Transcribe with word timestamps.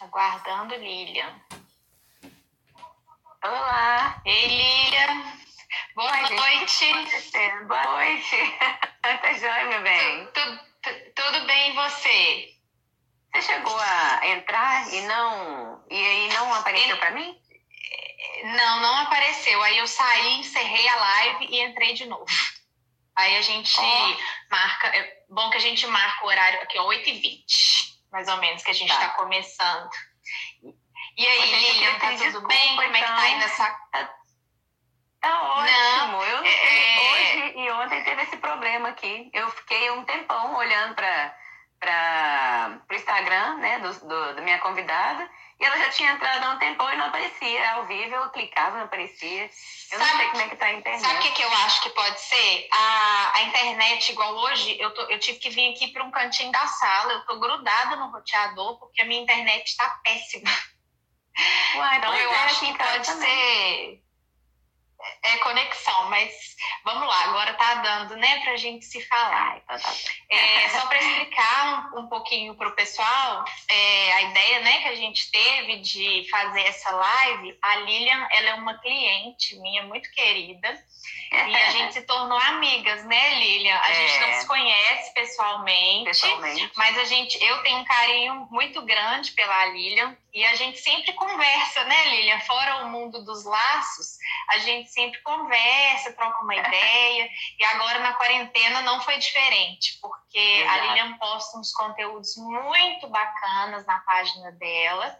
Aguardando 0.00 0.76
Lilian. 0.76 1.30
Olá. 3.44 4.22
Ei, 4.24 4.46
Lilian. 4.46 5.24
Boa 5.94 6.10
Oi, 6.10 6.36
noite. 6.36 6.86
Gente. 6.86 7.64
Boa 7.66 7.84
noite. 7.84 8.36
tá 9.02 9.32
joia, 9.34 9.66
meu 9.66 9.82
bem? 9.82 10.26
Tu, 10.32 10.58
tu, 10.82 11.12
tudo 11.14 11.46
bem 11.46 11.70
e 11.70 11.74
você? 11.74 12.56
Você 13.34 13.42
chegou 13.42 13.78
a 13.78 14.26
entrar 14.28 14.90
e 14.90 15.02
não. 15.02 15.84
E 15.90 15.96
aí 15.96 16.28
não 16.32 16.54
apareceu 16.54 16.96
para 16.96 17.10
mim? 17.10 17.38
Não, 18.42 18.80
não 18.80 18.96
apareceu. 18.96 19.62
Aí 19.62 19.76
eu 19.76 19.86
saí, 19.86 20.40
encerrei 20.40 20.88
a 20.88 20.96
live 20.96 21.46
e 21.50 21.62
entrei 21.62 21.92
de 21.92 22.06
novo. 22.06 22.24
Aí 23.14 23.36
a 23.36 23.42
gente 23.42 23.78
Ó. 23.78 24.16
marca. 24.50 24.88
É 24.96 25.24
bom 25.28 25.50
que 25.50 25.58
a 25.58 25.60
gente 25.60 25.86
marca 25.86 26.24
o 26.24 26.28
horário 26.28 26.62
aqui, 26.62 26.78
ó, 26.78 26.88
8h20, 26.88 27.99
mais 28.12 28.28
ou 28.28 28.36
menos, 28.38 28.62
que 28.62 28.70
a 28.70 28.74
gente 28.74 28.88
Tá. 28.88 28.94
está 28.94 29.08
começando. 29.14 29.90
E 31.16 31.26
aí, 31.26 31.54
Lilian, 31.54 31.98
tá 31.98 32.10
tudo 32.16 32.46
bem? 32.46 32.68
Como 32.76 32.82
é 32.82 33.00
que 33.00 33.04
tá 33.04 33.16
aí 33.18 33.28
então. 33.34 33.38
nessa. 33.40 33.80
Tá 35.20 35.42
ótimo. 35.42 36.22
eu 36.22 36.44
é- 36.44 37.12
hoje 37.12 37.58
e 37.58 37.70
ontem 37.72 38.02
teve 38.04 38.22
esse 38.22 38.36
problema 38.38 38.88
aqui. 38.88 39.30
Eu 39.34 39.50
fiquei 39.50 39.90
um 39.90 40.04
tempão 40.04 40.54
olhando 40.56 40.94
para 40.94 41.36
para 41.78 42.78
o 42.90 42.94
Instagram, 42.94 43.56
né, 43.56 43.78
do, 43.78 43.90
do- 44.06 44.34
da 44.34 44.42
minha 44.42 44.58
convidada, 44.58 45.26
e 45.60 45.64
ela 45.64 45.76
já 45.76 45.90
tinha 45.90 46.12
entrado 46.12 46.42
há 46.44 46.50
um 46.52 46.58
tempão 46.58 46.90
e 46.90 46.96
não 46.96 47.06
aparecia 47.06 47.72
ao 47.74 47.86
vivo. 47.86 48.14
Eu 48.14 48.30
clicava, 48.30 48.78
não 48.78 48.84
aparecia. 48.86 49.50
Eu 49.92 49.98
não 49.98 50.06
Sabe- 50.06 50.18
sei 50.18 50.28
como 50.30 50.42
é 50.42 50.48
que 50.48 50.56
tá 50.56 50.66
a 50.66 50.72
internet. 50.72 51.02
Sabe 51.02 51.18
o 51.18 51.22
que, 51.22 51.30
que 51.32 51.42
eu 51.42 51.52
acho 51.52 51.82
que 51.82 51.90
pode 51.90 52.20
ser? 52.20 52.68
A, 52.72 53.32
a 53.36 53.42
internet, 53.42 54.10
igual 54.10 54.34
hoje, 54.36 54.76
eu, 54.80 54.92
tô- 54.94 55.02
eu 55.02 55.18
tive 55.20 55.38
que 55.38 55.50
vir 55.50 55.72
aqui 55.74 55.88
para 55.88 56.02
um 56.02 56.10
cantinho 56.10 56.50
da 56.50 56.66
sala, 56.66 57.12
eu 57.12 57.26
tô 57.26 57.38
grudada 57.38 57.96
no 57.96 58.10
roteador, 58.10 58.78
porque 58.78 59.02
a 59.02 59.04
minha 59.04 59.20
internet 59.22 59.66
está 59.66 59.88
péssima. 60.02 60.50
Uai, 61.76 61.98
Então 61.98 62.14
eu 62.14 62.32
é, 62.32 62.44
acho 62.44 62.60
que 62.60 62.76
pode 62.78 63.06
também. 63.06 63.28
ser 63.30 64.02
é 65.22 65.36
conexão, 65.38 66.08
mas 66.10 66.32
vamos 66.84 67.06
lá, 67.06 67.24
agora 67.24 67.54
tá 67.54 67.74
dando, 67.76 68.16
né, 68.16 68.40
pra 68.40 68.56
gente 68.56 68.84
se 68.84 69.00
falar. 69.06 69.58
Então 69.58 69.78
tá. 69.78 69.94
É, 70.30 70.68
só 70.70 70.86
para 70.86 70.98
explicar 70.98 71.90
um, 71.94 72.00
um 72.00 72.08
pouquinho 72.08 72.54
para 72.54 72.68
o 72.68 72.72
pessoal, 72.72 73.44
é, 73.68 74.12
a 74.12 74.22
ideia 74.22 74.60
né, 74.60 74.82
que 74.82 74.88
a 74.88 74.94
gente 74.94 75.30
teve 75.30 75.76
de 75.80 76.26
fazer 76.30 76.62
essa 76.62 76.90
live, 76.90 77.58
a 77.62 77.76
Lilian 77.76 78.28
ela 78.32 78.50
é 78.50 78.54
uma 78.54 78.78
cliente 78.78 79.56
minha 79.60 79.82
muito 79.84 80.10
querida 80.12 80.78
e 81.32 81.56
a 81.56 81.70
gente 81.70 81.94
se 81.94 82.02
tornou 82.02 82.36
amigas, 82.38 83.04
né, 83.04 83.34
Lilian? 83.38 83.76
A 83.76 83.92
gente 83.92 84.14
É. 84.14 84.20
não 84.20 84.40
se 84.40 84.46
conhece 84.46 85.14
pessoalmente, 85.14 86.04
pessoalmente. 86.04 86.70
mas 86.76 86.98
a 86.98 87.04
gente, 87.04 87.42
eu 87.42 87.62
tenho 87.62 87.78
um 87.78 87.84
carinho 87.84 88.48
muito 88.50 88.82
grande 88.82 89.30
pela 89.32 89.66
Lilian 89.66 90.16
e 90.32 90.44
a 90.46 90.54
gente 90.54 90.78
sempre 90.78 91.12
conversa, 91.14 91.84
né, 91.84 92.04
Lilian? 92.10 92.40
Fora 92.40 92.84
o 92.84 92.90
mundo 92.90 93.24
dos 93.24 93.44
laços, 93.44 94.16
a 94.50 94.58
gente 94.58 94.90
sempre 94.90 95.20
conversa, 95.22 96.12
troca 96.12 96.42
uma 96.42 96.54
ideia. 96.56 97.28
E 97.58 97.64
agora 97.64 97.98
na 98.00 98.14
quarentena 98.14 98.82
não 98.82 99.00
foi 99.00 99.18
diferente, 99.18 99.98
porque 100.00 100.64
a. 100.68 100.76
Lilian 100.78 101.18
posta 101.18 101.58
uns 101.58 101.72
conteúdos 101.72 102.36
muito 102.36 103.08
bacanas 103.08 103.84
na 103.86 103.98
página 104.00 104.52
dela. 104.52 105.18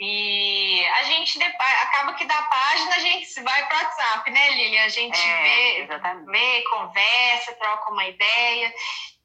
E 0.00 0.86
a 0.86 1.02
gente 1.04 1.42
acaba 1.42 2.14
que 2.14 2.24
da 2.24 2.40
página 2.42 2.94
a 2.94 2.98
gente 3.00 3.26
se 3.26 3.42
vai 3.42 3.66
para 3.66 3.76
o 3.76 3.80
WhatsApp, 3.82 4.30
né, 4.30 4.50
Lilian? 4.50 4.84
A 4.84 4.88
gente 4.88 5.18
É, 5.18 5.42
vê, 5.42 5.82
exatamente. 5.82 6.30
vê, 6.30 6.62
conversa, 6.70 7.52
troca 7.54 7.90
uma 7.90 8.06
ideia. 8.06 8.72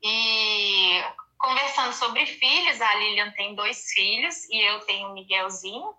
E 0.01 1.03
conversando 1.43 1.93
sobre 1.93 2.25
filhos, 2.25 2.81
a 2.81 2.95
Lilian 2.95 3.31
tem 3.31 3.53
dois 3.53 3.91
filhos 3.93 4.49
e 4.49 4.57
eu 4.61 4.79
tenho 4.85 5.09
o 5.09 5.13
Miguelzinho. 5.13 5.93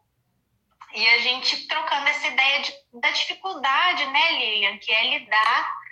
E 0.94 1.06
a 1.08 1.18
gente 1.18 1.66
trocando 1.68 2.08
essa 2.08 2.28
ideia 2.28 2.62
de- 2.62 2.72
da 3.00 3.10
dificuldade, 3.10 4.06
né, 4.06 4.32
Lilian, 4.32 4.78
que 4.78 4.90
é 4.90 5.18
lidar 5.18 5.84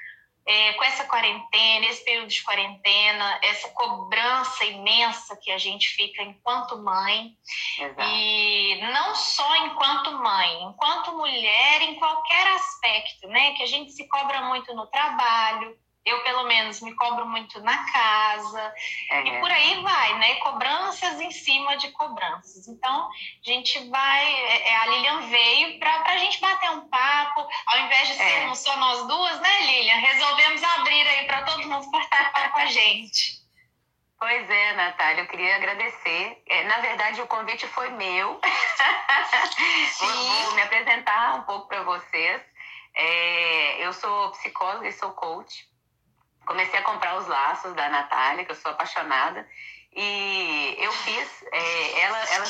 é, 0.45 0.73
com 0.73 0.83
essa 0.83 1.05
quarentena, 1.05 1.87
esse 1.87 2.05
período 2.05 2.27
de 2.27 2.43
quarentena, 2.43 3.39
essa 3.45 3.69
cobrança 3.69 4.65
imensa 4.65 5.37
que 5.41 5.53
a 5.53 5.59
gente 5.59 5.87
fica 5.91 6.21
enquanto 6.21 6.83
mãe. 6.83 7.37
Exato. 7.79 8.11
E 8.11 8.81
não 8.93 9.15
só 9.15 9.57
enquanto 9.67 10.11
mãe, 10.15 10.65
enquanto 10.65 11.13
mulher, 11.17 11.83
em 11.83 11.95
qualquer 11.95 12.45
aspecto, 12.57 13.29
né? 13.29 13.53
Que 13.53 13.63
a 13.63 13.67
gente 13.67 13.93
se 13.93 14.09
cobra 14.09 14.43
muito 14.43 14.75
no 14.75 14.85
trabalho. 14.89 15.79
Eu, 16.05 16.21
pelo 16.25 16.43
menos, 16.45 16.81
me 16.81 16.93
cobro 16.97 17.25
muito 17.27 17.61
na 17.61 17.79
casa. 17.93 18.75
É, 19.11 19.21
E 19.21 19.41
por 19.41 19.51
aí 19.51 19.81
vai, 19.83 20.19
né? 20.19 20.35
Cobranças 20.37 21.21
em 21.21 21.31
cima 21.31 21.77
de 21.77 21.93
cobranças. 21.93 22.67
Então, 22.67 23.09
a 23.09 23.49
gente 23.49 23.89
vai. 23.89 24.33
é, 24.35 24.69
é, 24.69 24.77
A 24.79 24.87
Lilian 24.87 25.21
veio 25.29 25.79
para 25.79 26.03
a 26.07 26.17
gente 26.19 26.41
bater 26.41 26.71
um 26.71 26.89
papo, 26.89 27.47
ao 27.67 27.79
invés 27.81 28.09
de 28.09 28.15
É. 28.15 28.31
sermos 28.31 28.59
só 28.59 28.77
nós 28.79 29.07
duas, 29.07 29.41
né, 29.41 29.61
Lilian? 29.61 29.97
Resolvemos 29.97 30.63
abrir 30.65 31.07
aí 31.07 31.27
para 31.27 31.43
todo 31.43 31.69
mundo 31.69 31.89
participar 31.93 32.53
com 32.53 32.59
a 32.61 32.67
gente. 32.67 33.43
Pois 34.19 34.49
é, 34.51 34.73
Natália, 34.75 35.23
eu 35.23 35.27
queria 35.29 35.57
agradecer. 35.57 36.43
É, 36.49 36.65
na 36.65 36.79
verdade, 36.79 37.21
o 37.21 37.27
convite 37.27 37.67
foi 37.69 37.91
meu. 37.91 38.41
vou 39.99 40.55
me 40.55 40.63
apresentar 40.63 41.37
um 41.37 41.43
pouco 41.43 41.69
para 41.69 41.83
vocês. 41.83 42.41
É, 42.95 43.85
eu 43.85 43.93
sou 43.93 44.31
psicóloga 44.33 44.87
e 44.89 44.93
sou 44.93 45.11
coach. 45.13 45.67
Comecei 46.47 46.79
a 46.79 46.83
comprar 46.83 47.17
os 47.17 47.27
laços 47.27 47.75
da 47.75 47.89
Natália, 47.89 48.45
que 48.45 48.53
eu 48.53 48.57
sou 48.57 48.71
apaixonada. 48.71 49.49
E 49.95 50.77
eu 50.79 50.91
fiz, 50.91 51.45
é, 51.53 52.01
ela, 52.01 52.19
ela 52.31 52.47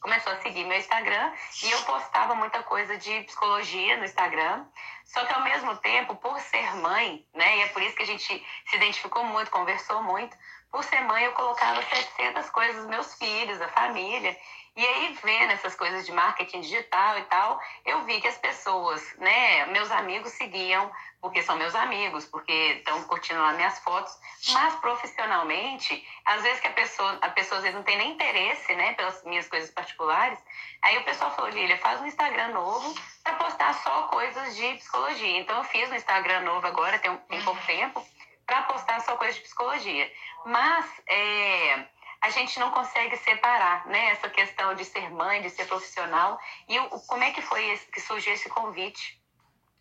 começou 0.00 0.32
a 0.32 0.40
seguir 0.42 0.64
meu 0.64 0.78
Instagram 0.78 1.32
e 1.64 1.70
eu 1.70 1.82
postava 1.82 2.36
muita 2.36 2.62
coisa 2.62 2.96
de 2.96 3.20
psicologia 3.22 3.96
no 3.96 4.04
Instagram. 4.04 4.64
Só 5.04 5.24
que 5.24 5.32
ao 5.32 5.42
mesmo 5.42 5.76
tempo, 5.78 6.14
por 6.16 6.38
ser 6.40 6.76
mãe, 6.76 7.26
né, 7.34 7.58
e 7.58 7.60
é 7.62 7.68
por 7.68 7.82
isso 7.82 7.96
que 7.96 8.04
a 8.04 8.06
gente 8.06 8.46
se 8.66 8.76
identificou 8.76 9.24
muito, 9.24 9.50
conversou 9.50 10.02
muito, 10.04 10.36
por 10.70 10.84
ser 10.84 11.00
mãe 11.02 11.24
eu 11.24 11.32
colocava 11.32 11.82
700 11.82 12.50
coisas 12.50 12.76
dos 12.76 12.86
meus 12.86 13.14
filhos, 13.14 13.58
da 13.58 13.68
família. 13.68 14.36
E 14.76 14.84
aí, 14.84 15.16
vendo 15.22 15.52
essas 15.52 15.74
coisas 15.76 16.04
de 16.04 16.10
marketing 16.10 16.60
digital 16.60 17.16
e 17.18 17.22
tal, 17.26 17.60
eu 17.84 18.02
vi 18.04 18.20
que 18.20 18.26
as 18.26 18.36
pessoas, 18.38 19.00
né, 19.18 19.66
meus 19.66 19.88
amigos 19.92 20.32
seguiam 20.32 20.90
porque 21.20 21.42
são 21.42 21.56
meus 21.56 21.74
amigos, 21.76 22.26
porque 22.26 22.52
estão 22.78 23.02
curtindo 23.04 23.40
lá 23.40 23.52
minhas 23.52 23.78
fotos, 23.78 24.12
mas 24.52 24.74
profissionalmente, 24.76 26.06
às 26.24 26.42
vezes 26.42 26.60
que 26.60 26.66
a 26.66 26.72
pessoa, 26.72 27.18
a 27.22 27.30
pessoa 27.30 27.58
às 27.58 27.62
vezes 27.62 27.76
não 27.76 27.84
tem 27.84 27.96
nem 27.96 28.12
interesse, 28.12 28.74
né, 28.74 28.92
pelas 28.94 29.22
minhas 29.24 29.48
coisas 29.48 29.70
particulares. 29.70 30.38
Aí 30.82 30.98
o 30.98 31.04
pessoal 31.04 31.34
falou, 31.34 31.50
Lília, 31.50 31.78
faz 31.78 32.00
um 32.00 32.06
Instagram 32.06 32.48
novo 32.48 32.94
para 33.22 33.34
postar 33.36 33.72
só 33.74 34.02
coisas 34.08 34.56
de 34.56 34.74
psicologia. 34.74 35.38
Então 35.38 35.56
eu 35.58 35.64
fiz 35.64 35.90
um 35.90 35.94
Instagram 35.94 36.40
novo 36.40 36.66
agora, 36.66 36.98
tem, 36.98 37.10
um- 37.10 37.16
tem 37.16 37.40
pouco 37.42 37.64
tempo, 37.64 38.04
para 38.44 38.62
postar 38.62 39.00
só 39.00 39.16
coisas 39.16 39.36
de 39.36 39.42
psicologia. 39.42 40.12
Mas 40.44 40.84
é, 41.08 41.86
a 42.24 42.30
gente 42.30 42.58
não 42.58 42.70
consegue 42.70 43.16
separar, 43.18 43.86
né, 43.86 44.10
essa 44.10 44.28
questão 44.28 44.74
de 44.74 44.84
ser 44.84 45.10
mãe, 45.10 45.42
de 45.42 45.50
ser 45.50 45.66
profissional. 45.66 46.38
E 46.68 46.78
o, 46.78 46.88
como 47.06 47.22
é 47.22 47.30
que 47.32 47.42
foi 47.42 47.64
esse, 47.70 47.86
que 47.90 48.00
surgiu 48.00 48.32
esse 48.32 48.48
convite? 48.48 49.22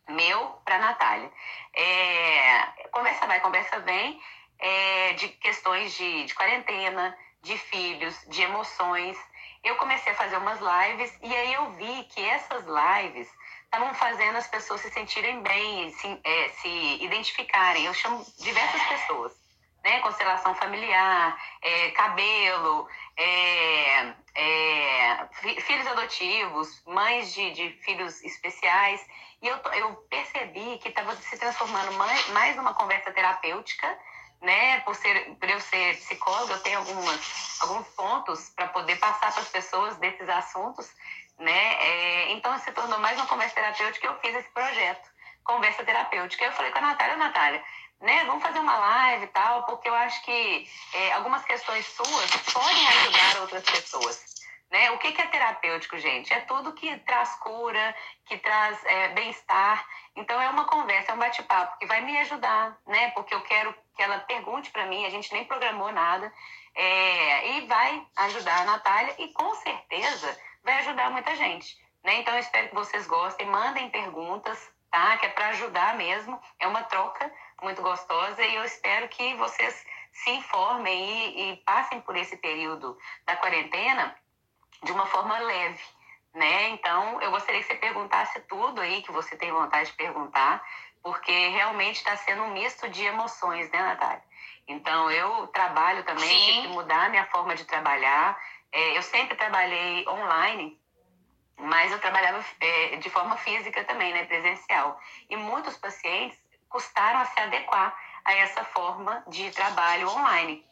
meu 0.10 0.48
para 0.66 0.80
Natália. 0.80 1.32
É, 1.74 2.88
conversa 2.92 3.26
vai, 3.26 3.40
conversa 3.40 3.80
vem, 3.80 4.22
é, 4.60 5.14
de 5.14 5.30
questões 5.30 5.96
de, 5.96 6.26
de 6.26 6.36
quarentena, 6.36 7.18
de 7.42 7.58
filhos, 7.58 8.16
de 8.28 8.42
emoções. 8.42 9.18
Eu 9.64 9.76
comecei 9.78 10.12
a 10.12 10.16
fazer 10.16 10.38
umas 10.38 10.60
lives 10.60 11.18
e 11.22 11.34
aí 11.34 11.54
eu 11.54 11.72
vi 11.72 12.04
que 12.06 12.22
essas 12.22 12.66
lives 12.66 13.30
estavam 13.64 13.94
fazendo 13.94 14.38
as 14.38 14.48
pessoas 14.48 14.82
se 14.82 14.92
sentirem 14.92 15.42
bem, 15.42 15.90
se, 15.92 16.20
é, 16.24 16.50
se 16.50 17.04
identificarem. 17.04 17.86
Eu 17.86 17.94
chamo 17.94 18.26
diversas 18.38 18.84
pessoas, 18.84 19.34
né? 19.84 20.00
Constelação 20.00 20.56
familiar, 20.56 21.38
é, 21.62 21.92
cabelo, 21.92 22.88
é, 23.18 24.14
é, 24.36 25.28
fi- 25.34 25.62
filhos 25.62 25.88
adotivos, 25.88 26.84
mães 26.86 27.34
de, 27.34 27.52
de 27.52 27.70
filhos 27.84 28.24
especiais. 28.24 29.06
E 29.42 29.48
eu, 29.48 29.58
eu 29.74 29.96
percebi 30.10 30.78
que 30.78 30.90
estava 30.90 31.16
se 31.18 31.38
transformando 31.38 31.92
mais, 31.94 32.30
mais 32.30 32.56
numa 32.56 32.74
conversa 32.74 33.12
terapêutica, 33.12 34.00
né? 34.42 34.80
Por, 34.82 34.96
ser, 34.96 35.36
por 35.36 35.50
eu 35.50 35.60
ser 35.60 35.98
psicóloga, 35.98 36.54
eu 36.54 36.60
tenho 36.62 36.80
algumas, 36.80 37.62
alguns 37.62 37.88
pontos 37.90 38.50
para 38.56 38.68
poder 38.68 38.96
passar 38.98 39.32
para 39.34 39.42
as 39.42 39.50
pessoas 39.50 39.98
desses 39.98 40.28
assuntos, 40.30 40.90
né? 41.40 41.74
É, 41.76 42.32
então 42.32 42.58
se 42.60 42.72
tornou 42.72 43.00
mais 43.00 43.18
uma 43.18 43.28
conversa 43.28 43.56
terapêutica 43.56 44.08
eu 44.08 44.20
fiz 44.20 44.36
esse 44.36 44.50
projeto, 44.52 45.12
Conversa 45.44 45.84
Terapêutica. 45.84 46.46
Eu 46.46 46.52
falei 46.54 46.72
com 46.72 46.78
a 46.78 46.82
Natália, 46.82 47.18
Natália, 47.18 47.64
né? 48.02 48.24
Vamos 48.26 48.44
fazer 48.44 48.60
uma 48.60 48.78
live 48.78 49.26
e 49.26 49.28
tal, 49.28 49.64
porque 49.64 49.88
eu 49.88 49.96
acho 49.96 50.22
que 50.24 50.70
é, 50.94 51.14
algumas 51.14 51.44
questões 51.46 51.86
suas 51.88 52.32
podem 52.54 52.88
ajudar 52.88 53.42
outras 53.42 53.64
pessoas 53.64 54.34
Né? 54.72 54.90
O 54.92 54.98
que, 54.98 55.12
que 55.12 55.22
é 55.22 55.28
terapêutico, 55.28 55.98
gente? 56.00 56.34
É 56.34 56.42
tudo 56.42 56.74
que 56.74 56.98
traz 57.00 57.36
cura, 57.36 57.96
que 58.26 58.38
traz 58.40 58.84
é, 58.86 59.10
bem-estar. 59.10 59.86
Então 60.16 60.42
é 60.42 60.50
uma 60.50 60.66
conversa, 60.66 61.12
é 61.12 61.16
um 61.16 61.20
bate-papo 61.20 61.78
que 61.78 61.86
vai 61.86 62.02
me 62.02 62.18
ajudar, 62.20 62.78
né? 62.88 63.12
Porque 63.12 63.36
eu 63.36 63.42
quero 63.42 63.74
que 63.96 64.02
ela 64.02 64.18
pergunte 64.20 64.72
para 64.72 64.88
mim, 64.88 65.06
a 65.06 65.10
gente 65.10 65.32
nem 65.32 65.46
programou 65.46 65.92
nada, 65.92 66.34
é, 66.76 67.52
e 67.52 67.68
vai 67.68 68.08
ajudar 68.16 68.62
a 68.62 68.66
Natália 68.66 69.16
e 69.20 69.32
com 69.34 69.54
certeza 69.56 70.38
vai 70.64 70.80
ajudar 70.80 71.12
muita 71.12 71.36
gente. 71.36 71.78
Né? 72.04 72.20
Então 72.20 72.34
eu 72.34 72.40
espero 72.40 72.70
que 72.70 72.76
vocês 72.76 73.08
gostem, 73.08 73.48
mandem 73.48 73.90
perguntas, 73.90 74.72
tá? 74.92 75.18
Que 75.18 75.28
é 75.28 75.30
para 75.30 75.50
ajudar 75.50 75.96
mesmo. 75.96 76.40
É 76.60 76.68
uma 76.68 76.84
troca 76.84 77.32
muito 77.62 77.82
gostosa 77.82 78.42
e 78.44 78.56
eu 78.56 78.64
espero 78.64 79.08
que 79.10 79.36
vocês 79.36 79.86
se 80.12 80.30
informem 80.32 81.10
e, 81.10 81.52
e 81.54 81.58
passem 81.58 82.00
por 82.02 82.16
esse 82.16 82.38
período 82.38 82.98
da 83.26 83.36
quarentena 83.36 84.16
de 84.84 84.92
uma 84.92 85.06
forma 85.06 85.38
leve, 85.40 85.84
né? 86.34 86.70
Então, 86.70 87.22
eu 87.22 87.32
gostaria 87.32 87.62
que 87.62 87.68
você 87.68 87.76
perguntasse 87.76 88.40
tudo 88.42 88.82
aí 88.82 89.02
que 89.02 89.12
você 89.12 89.36
tem 89.36 89.52
vontade 89.52 89.90
de 89.90 89.96
perguntar, 89.98 90.64
porque 91.02 91.50
realmente 91.50 91.98
está 91.98 92.16
sendo 92.18 92.44
um 92.44 92.52
misto 92.52 92.88
de 92.90 93.04
emoções, 93.04 93.70
né, 93.72 93.82
Natália? 93.82 94.24
Então, 94.68 95.10
eu 95.12 95.48
trabalho 95.48 96.04
também, 96.04 96.28
Sim. 96.28 96.46
tive 96.46 96.62
que 96.62 96.68
mudar 96.70 97.10
minha 97.10 97.26
forma 97.26 97.56
de 97.56 97.66
trabalhar. 97.66 98.40
É, 98.72 98.98
eu 98.98 99.02
sempre 99.02 99.36
trabalhei 99.36 100.08
online, 100.08 100.80
mas 101.58 101.92
eu 101.92 102.00
trabalhava 102.00 102.44
é, 102.60 102.96
de 102.98 103.10
forma 103.10 103.36
física 103.38 103.84
também, 103.84 104.14
né, 104.14 104.26
presencial. 104.26 105.00
E 105.30 105.36
muitos 105.36 105.78
pacientes 105.78 106.43
custaram 106.74 107.20
a 107.20 107.26
se 107.26 107.40
adequar 107.40 107.96
a 108.26 108.34
essa 108.34 108.66
forma 108.66 109.24
de 109.28 109.52
trabalho 109.52 110.10
online. 110.10 110.66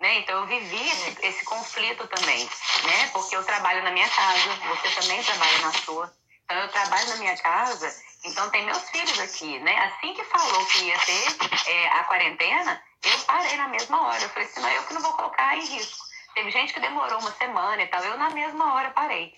Né? 0.00 0.18
Então 0.18 0.40
eu 0.40 0.46
vivi 0.46 0.88
esse, 0.90 1.26
esse, 1.26 1.44
conflito 1.44 2.06
também, 2.08 2.44
né? 2.44 3.08
Porque 3.12 3.36
eu 3.36 3.44
trabalho 3.44 3.84
na 3.84 3.92
minha 3.92 4.08
casa, 4.08 4.50
você 4.68 5.00
também 5.00 5.22
trabalha 5.22 5.58
na 5.60 5.72
sua. 5.72 6.12
Então 6.44 6.58
eu 6.58 6.68
trabalho 6.68 7.08
na 7.10 7.16
minha 7.16 7.36
casa, 7.38 7.94
então 8.24 8.50
tem 8.50 8.64
meus 8.64 8.90
filhos 8.90 9.18
aqui, 9.20 9.58
né? 9.60 9.78
Assim 9.86 10.12
que 10.12 10.24
falou 10.24 10.66
que 10.66 10.84
ia 10.84 10.98
ter 10.98 11.70
é, 11.70 11.88
a 11.88 12.04
quarentena, 12.04 12.82
eu 13.04 13.18
parei 13.20 13.56
na 13.56 13.68
mesma 13.68 14.08
hora. 14.08 14.22
Eu 14.22 14.28
falei 14.30 14.48
assim, 14.48 14.60
não, 14.60 14.68
eu 14.68 14.82
que 14.82 14.94
não 14.94 15.02
vou 15.02 15.12
colocar 15.12 15.56
em 15.56 15.64
risco. 15.64 16.04
Teve 16.34 16.50
gente 16.50 16.74
que 16.74 16.80
demorou 16.80 17.20
uma 17.20 17.32
semana 17.32 17.80
e 17.80 17.86
tal, 17.86 18.02
eu 18.02 18.18
na 18.18 18.30
mesma 18.30 18.74
hora 18.74 18.90
parei. 18.90 19.32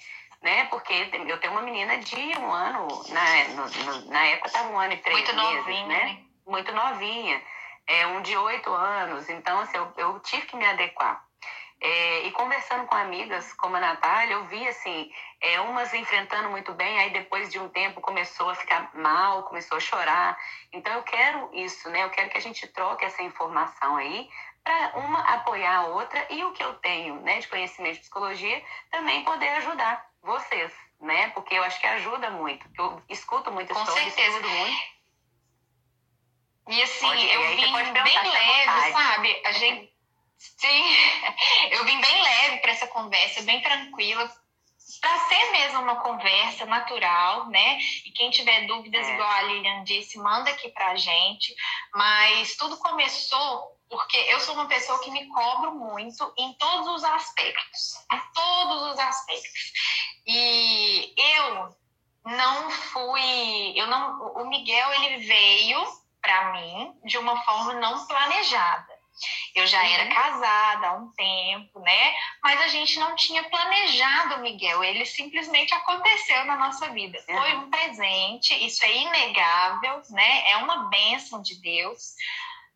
Né? 0.47 0.65
Porque 0.67 0.95
eu 1.27 1.41
tenho 1.41 1.55
uma 1.55 1.63
menina 1.63 1.99
de 1.99 2.39
um 2.39 2.53
ano, 2.53 2.87
na, 3.09 3.49
no, 3.49 4.11
na 4.13 4.27
época 4.27 4.47
estava 4.47 4.69
um 4.69 4.79
ano 4.79 4.93
e 4.93 4.99
três 4.99 5.19
Muito 5.19 5.35
meses, 5.35 5.57
novinha, 5.57 5.87
né? 5.89 6.05
né? 6.05 6.19
Muito 6.47 6.73
novinha 6.73 7.43
é, 7.85 8.07
um 8.07 8.23
de 8.23 8.37
oito 8.37 8.73
anos, 8.73 9.29
então 9.29 9.59
assim, 9.61 9.77
eu, 9.77 9.93
eu, 9.97 10.21
tive 10.21 10.47
que 10.47 10.57
me 10.57 10.65
adequar. 10.65 11.25
É, 11.81 12.23
e 12.23 12.31
conversando 12.31 12.87
com 12.87 12.95
amigas 12.95 13.53
como 13.55 13.77
a 13.77 13.81
Natália, 13.81 14.35
eu 14.35 14.45
vi 14.45 14.67
assim, 14.69 15.11
é, 15.41 15.61
umas 15.61 15.93
enfrentando 15.93 16.49
muito 16.49 16.73
bem, 16.73 16.99
aí 17.01 17.11
depois 17.11 17.51
de 17.51 17.59
um 17.59 17.69
tempo 17.69 18.01
começou 18.01 18.49
a 18.49 18.55
ficar 18.55 18.91
mal, 18.95 19.43
começou 19.43 19.77
a 19.77 19.81
chorar. 19.81 20.39
Então 20.73 20.93
eu 20.95 21.03
quero 21.03 21.51
isso, 21.53 21.91
né? 21.91 22.05
Eu 22.05 22.11
quero 22.11 22.31
que 22.31 22.39
a 22.39 22.41
gente 22.41 22.67
troque 22.69 23.05
essa 23.05 23.23
informação 23.23 23.97
aí 23.97 24.29
para 24.67 24.99
uma 24.99 25.21
apoiar 25.21 25.77
a 25.77 25.87
outra 25.87 26.27
e 26.29 26.43
o 26.45 26.51
que 26.53 26.61
eu 26.63 26.75
tenho, 26.75 27.21
né, 27.21 27.39
de 27.39 27.47
conhecimento 27.47 27.95
de 27.95 28.01
psicologia 28.01 28.65
também 28.91 29.23
poder 29.23 29.49
ajudar 29.51 30.05
vocês, 30.21 30.73
né? 31.01 31.29
Porque 31.31 31.55
eu 31.55 31.63
acho 31.63 31.79
que 31.79 31.87
ajuda 31.87 32.31
muito. 32.33 32.69
Eu 32.77 33.01
escuto 33.09 33.53
muito 33.53 33.73
Com 33.73 33.87
certeza. 33.87 34.21
estudo 34.39 34.49
muito. 34.49 34.83
E 36.69 36.83
assim, 36.83 37.07
Pode- 37.07 37.29
eu 37.31 37.41
você 37.43 37.55
vim 37.55 37.73
bem 37.93 38.29
leve, 38.33 38.93
sabe? 38.93 39.43
A 39.45 39.53
gente. 39.53 39.95
Sim, 40.37 40.85
eu 41.71 41.85
vim 41.85 42.01
bem 42.01 42.23
leve 42.23 42.57
para 42.59 42.73
essa 42.73 42.89
conversa, 42.89 43.43
bem 43.43 43.63
tranquila, 43.63 44.29
para 45.01 45.19
ser 45.29 45.53
mesmo 45.53 45.81
uma 45.81 45.97
conversa 46.01 46.67
natural, 46.67 47.47
né? 47.51 47.79
E 48.05 48.11
quem 48.11 48.31
tiver 48.31 48.67
dúvidas, 48.67 49.07
É. 49.07 49.15
igual 49.15 49.29
a 49.31 49.43
Lilian 49.43 49.85
disse, 49.85 50.19
manda 50.19 50.51
aqui 50.51 50.69
pra 50.71 50.97
gente. 50.97 51.55
Mas 51.95 52.57
tudo 52.57 52.77
começou 52.79 53.76
porque 53.89 54.17
eu 54.17 54.41
sou 54.41 54.55
uma 54.55 54.67
pessoa 54.67 54.99
que 55.03 55.11
me 55.11 55.27
cobro 55.29 55.75
muito 55.75 56.33
em 56.37 56.53
todos 56.55 56.89
os 56.95 57.05
aspectos, 57.05 57.95
em 58.13 58.21
todos 58.35 58.83
os 58.93 58.99
aspectos. 58.99 59.73
E 60.27 61.15
eu 61.17 61.77
não 62.25 62.71
fui, 62.71 63.73
eu 63.77 63.87
não, 63.87 64.21
o 64.43 64.49
Miguel 64.49 64.93
ele 64.95 65.19
veio 65.27 65.85
para 66.21 66.53
mim 66.53 66.93
de 67.05 67.17
uma 67.19 67.41
forma 67.45 67.75
não 67.75 68.07
planejada. 68.07 68.97
Eu 69.55 69.67
já 69.67 69.83
era 69.89 70.03
Uhum. 70.05 70.11
casada 70.15 70.89
há 70.89 70.93
um 70.95 71.11
tempo, 71.13 71.81
né? 71.81 72.15
Mas 72.43 72.61
a 72.61 72.69
gente 72.69 72.99
não 72.99 73.17
tinha 73.17 73.49
planejado 73.49 74.35
o 74.35 74.41
Miguel, 74.41 74.85
ele 74.85 75.07
simplesmente 75.07 75.73
aconteceu 75.73 76.45
na 76.45 76.57
nossa 76.57 76.91
vida. 76.91 77.19
Foi 77.25 77.55
Uhum. 77.55 77.63
um 77.63 77.71
presente, 77.71 78.53
isso 78.67 78.85
é 78.85 78.95
inegável, 78.95 80.03
né? 80.11 80.51
É 80.51 80.57
uma 80.59 80.89
bênção 80.91 81.41
de 81.41 81.55
Deus. 81.63 82.15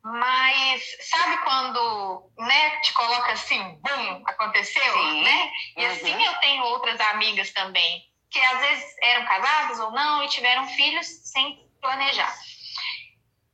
Mas 0.02 0.82
sabe 1.11 1.37
quando, 1.38 2.31
né, 2.38 2.81
te 2.81 2.93
coloca 2.94 3.32
assim, 3.32 3.61
bum, 3.82 4.23
aconteceu, 4.26 4.93
Sim. 4.93 5.23
né? 5.23 5.50
E 5.76 5.85
Uhum. 5.85 5.93
assim 5.93 6.25
eu 6.25 6.35
tenho 6.37 6.64
outras 6.64 6.99
amigas 7.00 7.50
também 7.52 8.11
que 8.31 8.41
às 8.41 8.61
vezes 8.61 8.97
eram 9.02 9.26
casadas 9.26 9.81
ou 9.81 9.91
não 9.91 10.23
e 10.23 10.29
tiveram 10.29 10.67
filhos 10.69 11.06
sem 11.06 11.69
planejar. 11.81 12.32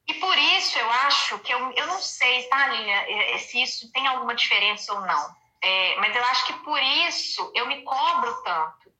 E 0.08 0.14
por 0.14 0.36
isso 0.38 0.78
eu 0.78 0.90
acho 0.90 1.38
que 1.40 1.52
eu, 1.52 1.72
eu 1.72 1.86
não 1.86 1.98
sei, 1.98 2.44
tá, 2.44 2.68
Lilian, 2.68 3.02
eh, 3.08 3.38
se 3.38 3.60
isso 3.62 3.90
tem 3.90 4.06
alguma 4.06 4.34
diferença 4.34 4.92
ou 4.92 5.00
não. 5.00 5.36
É, 5.62 5.96
mas 5.96 6.14
eu 6.14 6.24
acho 6.26 6.46
que 6.46 6.52
por 6.64 6.80
isso 6.80 7.50
eu 7.54 7.66
me 7.66 7.82
cobro 7.82 8.32
tanto. 8.42 8.94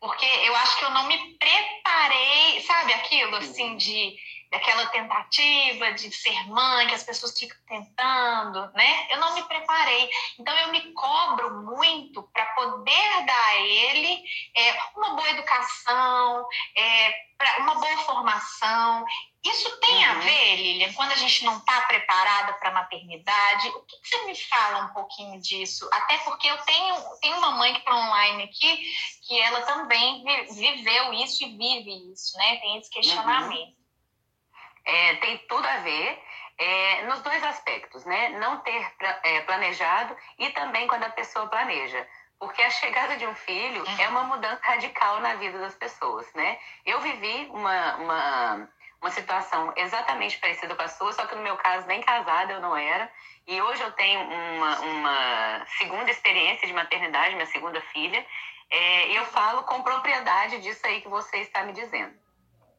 Porque 0.00 0.24
eu 0.26 0.56
acho 0.56 0.78
que 0.78 0.84
eu 0.84 0.90
não 0.90 1.06
me 1.06 1.34
preparei, 1.38 2.60
sabe 2.62 2.92
aquilo 2.94 3.36
assim 3.36 3.76
de 3.76 4.16
daquela 4.50 4.86
tentativa 4.86 5.92
de 5.92 6.10
ser 6.10 6.46
mãe 6.48 6.86
que 6.88 6.94
as 6.94 7.02
pessoas 7.02 7.38
ficam 7.38 7.56
tentando, 7.68 8.70
né? 8.72 9.06
Eu 9.10 9.18
não 9.20 9.34
me 9.34 9.42
preparei. 9.44 10.10
Então 10.38 10.56
eu 10.56 10.68
me 10.68 10.92
cobro 10.92 11.62
muito 11.64 12.22
para 12.32 12.46
poder 12.54 13.24
dar 13.26 13.46
a 13.48 13.56
ele 13.60 14.22
é, 14.56 14.78
uma 14.96 15.10
boa 15.14 15.28
educação, 15.30 16.46
é, 16.76 17.14
uma 17.60 17.74
boa 17.76 17.96
formação. 17.98 19.04
Isso 19.44 19.78
tem 19.80 20.04
a 20.04 20.14
Uhum. 20.14 20.20
ver, 20.20 20.56
Lilian, 20.56 20.92
quando 20.94 21.12
a 21.12 21.16
gente 21.16 21.44
não 21.44 21.58
está 21.58 21.82
preparada 21.82 22.54
para 22.54 22.70
a 22.70 22.74
maternidade? 22.74 23.68
O 23.68 23.82
que, 23.84 24.00
que 24.00 24.08
você 24.08 24.24
me 24.24 24.34
fala 24.34 24.84
um 24.84 24.88
pouquinho 24.92 25.40
disso? 25.40 25.88
Até 25.92 26.18
porque 26.18 26.48
eu 26.48 26.58
tenho, 26.64 26.96
tenho 27.20 27.36
uma 27.38 27.52
mãe 27.52 27.72
que 27.72 27.78
está 27.78 27.94
online 27.94 28.42
aqui, 28.44 28.92
que 29.26 29.40
ela 29.40 29.60
também 29.62 30.24
vi- 30.24 30.54
viveu 30.54 31.12
isso 31.14 31.44
e 31.44 31.56
vive 31.56 32.12
isso, 32.12 32.36
né? 32.36 32.56
Tem 32.56 32.78
esse 32.78 32.90
questionamento. 32.90 33.77
É, 34.88 35.14
tem 35.16 35.36
tudo 35.48 35.66
a 35.66 35.76
ver 35.78 36.18
é, 36.58 37.02
nos 37.02 37.20
dois 37.22 37.42
aspectos, 37.44 38.04
né? 38.06 38.30
Não 38.40 38.58
ter 38.60 38.92
é, 39.22 39.40
planejado 39.42 40.16
e 40.38 40.48
também 40.50 40.86
quando 40.88 41.04
a 41.04 41.10
pessoa 41.10 41.46
planeja. 41.46 42.06
Porque 42.38 42.62
a 42.62 42.70
chegada 42.70 43.16
de 43.16 43.26
um 43.26 43.34
filho 43.34 43.82
Uhum. 43.84 44.00
é 44.00 44.08
uma 44.08 44.22
mudança 44.24 44.60
radical 44.62 45.20
na 45.20 45.34
vida 45.34 45.58
das 45.58 45.74
pessoas, 45.74 46.26
né? 46.34 46.58
Eu 46.86 47.00
vivi 47.00 47.48
uma, 47.50 47.96
uma, 47.96 48.68
uma 49.00 49.10
situação 49.10 49.72
exatamente 49.76 50.38
parecida 50.38 50.74
com 50.74 50.82
a 50.82 50.88
sua, 50.88 51.12
só 51.12 51.26
que 51.26 51.34
no 51.34 51.42
meu 51.42 51.56
caso 51.56 51.86
nem 51.86 52.00
casada 52.00 52.52
eu 52.54 52.60
não 52.60 52.76
era. 52.76 53.10
E 53.46 53.60
hoje 53.60 53.82
eu 53.82 53.90
tenho 53.92 54.20
uma, 54.20 54.78
uma 54.80 55.66
segunda 55.78 56.10
experiência 56.10 56.66
de 56.66 56.72
maternidade, 56.72 57.34
minha 57.34 57.46
segunda 57.46 57.80
filha. 57.92 58.24
É, 58.70 59.08
e 59.08 59.16
eu 59.16 59.24
falo 59.26 59.62
com 59.64 59.82
propriedade 59.82 60.60
disso 60.60 60.86
aí 60.86 61.00
que 61.00 61.08
você 61.08 61.38
está 61.38 61.62
me 61.64 61.72
dizendo. 61.72 62.14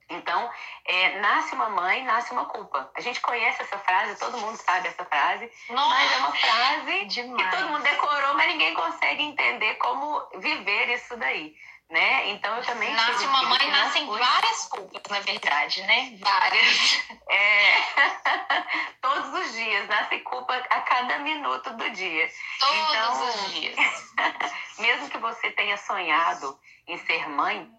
Então, 0.09 0.49
é, 0.85 1.19
nasce 1.19 1.53
uma 1.53 1.69
mãe, 1.69 2.03
nasce 2.03 2.31
uma 2.33 2.45
culpa. 2.45 2.91
A 2.95 3.01
gente 3.01 3.21
conhece 3.21 3.61
essa 3.61 3.77
frase, 3.77 4.17
todo 4.19 4.37
mundo 4.39 4.57
sabe 4.57 4.87
essa 4.87 5.05
frase, 5.05 5.51
mas 5.69 6.11
é 6.11 6.17
uma 6.17 6.31
frase 6.35 6.91
que 6.99 7.05
demais. 7.05 7.51
todo 7.55 7.69
mundo 7.69 7.83
decorou, 7.83 8.33
mas 8.33 8.47
ninguém 8.47 8.73
consegue 8.73 9.21
entender 9.23 9.75
como 9.75 10.19
viver 10.39 10.89
isso 10.89 11.15
daí, 11.17 11.53
né? 11.91 12.29
Então, 12.31 12.55
eu 12.55 12.65
também 12.65 12.91
Nasce 12.93 13.23
uma 13.25 13.43
mãe, 13.43 13.59
que 13.59 13.67
nascem 13.67 14.07
várias 14.07 14.67
culpas, 14.67 15.01
na 15.09 15.19
verdade, 15.19 15.81
né? 15.83 16.17
Várias. 16.19 17.01
É, 17.31 17.73
todos 19.01 19.31
os 19.41 19.53
dias, 19.53 19.87
nasce 19.87 20.17
culpa 20.21 20.55
a 20.55 20.81
cada 20.81 21.19
minuto 21.19 21.69
do 21.73 21.89
dia. 21.91 22.27
Todos 22.59 22.75
Então, 22.75 23.23
os 23.29 23.51
dias. 23.53 23.75
mesmo 24.79 25.09
que 25.09 25.17
você 25.19 25.51
tenha 25.51 25.77
sonhado 25.77 26.59
em 26.87 26.97
ser 27.05 27.29
mãe, 27.29 27.69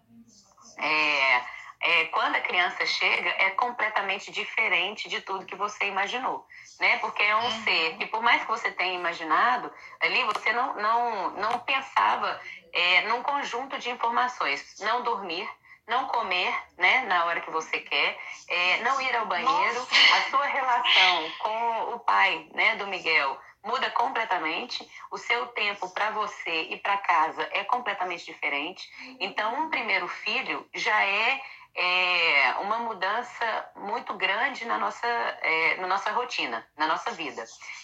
é, 0.77 1.41
é, 1.81 2.05
quando 2.05 2.35
a 2.35 2.41
criança 2.41 2.85
chega, 2.85 3.29
é 3.29 3.49
completamente 3.51 4.31
diferente 4.31 5.09
de 5.09 5.19
tudo 5.21 5.45
que 5.45 5.55
você 5.55 5.85
imaginou, 5.85 6.45
né? 6.79 6.97
Porque 6.99 7.23
é 7.23 7.35
um 7.35 7.43
Uhum. 7.43 7.63
ser 7.63 7.97
que, 7.97 8.05
por 8.05 8.21
mais 8.21 8.41
que 8.43 8.47
você 8.47 8.71
tenha 8.71 8.93
imaginado, 8.93 9.71
ali 9.99 10.23
você 10.25 10.53
não, 10.53 10.75
não, 10.75 11.31
não 11.31 11.59
pensava 11.59 12.39
é, 12.71 13.01
num 13.01 13.23
conjunto 13.23 13.77
de 13.79 13.89
informações. 13.89 14.75
Não 14.79 15.01
dormir, 15.03 15.49
não 15.87 16.07
comer 16.07 16.53
né, 16.77 17.01
na 17.07 17.25
hora 17.25 17.41
que 17.41 17.49
você 17.49 17.79
quer, 17.79 18.17
é, 18.47 18.77
não 18.83 19.01
ir 19.01 19.15
ao 19.15 19.25
banheiro, 19.25 19.79
Nossa. 19.79 20.15
a 20.17 20.29
sua 20.29 20.45
relação 20.45 21.31
com 21.39 21.95
o 21.95 21.99
pai 21.99 22.47
né, 22.53 22.75
do 22.75 22.87
Miguel 22.87 23.37
muda 23.63 23.91
completamente, 23.91 24.87
o 25.11 25.17
seu 25.17 25.45
tempo 25.47 25.87
para 25.93 26.09
você 26.11 26.63
e 26.69 26.77
para 26.77 26.97
casa 26.97 27.47
é 27.51 27.63
completamente 27.63 28.25
diferente. 28.25 28.89
Então, 29.19 29.53
um 29.65 29.69
primeiro 29.69 30.07
filho 30.07 30.67
já 30.73 31.03
é, 31.03 31.41
é 31.75 32.55
uma 32.59 32.79
mudança 32.79 33.71
muito 33.75 34.13
grande 34.15 34.65
na 34.65 34.77
nossa, 34.77 35.07
é, 35.07 35.77
na 35.77 35.87
nossa 35.87 36.11
rotina, 36.11 36.65
na 36.77 36.87
nossa 36.87 37.11
vida. 37.11 37.43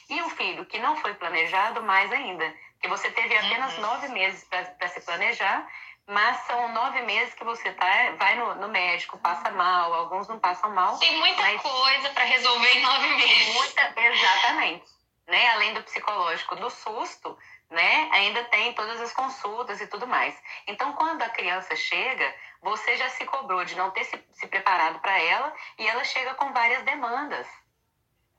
E 0.09 0.21
um 0.21 0.29
filho 0.29 0.65
que 0.65 0.79
não 0.79 0.95
foi 0.97 1.13
planejado, 1.13 1.81
mais 1.83 2.11
ainda, 2.11 2.53
que 2.81 2.87
você 2.87 3.09
teve 3.11 3.35
apenas 3.35 3.73
uhum. 3.75 3.81
nove 3.81 4.07
meses 4.09 4.43
para 4.45 4.87
se 4.89 5.01
planejar 5.01 5.67
mas 6.07 6.37
são 6.45 6.71
nove 6.73 7.01
meses 7.01 7.33
que 7.33 7.43
você 7.43 7.69
tá, 7.73 8.11
vai 8.17 8.35
no, 8.37 8.55
no 8.55 8.69
médico, 8.69 9.17
passa 9.17 9.51
mal, 9.51 9.93
alguns 9.93 10.25
não 10.27 10.39
passam 10.39 10.73
mal. 10.73 10.97
Tem 10.99 11.17
muita 11.17 11.43
coisa 11.57 12.09
para 12.11 12.23
resolver 12.23 12.71
em 12.71 12.81
nove 12.81 13.07
meses. 13.15 13.53
Muita, 13.53 13.93
exatamente. 13.97 14.85
Né? 15.27 15.49
Além 15.49 15.73
do 15.73 15.83
psicológico, 15.83 16.55
do 16.55 16.69
susto, 16.69 17.37
né? 17.69 18.09
Ainda 18.11 18.43
tem 18.45 18.73
todas 18.73 18.99
as 19.01 19.13
consultas 19.13 19.81
e 19.81 19.87
tudo 19.87 20.07
mais. 20.07 20.35
Então, 20.67 20.93
quando 20.93 21.21
a 21.21 21.29
criança 21.29 21.75
chega, 21.75 22.35
você 22.61 22.95
já 22.97 23.09
se 23.09 23.25
cobrou 23.25 23.63
de 23.65 23.75
não 23.75 23.91
ter 23.91 24.03
se, 24.05 24.23
se 24.31 24.47
preparado 24.47 24.99
para 24.99 25.17
ela 25.19 25.53
e 25.77 25.87
ela 25.87 26.03
chega 26.03 26.33
com 26.35 26.53
várias 26.53 26.83
demandas. 26.83 27.47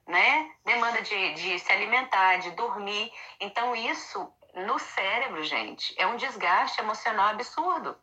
Né? 0.07 0.51
Demanda 0.65 1.03
de, 1.03 1.35
de 1.35 1.59
se 1.59 1.71
alimentar, 1.71 2.37
de 2.39 2.51
dormir. 2.53 3.13
Então, 3.41 3.77
isso 3.77 4.33
no 4.55 4.79
cérebro, 4.79 5.43
gente, 5.45 5.95
é 5.99 6.07
um 6.07 6.17
desgaste 6.17 6.81
emocional 6.81 7.29
absurdo. 7.29 7.97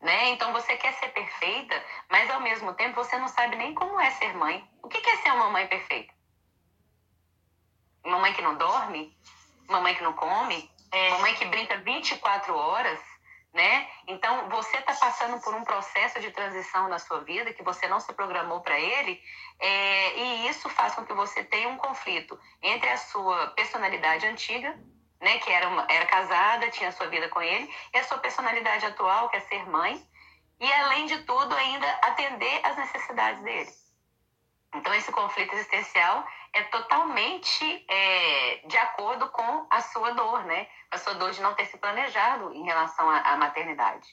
Né? 0.00 0.30
Então 0.30 0.52
você 0.52 0.76
quer 0.76 0.92
ser 0.94 1.08
perfeita, 1.08 1.82
mas 2.10 2.30
ao 2.30 2.40
mesmo 2.40 2.74
tempo 2.74 2.94
você 2.94 3.16
não 3.18 3.28
sabe 3.28 3.56
nem 3.56 3.74
como 3.74 3.98
é 3.98 4.10
ser 4.10 4.34
mãe. 4.34 4.68
O 4.82 4.88
que 4.88 4.98
é 4.98 5.16
ser 5.18 5.32
uma 5.32 5.50
mãe 5.50 5.66
perfeita? 5.66 6.12
Uma 8.04 8.18
mãe 8.18 8.34
que 8.34 8.42
não 8.42 8.56
dorme? 8.56 9.16
Uma 9.68 9.80
mãe 9.80 9.94
que 9.94 10.02
não 10.02 10.12
come? 10.12 10.70
É. 10.92 11.08
Uma 11.08 11.20
mãe 11.20 11.34
que 11.34 11.44
brinca 11.46 11.76
24 11.78 12.54
horas? 12.54 13.00
Né? 13.52 13.86
Então 14.08 14.48
você 14.48 14.76
está 14.78 14.94
passando 14.94 15.40
por 15.40 15.54
um 15.54 15.62
processo 15.62 16.18
de 16.18 16.28
transição 16.32 16.88
na 16.88 16.98
sua 16.98 17.20
vida 17.20 17.52
que 17.52 17.62
você 17.62 17.86
não 17.86 18.00
se 18.00 18.12
programou 18.12 18.60
para 18.62 18.76
ele, 18.76 19.22
é, 19.60 20.18
e 20.18 20.48
isso 20.48 20.68
faz 20.68 20.92
com 20.96 21.04
que 21.06 21.14
você 21.14 21.44
tenha 21.44 21.68
um 21.68 21.76
conflito 21.76 22.36
entre 22.60 22.90
a 22.90 22.96
sua 22.96 23.46
personalidade 23.48 24.26
antiga 24.26 24.76
né, 25.24 25.38
que 25.38 25.50
era, 25.50 25.68
uma, 25.68 25.86
era 25.88 26.04
casada, 26.06 26.70
tinha 26.70 26.92
sua 26.92 27.06
vida 27.08 27.28
com 27.30 27.40
ele, 27.40 27.68
e 27.92 27.98
a 27.98 28.04
sua 28.04 28.18
personalidade 28.18 28.84
atual, 28.84 29.30
que 29.30 29.36
é 29.36 29.40
ser 29.40 29.66
mãe, 29.68 30.06
e 30.60 30.72
além 30.72 31.06
de 31.06 31.18
tudo, 31.24 31.54
ainda 31.56 31.90
atender 32.02 32.60
às 32.62 32.76
necessidades 32.76 33.42
dele. 33.42 33.70
Então, 34.74 34.92
esse 34.94 35.12
conflito 35.12 35.54
existencial 35.54 36.26
é 36.52 36.62
totalmente 36.64 37.84
é, 37.88 38.62
de 38.66 38.76
acordo 38.76 39.28
com 39.30 39.66
a 39.70 39.80
sua 39.80 40.12
dor, 40.12 40.44
né? 40.44 40.66
A 40.90 40.98
sua 40.98 41.14
dor 41.14 41.30
de 41.30 41.40
não 41.40 41.54
ter 41.54 41.66
se 41.66 41.78
planejado 41.78 42.52
em 42.52 42.64
relação 42.64 43.08
à, 43.08 43.18
à 43.20 43.36
maternidade. 43.36 44.08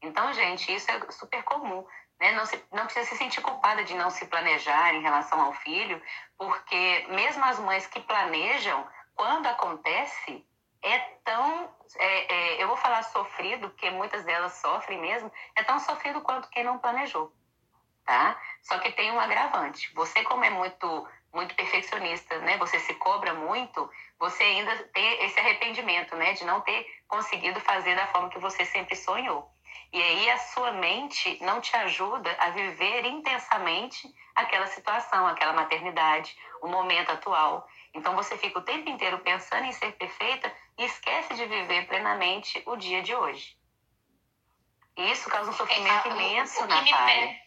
Então, 0.00 0.32
gente, 0.32 0.72
isso 0.72 0.90
é 0.90 1.10
super 1.10 1.42
comum. 1.42 1.84
Né? 2.20 2.32
Não, 2.32 2.46
se, 2.46 2.62
não 2.72 2.84
precisa 2.84 3.08
se 3.08 3.16
sentir 3.16 3.40
culpada 3.40 3.84
de 3.84 3.94
não 3.94 4.10
se 4.10 4.26
planejar 4.26 4.94
em 4.94 5.02
relação 5.02 5.40
ao 5.40 5.52
filho, 5.52 6.00
porque 6.36 7.06
mesmo 7.08 7.44
as 7.44 7.58
mães 7.58 7.86
que 7.86 8.00
planejam, 8.00 8.86
quando 9.14 9.46
acontece, 9.46 10.46
é 10.82 10.98
tão, 11.24 11.74
é, 11.96 12.34
é, 12.34 12.62
eu 12.62 12.68
vou 12.68 12.76
falar 12.76 13.02
sofrido, 13.04 13.70
porque 13.70 13.90
muitas 13.90 14.24
delas 14.24 14.52
sofrem 14.54 15.00
mesmo, 15.00 15.32
é 15.56 15.62
tão 15.62 15.78
sofrido 15.78 16.20
quanto 16.20 16.48
quem 16.50 16.62
não 16.62 16.78
planejou, 16.78 17.32
tá? 18.04 18.38
Só 18.64 18.78
que 18.78 18.90
tem 18.92 19.12
um 19.12 19.20
agravante. 19.20 19.92
Você, 19.94 20.22
como 20.24 20.42
é 20.44 20.50
muito, 20.50 21.08
muito 21.32 21.54
perfeccionista, 21.54 22.38
né? 22.38 22.56
Você 22.58 22.80
se 22.80 22.94
cobra 22.94 23.34
muito, 23.34 23.88
você 24.18 24.42
ainda 24.42 24.74
tem 24.88 25.24
esse 25.24 25.38
arrependimento, 25.38 26.16
né? 26.16 26.32
De 26.32 26.44
não 26.44 26.62
ter 26.62 26.86
conseguido 27.06 27.60
fazer 27.60 27.94
da 27.94 28.06
forma 28.06 28.30
que 28.30 28.38
você 28.38 28.64
sempre 28.64 28.96
sonhou. 28.96 29.52
E 29.92 30.02
aí 30.02 30.30
a 30.30 30.38
sua 30.38 30.72
mente 30.72 31.38
não 31.42 31.60
te 31.60 31.76
ajuda 31.76 32.34
a 32.40 32.50
viver 32.50 33.04
intensamente 33.04 34.08
aquela 34.34 34.66
situação, 34.66 35.26
aquela 35.26 35.52
maternidade, 35.52 36.36
o 36.62 36.68
momento 36.68 37.10
atual. 37.10 37.68
Então 37.92 38.16
você 38.16 38.36
fica 38.38 38.58
o 38.58 38.62
tempo 38.64 38.88
inteiro 38.88 39.18
pensando 39.18 39.66
em 39.66 39.72
ser 39.72 39.92
perfeita 39.92 40.52
e 40.78 40.84
esquece 40.84 41.34
de 41.34 41.46
viver 41.46 41.86
plenamente 41.86 42.62
o 42.66 42.76
dia 42.76 43.02
de 43.02 43.14
hoje. 43.14 43.56
E 44.96 45.10
isso 45.12 45.28
causa 45.28 45.50
um 45.50 45.54
sofrimento 45.54 46.08
é, 46.08 46.10
imenso, 46.10 46.62
o 46.62 46.66
Natália. 46.66 47.44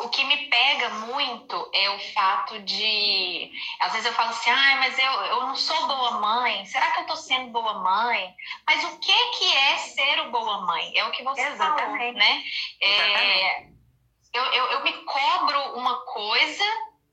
O 0.00 0.08
que 0.08 0.22
me 0.24 0.48
pega 0.48 0.90
muito 0.90 1.70
é 1.74 1.90
o 1.90 1.98
fato 2.12 2.60
de. 2.60 3.50
Às 3.80 3.92
vezes 3.92 4.06
eu 4.06 4.12
falo 4.12 4.30
assim, 4.30 4.50
ah, 4.50 4.76
mas 4.76 4.98
eu, 4.98 5.12
eu 5.24 5.40
não 5.46 5.56
sou 5.56 5.86
boa 5.86 6.12
mãe. 6.20 6.64
Será 6.66 6.90
que 6.92 7.00
eu 7.00 7.06
tô 7.06 7.16
sendo 7.16 7.50
boa 7.50 7.74
mãe? 7.80 8.32
Mas 8.66 8.84
o 8.84 8.98
que, 8.98 9.30
que 9.38 9.56
é 9.56 9.76
ser 9.78 10.20
o 10.20 10.30
boa 10.30 10.62
mãe? 10.66 10.96
É 10.96 11.04
o 11.04 11.10
que 11.10 11.24
você 11.24 11.40
Exatamente. 11.40 11.98
falou, 11.98 12.12
né? 12.12 12.42
É, 12.80 13.66
eu, 14.34 14.44
eu, 14.44 14.64
eu 14.66 14.84
me 14.84 14.92
cobro 15.04 15.74
uma 15.74 16.04
coisa 16.04 16.64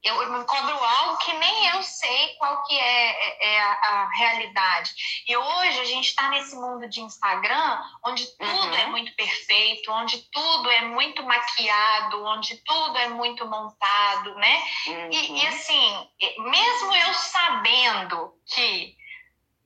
eu, 0.05 0.31
me 0.31 0.45
cobro 0.45 0.71
algo 0.71 1.17
que 1.17 1.33
nem 1.33 1.67
eu 1.69 1.81
sei 1.81 2.35
qual 2.37 2.63
que 2.63 2.77
é, 2.77 3.09
é, 3.09 3.53
é 3.53 3.59
a, 3.59 3.71
a, 3.71 4.09
realidade. 4.15 4.91
E 5.27 5.35
hoje 5.35 5.79
a 5.79 5.85
gente 5.85 6.09
está 6.09 6.29
nesse 6.29 6.55
mundo 6.55 6.87
de 6.87 7.01
Instagram, 7.01 7.81
onde 8.05 8.25
tudo 8.37 8.67
uhum. 8.67 8.75
é 8.75 8.85
muito 8.85 9.15
perfeito, 9.15 9.91
onde 9.91 10.21
tudo 10.31 10.69
é 10.69 10.81
muito 10.81 11.23
maquiado, 11.23 12.23
onde 12.23 12.55
tudo 12.57 12.97
é 12.99 13.09
muito 13.09 13.47
montado, 13.47 14.35
né? 14.35 14.63
Uhum. 14.87 15.09
E, 15.11 15.41
e 15.41 15.47
assim, 15.47 16.09
mesmo 16.37 16.95
eu 16.95 17.13
sabendo 17.15 18.33
que 18.45 18.95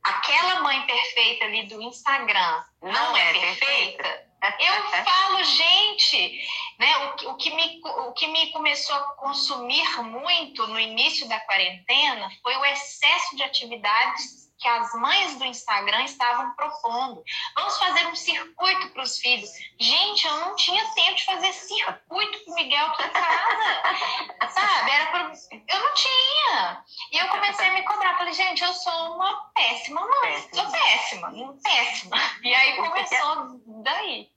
aquela 0.01 0.61
mãe 0.61 0.81
perfeita 0.85 1.45
ali 1.45 1.67
do 1.67 1.81
Instagram 1.81 2.63
não, 2.81 2.91
não 2.91 3.17
é, 3.17 3.29
é 3.29 3.33
perfeita, 3.33 4.03
perfeita 4.03 4.28
eu 4.41 5.03
falo, 5.03 5.43
gente, 5.43 6.41
né, 6.79 6.97
o, 6.97 7.31
o, 7.31 7.35
que 7.35 7.49
me, 7.51 7.81
o 7.83 8.13
que 8.13 8.27
me 8.27 8.51
começou 8.51 8.95
a 8.95 9.15
consumir 9.15 10.01
muito 10.03 10.65
no 10.67 10.79
início 10.79 11.27
da 11.27 11.39
quarentena 11.41 12.29
foi 12.41 12.55
o 12.55 12.65
excesso 12.65 13.35
de 13.35 13.43
atividades 13.43 14.48
que 14.59 14.67
as 14.67 14.93
mães 14.93 15.37
do 15.37 15.45
Instagram 15.45 16.03
estavam 16.03 16.53
propondo. 16.53 17.23
Vamos 17.55 17.77
fazer 17.79 18.05
um 18.07 18.15
circuito 18.15 18.89
para 18.89 19.03
os 19.03 19.17
filhos. 19.17 19.49
Gente, 19.79 20.27
eu 20.27 20.37
não 20.37 20.55
tinha 20.55 20.85
tempo 20.93 21.15
de 21.15 21.25
fazer 21.25 21.53
circuito 21.53 22.43
com 22.43 22.51
o 22.51 22.55
Miguel 22.55 22.85
aqui 22.87 23.03
em 23.03 23.09
casa. 23.09 24.51
Sabe? 24.51 24.91
Era 24.91 25.05
pra... 25.07 25.31
Eu 25.67 25.79
não 25.79 25.93
tinha. 25.93 26.83
E 27.11 27.17
eu 27.17 27.27
comecei 27.29 27.67
a 27.69 27.73
me 27.73 27.83
cobrar. 27.83 28.17
Falei, 28.17 28.33
gente, 28.33 28.61
eu 28.61 28.73
sou 28.73 29.15
uma 29.15 29.49
péssima 29.55 30.01
mãe. 30.01 30.33
Péssima. 30.33 30.63
Sou 30.63 30.71
péssima, 30.71 31.57
péssima. 31.63 32.17
E 32.43 32.53
aí 32.53 32.75
começou 32.75 33.61
daí. 33.83 34.29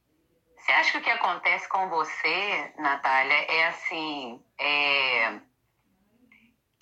Você 0.57 0.73
acha 0.73 0.93
que 0.93 0.99
o 0.99 1.03
que 1.03 1.11
acontece 1.11 1.69
com 1.69 1.89
você, 1.89 2.73
Natália, 2.79 3.35
é 3.35 3.67
assim. 3.67 4.41
É 4.61 5.41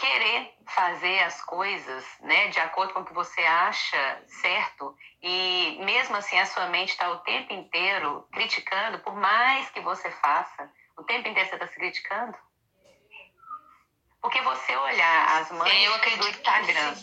querer 0.00 0.54
fazer 0.74 1.20
as 1.20 1.42
coisas, 1.42 2.04
né, 2.20 2.48
de 2.48 2.60
acordo 2.60 2.94
com 2.94 3.00
o 3.00 3.04
que 3.04 3.12
você 3.12 3.40
acha 3.42 4.22
certo 4.26 4.96
e 5.22 5.78
mesmo 5.84 6.16
assim 6.16 6.38
a 6.38 6.46
sua 6.46 6.66
mente 6.68 6.90
está 6.90 7.10
o 7.10 7.18
tempo 7.18 7.52
inteiro 7.52 8.26
criticando, 8.32 8.98
por 9.00 9.14
mais 9.14 9.68
que 9.70 9.80
você 9.80 10.10
faça, 10.10 10.70
o 10.96 11.02
tempo 11.02 11.28
inteiro 11.28 11.48
você 11.48 11.56
está 11.56 11.66
se 11.66 11.74
criticando. 11.74 12.36
Porque 14.22 14.40
você 14.42 14.76
olhar 14.76 15.40
as 15.40 15.50
mães 15.50 16.18
do 16.18 16.28
Instagram, 16.28 16.94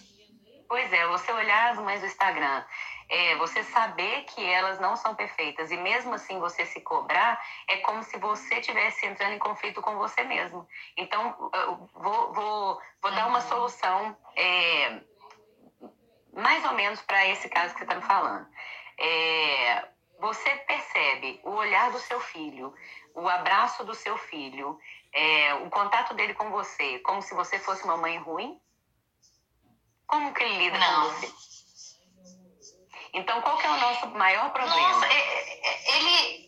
pois 0.69 0.93
é, 0.93 1.07
você 1.07 1.31
olhar 1.31 1.71
as 1.71 1.79
mães 1.79 2.00
do 2.00 2.05
Instagram 2.05 2.63
é, 3.09 3.35
você 3.37 3.63
saber 3.63 4.23
que 4.23 4.43
elas 4.43 4.79
não 4.79 4.95
são 4.95 5.15
perfeitas 5.15 5.71
e 5.71 5.77
mesmo 5.77 6.13
assim 6.13 6.39
você 6.39 6.65
se 6.65 6.81
cobrar, 6.81 7.41
é 7.67 7.77
como 7.77 8.03
se 8.03 8.17
você 8.17 8.55
estivesse 8.55 9.05
entrando 9.05 9.33
em 9.33 9.39
conflito 9.39 9.81
com 9.81 9.95
você 9.97 10.23
mesmo. 10.23 10.67
Então, 10.95 11.35
vou, 11.93 12.33
vou, 12.33 12.81
vou 13.01 13.11
dar 13.11 13.27
uma 13.27 13.41
solução 13.41 14.15
é, 14.35 15.01
mais 16.33 16.63
ou 16.65 16.73
menos 16.73 17.01
para 17.01 17.25
esse 17.27 17.47
caso 17.49 17.73
que 17.73 17.79
você 17.79 17.85
está 17.85 17.95
me 17.95 18.01
falando. 18.01 18.47
É, 18.99 19.87
você 20.19 20.49
percebe 20.67 21.39
o 21.43 21.51
olhar 21.51 21.91
do 21.91 21.99
seu 21.99 22.19
filho, 22.19 22.73
o 23.13 23.27
abraço 23.27 23.83
do 23.85 23.93
seu 23.93 24.17
filho, 24.17 24.79
é, 25.13 25.53
o 25.55 25.69
contato 25.69 26.13
dele 26.13 26.33
com 26.33 26.49
você, 26.49 26.99
como 26.99 27.21
se 27.21 27.33
você 27.33 27.57
fosse 27.59 27.83
uma 27.83 27.97
mãe 27.97 28.17
ruim? 28.17 28.59
Como 30.05 30.33
que 30.33 30.43
ele 30.43 30.57
lida 30.57 30.77
não. 30.77 31.03
com 31.03 31.09
você? 31.09 31.56
Então, 33.13 33.41
qual 33.41 33.57
que 33.57 33.65
é 33.65 33.71
o 33.71 33.77
nosso 33.77 34.07
maior 34.09 34.51
problema? 34.51 34.89
Nossa, 34.89 35.07
é, 35.07 35.17
é, 35.17 35.97
ele 35.97 36.47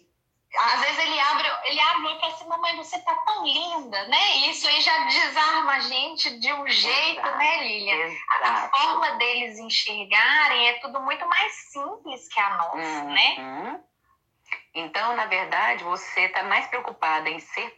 às 0.58 0.82
vezes 0.82 1.00
ele 1.00 1.20
abre, 1.20 1.48
ele 1.66 1.80
abre 1.80 2.12
e 2.12 2.20
fala 2.20 2.34
assim, 2.34 2.48
mamãe, 2.48 2.76
você 2.76 3.00
tá 3.00 3.14
tão 3.26 3.46
linda, 3.46 4.08
né? 4.08 4.36
Isso 4.50 4.68
aí 4.68 4.82
já 4.82 4.98
desarma 5.06 5.74
a 5.74 5.80
gente 5.80 6.40
de 6.40 6.52
um 6.52 6.68
jeito, 6.68 7.20
Exato. 7.20 7.38
né, 7.38 7.64
Lilian? 7.64 8.18
A, 8.42 8.50
a, 8.50 8.70
forma 8.70 9.12
deles 9.18 9.60
enxergarem 9.60 10.70
é 10.70 10.74
tudo 10.80 11.00
muito 11.02 11.26
mais 11.28 11.54
simples 11.72 12.28
que 12.34 12.40
a 12.40 12.50
nossa, 12.58 12.76
uhum. 12.76 13.14
né? 13.14 13.80
Então, 14.74 15.16
na 15.16 15.26
verdade, 15.26 15.84
você 15.84 16.22
está 16.22 16.44
mais 16.44 16.68
preocupada 16.68 17.30
em 17.30 17.40
ser 17.40 17.70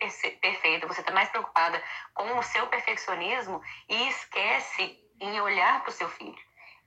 perfeita, 0.42 0.88
você 0.88 1.02
está 1.02 1.12
mais 1.12 1.30
preocupada 1.30 1.82
com 2.14 2.38
o 2.38 2.44
seu 2.44 2.68
perfeccionismo 2.68 3.62
e 3.90 4.08
esquece 4.10 4.98
em 5.20 5.40
olhar 5.42 5.82
para 5.82 5.90
o 5.90 5.94
seu 5.94 6.10
filho, 6.10 6.38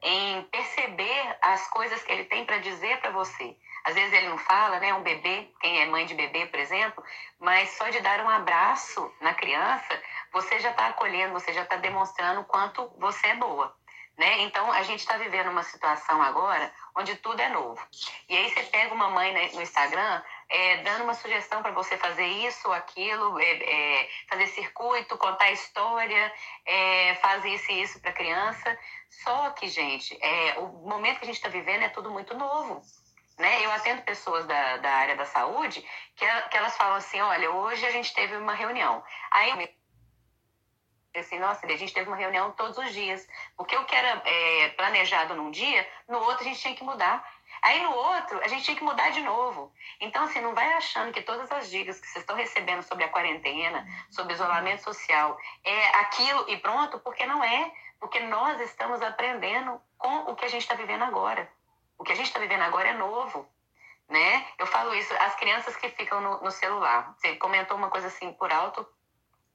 em 0.04 0.42
perceber 0.44 1.37
as 1.40 1.66
coisas 1.68 2.02
que 2.02 2.12
ele 2.12 2.25
tem 2.25 2.44
para 2.44 2.58
dizer 2.58 3.00
para 3.00 3.11
você. 3.11 3.56
Às 3.84 3.94
vezes 3.94 4.12
ele 4.12 4.28
não 4.28 4.38
fala, 4.38 4.78
né? 4.78 4.94
Um 4.94 5.02
bebê, 5.02 5.50
quem 5.61 5.80
é 5.80 5.87
mãe 5.87 6.04
de 6.04 6.14
bebê, 6.14 6.46
por 6.46 6.61
exemplo, 6.61 7.02
mas 7.40 7.70
só 7.70 7.88
de 7.88 8.00
dar 8.00 8.20
um 8.20 8.28
abraço 8.28 9.12
na 9.20 9.34
criança, 9.34 10.00
você 10.32 10.61
já 10.61 10.70
está 10.70 10.88
acolhendo, 10.88 11.32
você 11.32 11.52
já 11.52 11.62
está 11.62 11.76
demonstrando 11.76 12.42
o 12.42 12.44
quanto 12.44 12.87
você 12.99 13.28
é 13.28 13.34
boa. 13.34 13.75
Né? 14.16 14.42
Então, 14.42 14.71
a 14.71 14.83
gente 14.85 15.00
está 15.00 15.16
vivendo 15.16 15.50
uma 15.50 15.64
situação 15.64 16.23
agora 16.23 16.73
onde 16.97 17.16
tudo 17.16 17.40
é 17.40 17.49
novo. 17.49 17.85
E 18.28 18.37
aí 18.37 18.49
você 18.49 18.62
pega 18.62 18.94
uma 18.94 19.11
mãe 19.11 19.50
no 19.52 19.61
Instagram 19.61 20.23
é, 20.49 20.76
dando 20.78 21.02
uma 21.02 21.14
sugestão 21.14 21.62
para 21.62 21.73
você 21.73 21.97
fazer 21.97 22.26
isso, 22.26 22.71
aquilo, 22.73 23.40
é, 23.40 23.50
é, 23.50 24.09
fazer 24.28 24.47
circuito, 24.47 25.18
contar 25.18 25.50
história, 25.50 26.33
é, 26.64 27.16
fazer 27.16 27.49
isso 27.50 27.73
e 27.73 27.83
isso 27.83 28.00
para 28.00 28.12
criança. 28.12 28.78
Só 29.11 29.50
que, 29.50 29.66
gente, 29.66 30.16
é, 30.21 30.59
o 30.61 30.68
momento 30.87 31.18
que 31.18 31.25
a 31.25 31.26
gente 31.26 31.37
está 31.37 31.49
vivendo 31.49 31.83
é 31.83 31.88
tudo 31.88 32.11
muito 32.11 32.37
novo. 32.37 32.83
Né? 33.37 33.64
Eu 33.64 33.73
atendo 33.73 34.02
pessoas 34.02 34.47
da, 34.47 34.76
da 34.76 34.90
área 34.90 35.16
da 35.16 35.26
saúde 35.26 35.85
que, 36.14 36.25
que 36.25 36.56
elas 36.56 36.76
falam 36.76 36.94
assim, 36.94 37.21
olha, 37.21 37.50
hoje 37.50 37.85
a 37.85 37.90
gente 37.90 38.14
teve 38.14 38.37
uma 38.37 38.54
reunião. 38.54 39.02
Aí 39.33 39.75
assim, 41.21 41.38
nossa, 41.38 41.66
a 41.66 41.76
gente 41.76 41.92
teve 41.92 42.09
uma 42.09 42.16
reunião 42.16 42.50
todos 42.52 42.76
os 42.78 42.92
dias. 42.92 43.26
O 43.56 43.64
que 43.64 43.76
era 43.94 44.23
é, 44.25 44.68
planejado 44.71 45.35
num 45.35 45.50
dia, 45.50 45.88
no 46.09 46.18
outro 46.18 46.40
a 46.40 46.44
gente 46.44 46.61
tinha 46.61 46.75
que 46.75 46.85
mudar. 46.85 47.25
Aí 47.62 47.83
no 47.83 47.92
outro, 47.92 48.40
a 48.44 48.49
gente 48.49 48.64
tinha 48.64 48.76
que 48.76 48.85
mudar 48.85 49.11
de 49.11 49.21
novo. 49.23 49.73
Então, 50.00 50.25
assim, 50.25 50.40
não 50.40 50.54
vai 50.54 50.75
achando 50.75 51.12
que 51.12 51.23
todas 51.23 51.50
as 51.50 51.71
dicas 51.71 51.99
que 51.99 52.06
vocês 52.06 52.23
estão 52.23 52.37
recebendo 52.37 52.83
sobre 52.83 53.04
a 53.04 53.09
quarentena, 53.09 53.87
sobre 54.11 54.35
isolamento 54.35 54.83
social, 54.83 55.38
é 55.64 55.87
aquilo 56.00 56.44
e 56.49 56.59
pronto, 56.59 56.99
porque 56.99 57.25
não 57.25 57.42
é. 57.42 57.73
Porque 57.99 58.21
nós 58.21 58.61
estamos 58.61 59.00
aprendendo 59.00 59.80
com 59.97 60.30
o 60.30 60.37
que 60.37 60.44
a 60.44 60.49
gente 60.49 60.62
está 60.62 60.75
vivendo 60.75 61.04
agora. 61.04 61.50
O 61.97 62.04
que 62.04 62.12
a 62.12 62.14
gente 62.14 62.26
está 62.26 62.38
vivendo 62.38 62.62
agora 62.62 62.88
é 62.88 62.92
novo. 62.92 63.49
Né? 64.11 64.47
Eu 64.59 64.66
falo 64.66 64.94
isso, 64.94 65.14
as 65.14 65.35
crianças 65.37 65.75
que 65.76 65.88
ficam 65.88 66.21
no, 66.21 66.42
no 66.42 66.50
celular. 66.50 67.14
Você 67.16 67.37
comentou 67.37 67.78
uma 67.78 67.88
coisa 67.88 68.09
assim 68.09 68.30
por 68.35 68.52
alto, 68.52 68.87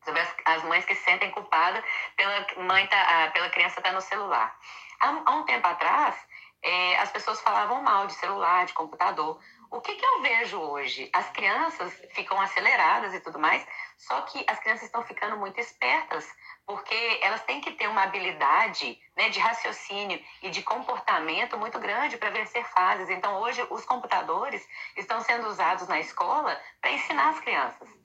sobre 0.04 0.22
as, 0.22 0.36
as 0.46 0.64
mães 0.64 0.86
que 0.86 0.96
se 0.96 1.04
sentem 1.04 1.32
culpadas 1.32 1.84
pela 2.16 2.46
mãe 2.66 2.88
tá, 2.88 3.32
pela 3.34 3.50
criança 3.50 3.80
estar 3.80 3.90
tá 3.90 3.96
no 3.96 4.02
celular. 4.02 4.56
Há, 5.00 5.22
há, 5.26 5.32
um 5.36 5.44
tempo 5.44 5.68
atrás, 5.68 6.16
é, 6.62 6.98
as 7.00 7.12
pessoas 7.12 7.40
falavam 7.42 7.82
mal 7.82 8.08
de 8.08 8.14
celular, 8.14 8.66
de 8.66 8.74
computador. 8.74 9.40
O 9.72 9.80
que, 9.82 9.96
que 9.96 10.06
eu 10.06 10.22
vejo 10.22 10.60
hoje? 10.60 11.10
As 11.14 11.30
crianças 11.30 11.94
ficam 12.14 12.42
aceleradas 12.42 13.14
e 13.14 13.20
tudo 13.20 13.38
mais, 13.38 13.66
só 13.98 14.22
que 14.22 14.44
as 14.48 14.60
crianças 14.60 14.86
estão 14.86 15.04
ficando 15.04 15.38
muito 15.38 15.60
espertas, 15.60 16.28
porque 16.66 17.20
elas 17.22 17.44
têm 17.44 17.62
que 17.62 17.72
ter 17.72 17.88
uma 17.88 18.04
habilidade 18.04 19.00
né, 19.16 19.30
de 19.30 19.40
raciocínio 19.40 20.20
e 20.42 20.50
de 20.50 20.64
comportamento 20.64 21.58
muito 21.58 21.80
grande 21.80 22.18
para 22.18 22.32
vencer 22.32 22.66
fases. 22.66 23.10
Então, 23.10 23.40
hoje, 23.42 23.66
os 23.70 23.86
computadores 23.86 24.68
estão 24.98 25.22
sendo 25.22 25.48
usados 25.48 25.88
na 25.88 26.00
escola 26.00 26.60
para 26.82 26.92
ensinar 26.92 27.30
as 27.30 27.40
crianças. 27.40 27.99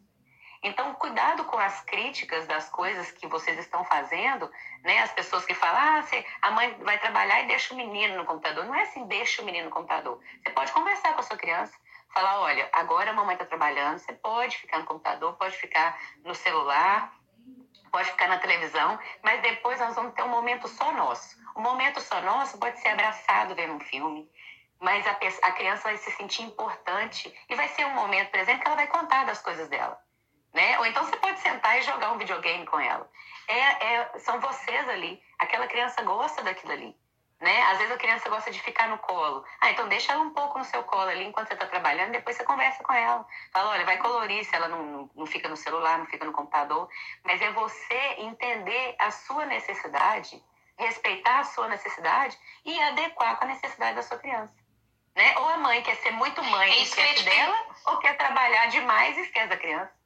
Então, 0.64 0.94
cuidado 0.94 1.44
com 1.44 1.58
as 1.58 1.82
críticas 1.82 2.46
das 2.46 2.70
coisas 2.70 3.12
que 3.12 3.26
vocês 3.26 3.58
estão 3.58 3.84
fazendo, 3.84 4.50
né? 4.82 5.02
As 5.02 5.12
pessoas 5.12 5.44
que 5.44 5.52
falam, 5.52 5.98
ah, 5.98 6.02
você, 6.02 6.24
a 6.40 6.50
mãe 6.52 6.74
vai 6.80 6.98
trabalhar 6.98 7.42
e 7.42 7.46
deixa 7.46 7.74
o 7.74 7.76
menino 7.76 8.16
no 8.16 8.24
computador. 8.24 8.64
Não 8.64 8.74
é 8.74 8.84
assim, 8.84 9.06
deixa 9.06 9.42
o 9.42 9.44
menino 9.44 9.66
no 9.66 9.70
computador. 9.70 10.18
Você 10.42 10.48
pode 10.48 10.72
conversar 10.72 11.12
com 11.12 11.20
a 11.20 11.22
sua 11.22 11.36
criança, 11.36 11.76
falar, 12.14 12.40
olha, 12.40 12.66
agora 12.72 13.10
a 13.10 13.12
mamãe 13.12 13.34
está 13.34 13.44
trabalhando, 13.44 13.98
você 13.98 14.14
pode 14.14 14.56
ficar 14.56 14.78
no 14.78 14.86
computador, 14.86 15.34
pode 15.34 15.54
ficar 15.54 16.00
no 16.24 16.34
celular, 16.34 17.14
pode 17.92 18.10
ficar 18.12 18.28
na 18.28 18.38
televisão, 18.38 18.98
mas 19.22 19.42
depois 19.42 19.78
nós 19.78 19.94
vamos 19.94 20.14
ter 20.14 20.22
um 20.22 20.28
momento 20.28 20.66
só 20.66 20.90
nosso. 20.92 21.36
O 21.54 21.60
momento 21.60 22.00
só 22.00 22.22
nosso 22.22 22.56
pode 22.56 22.80
ser 22.80 22.88
abraçado 22.88 23.54
vendo 23.54 23.74
um 23.74 23.80
filme, 23.80 24.26
mas 24.80 25.06
a, 25.06 25.10
a 25.10 25.52
criança 25.52 25.82
vai 25.82 25.98
se 25.98 26.10
sentir 26.12 26.40
importante 26.40 27.30
e 27.50 27.54
vai 27.54 27.68
ser 27.68 27.84
um 27.84 27.92
momento, 27.92 28.30
por 28.30 28.40
exemplo, 28.40 28.62
que 28.62 28.66
ela 28.66 28.76
vai 28.76 28.86
contar 28.86 29.26
das 29.26 29.42
coisas 29.42 29.68
dela 29.68 30.02
né? 30.54 30.78
Ou 30.78 30.86
então 30.86 31.04
você 31.04 31.16
pode 31.16 31.40
sentar 31.40 31.78
e 31.78 31.82
jogar 31.82 32.12
um 32.12 32.18
videogame 32.18 32.64
com 32.64 32.78
ela. 32.78 33.10
É, 33.48 33.58
é, 33.58 34.18
são 34.20 34.40
vocês 34.40 34.88
ali. 34.88 35.20
Aquela 35.38 35.66
criança 35.66 36.00
gosta 36.02 36.42
daquilo 36.42 36.72
ali. 36.72 36.96
Né? 37.40 37.62
Às 37.64 37.78
vezes 37.78 37.92
a 37.92 37.98
criança 37.98 38.28
gosta 38.30 38.50
de 38.50 38.60
ficar 38.60 38.88
no 38.88 38.96
colo. 38.98 39.44
Ah, 39.60 39.72
então 39.72 39.88
deixa 39.88 40.12
ela 40.12 40.22
um 40.22 40.30
pouco 40.30 40.56
no 40.56 40.64
seu 40.64 40.82
colo 40.84 41.10
ali 41.10 41.24
enquanto 41.24 41.48
você 41.48 41.54
está 41.54 41.66
trabalhando, 41.66 42.12
depois 42.12 42.36
você 42.36 42.44
conversa 42.44 42.82
com 42.84 42.92
ela. 42.92 43.26
Fala, 43.52 43.70
olha, 43.70 43.84
vai 43.84 43.98
colorir 43.98 44.44
se 44.44 44.54
ela 44.54 44.68
não, 44.68 45.10
não, 45.14 45.26
fica 45.26 45.48
no 45.48 45.56
celular, 45.56 45.98
não 45.98 46.06
fica 46.06 46.24
no 46.24 46.32
computador. 46.32 46.88
Mas 47.24 47.42
é 47.42 47.50
você 47.50 48.14
entender 48.18 48.94
a 48.98 49.10
sua 49.10 49.44
necessidade, 49.46 50.42
respeitar 50.78 51.40
a 51.40 51.44
sua 51.44 51.68
necessidade 51.68 52.38
e 52.64 52.80
adequar 52.80 53.36
com 53.36 53.44
a 53.44 53.48
necessidade 53.48 53.96
da 53.96 54.02
sua 54.02 54.18
criança. 54.18 54.54
Né? 55.14 55.34
Ou 55.36 55.48
a 55.48 55.56
mãe 55.58 55.82
quer 55.82 55.96
ser 55.96 56.12
muito 56.12 56.42
mãe 56.44 56.78
e 56.78 56.82
esquece 56.84 57.24
dela, 57.24 57.66
ou 57.86 57.98
quer 57.98 58.16
trabalhar 58.16 58.66
demais 58.66 59.18
e 59.18 59.22
esquece 59.22 59.48
da 59.48 59.56
criança. 59.56 60.03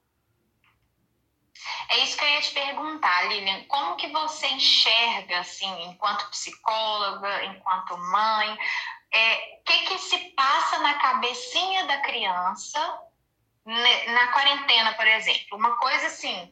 É 1.90 1.98
isso 1.98 2.16
que 2.16 2.24
eu 2.24 2.28
ia 2.28 2.40
te 2.40 2.50
perguntar, 2.52 3.28
Lilian. 3.28 3.64
Como 3.64 3.96
que 3.96 4.08
você 4.08 4.46
enxerga, 4.48 5.40
assim, 5.40 5.84
enquanto 5.84 6.30
psicóloga, 6.30 7.44
enquanto 7.46 7.96
mãe, 7.98 8.52
o 8.54 8.58
é, 9.10 9.36
que 9.64 9.78
que 9.86 9.98
se 9.98 10.18
passa 10.36 10.78
na 10.78 10.94
cabecinha 10.94 11.86
da 11.86 11.98
criança 11.98 13.08
na 13.68 14.28
quarentena, 14.28 14.94
por 14.94 15.06
exemplo? 15.06 15.58
Uma 15.58 15.76
coisa 15.76 16.06
assim, 16.06 16.50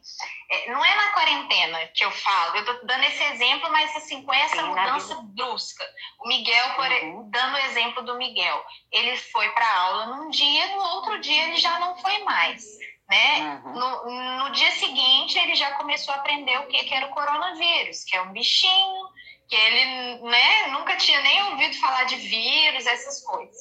é, 0.51 0.71
não 0.71 0.85
é 0.85 0.95
na 0.95 1.11
quarentena 1.13 1.87
que 1.87 2.05
eu 2.05 2.11
falo, 2.11 2.57
eu 2.57 2.65
tô 2.65 2.85
dando 2.85 3.03
esse 3.05 3.23
exemplo, 3.23 3.71
mas 3.71 3.95
assim, 3.95 4.21
com 4.21 4.33
essa 4.33 4.57
Sim, 4.57 4.63
mudança 4.63 5.15
brusca. 5.23 5.83
O 6.19 6.27
Miguel, 6.27 6.75
por, 6.75 6.91
uhum. 6.91 7.29
dando 7.31 7.55
o 7.55 7.59
exemplo 7.59 8.03
do 8.03 8.17
Miguel, 8.17 8.63
ele 8.91 9.17
foi 9.17 9.49
para 9.49 9.79
aula 9.79 10.05
num 10.07 10.29
dia, 10.29 10.67
no 10.75 10.81
outro 10.81 11.19
dia 11.19 11.45
ele 11.45 11.57
já 11.57 11.79
não 11.79 11.97
foi 11.97 12.23
mais 12.23 12.63
né? 13.09 13.61
Uhum. 13.63 13.73
No, 13.73 14.43
no, 14.43 14.51
dia 14.51 14.71
seguinte, 14.71 15.37
ele 15.39 15.55
já 15.55 15.71
começou 15.71 16.13
a 16.13 16.17
aprender 16.17 16.57
o 16.59 16.67
que, 16.67 16.83
que 16.83 16.93
era 16.93 17.05
o 17.05 17.11
coronavírus, 17.11 18.03
que 18.03 18.15
é 18.15 18.21
um 18.21 18.33
bichinho, 18.33 19.07
que 19.47 19.55
ele 19.55 20.23
né, 20.23 20.67
nunca 20.67 20.97
tinha 20.97 21.21
nem 21.21 21.43
ouvido 21.43 21.79
falar 21.79 22.03
de 22.03 22.17
vírus, 22.17 22.85
essas 22.85 23.23
coisas. 23.23 23.55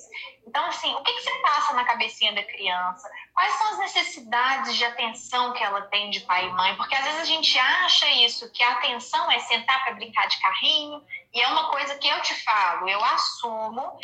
Então, 0.46 0.64
assim, 0.66 0.92
o 0.94 1.02
que, 1.02 1.12
que 1.12 1.22
se 1.22 1.42
passa 1.42 1.74
na 1.74 1.84
cabecinha 1.84 2.32
da 2.32 2.42
criança? 2.42 3.08
Quais 3.32 3.52
são 3.54 3.72
as 3.72 3.78
necessidades 3.78 4.76
de 4.76 4.84
atenção 4.84 5.52
que 5.52 5.62
ela 5.62 5.82
tem 5.82 6.10
de 6.10 6.20
pai 6.20 6.46
e 6.46 6.52
mãe? 6.52 6.74
Porque 6.76 6.94
às 6.94 7.04
vezes 7.04 7.20
a 7.20 7.24
gente 7.24 7.58
acha 7.58 8.08
isso, 8.10 8.50
que 8.52 8.62
a 8.62 8.72
atenção 8.72 9.30
é 9.30 9.38
sentar 9.40 9.84
para 9.84 9.94
brincar 9.94 10.26
de 10.26 10.40
carrinho, 10.40 11.04
e 11.32 11.40
é 11.40 11.48
uma 11.48 11.70
coisa 11.70 11.96
que 11.96 12.08
eu 12.08 12.20
te 12.22 12.34
falo, 12.42 12.88
eu 12.88 13.04
assumo 13.04 13.98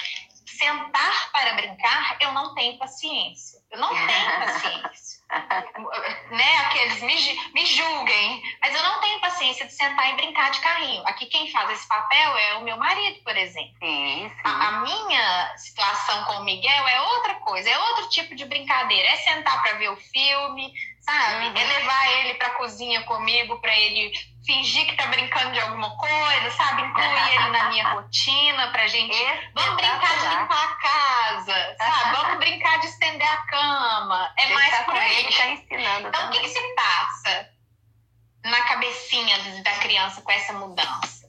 sentar 0.62 1.32
para 1.32 1.54
brincar, 1.54 2.16
eu 2.20 2.32
não 2.32 2.54
tenho 2.54 2.78
paciência. 2.78 3.60
Eu 3.70 3.78
não 3.78 3.88
tenho 3.88 4.06
paciência. 4.46 5.22
né? 6.30 6.56
Aqueles 6.66 7.02
me, 7.02 7.52
me 7.52 7.66
julguem, 7.66 8.42
mas 8.60 8.74
eu 8.74 8.82
não 8.82 9.00
tenho 9.00 9.20
paciência 9.20 9.66
de 9.66 9.72
sentar 9.72 10.10
e 10.10 10.16
brincar 10.16 10.50
de 10.52 10.60
carrinho. 10.60 11.02
Aqui 11.06 11.26
quem 11.26 11.50
faz 11.50 11.70
esse 11.70 11.88
papel 11.88 12.36
é 12.36 12.54
o 12.54 12.62
meu 12.62 12.76
marido, 12.76 13.20
por 13.24 13.36
exemplo. 13.36 13.74
Sim, 13.80 14.28
sim. 14.28 14.40
A, 14.44 14.68
a, 14.68 14.72
minha 14.80 15.56
situação 15.56 16.24
com 16.26 16.32
o 16.34 16.44
Miguel 16.44 16.88
é 16.88 17.00
outra 17.00 17.34
coisa, 17.36 17.68
é 17.68 17.78
outro 17.78 18.08
tipo 18.10 18.34
de 18.34 18.44
brincadeira. 18.44 19.08
É 19.08 19.16
sentar 19.16 19.60
para 19.62 19.74
ver 19.74 19.90
o 19.90 19.96
filme, 19.96 20.72
sabe? 21.00 21.46
Uhum. 21.46 21.56
É 21.56 21.64
levar 21.64 22.12
ele 22.20 22.34
para 22.34 22.48
a 22.48 22.54
cozinha 22.54 23.02
comigo 23.02 23.58
para 23.60 23.76
ele 23.76 24.12
fingir 24.44 24.86
que 24.86 24.96
tá 24.96 25.06
brincando 25.06 25.52
de 25.52 25.60
alguma 25.60 25.96
coisa, 25.96 26.50
sabe? 26.50 26.82
Incluir 26.82 27.36
ele 27.36 27.50
na 27.50 27.68
minha 27.70 27.88
rotina 27.90 28.68
pra 28.68 28.86
gente. 28.86 29.16
Vamos 29.54 29.76
brincar 29.76 30.18
de 30.18 30.36
limpar 30.36 30.64
a 30.64 30.74
casa, 30.76 31.76
sabe? 31.78 32.16
Vamos 32.16 32.38
brincar 32.38 32.80
de 32.80 32.86
estender 32.86 33.28
a 33.28 33.36
cama. 33.46 34.34
É 34.38 34.52
mais 34.52 34.78
por 34.84 34.96
aí. 34.96 35.18
Ele 35.20 35.36
tá 35.36 35.46
ensinando 35.46 36.08
então, 36.08 36.28
o 36.28 36.30
que, 36.30 36.40
que 36.40 36.48
se 36.48 36.74
passa 36.74 37.48
na 38.44 38.60
cabecinha 38.62 39.62
da 39.62 39.72
criança 39.78 40.20
com 40.22 40.32
essa 40.32 40.52
mudança? 40.52 41.22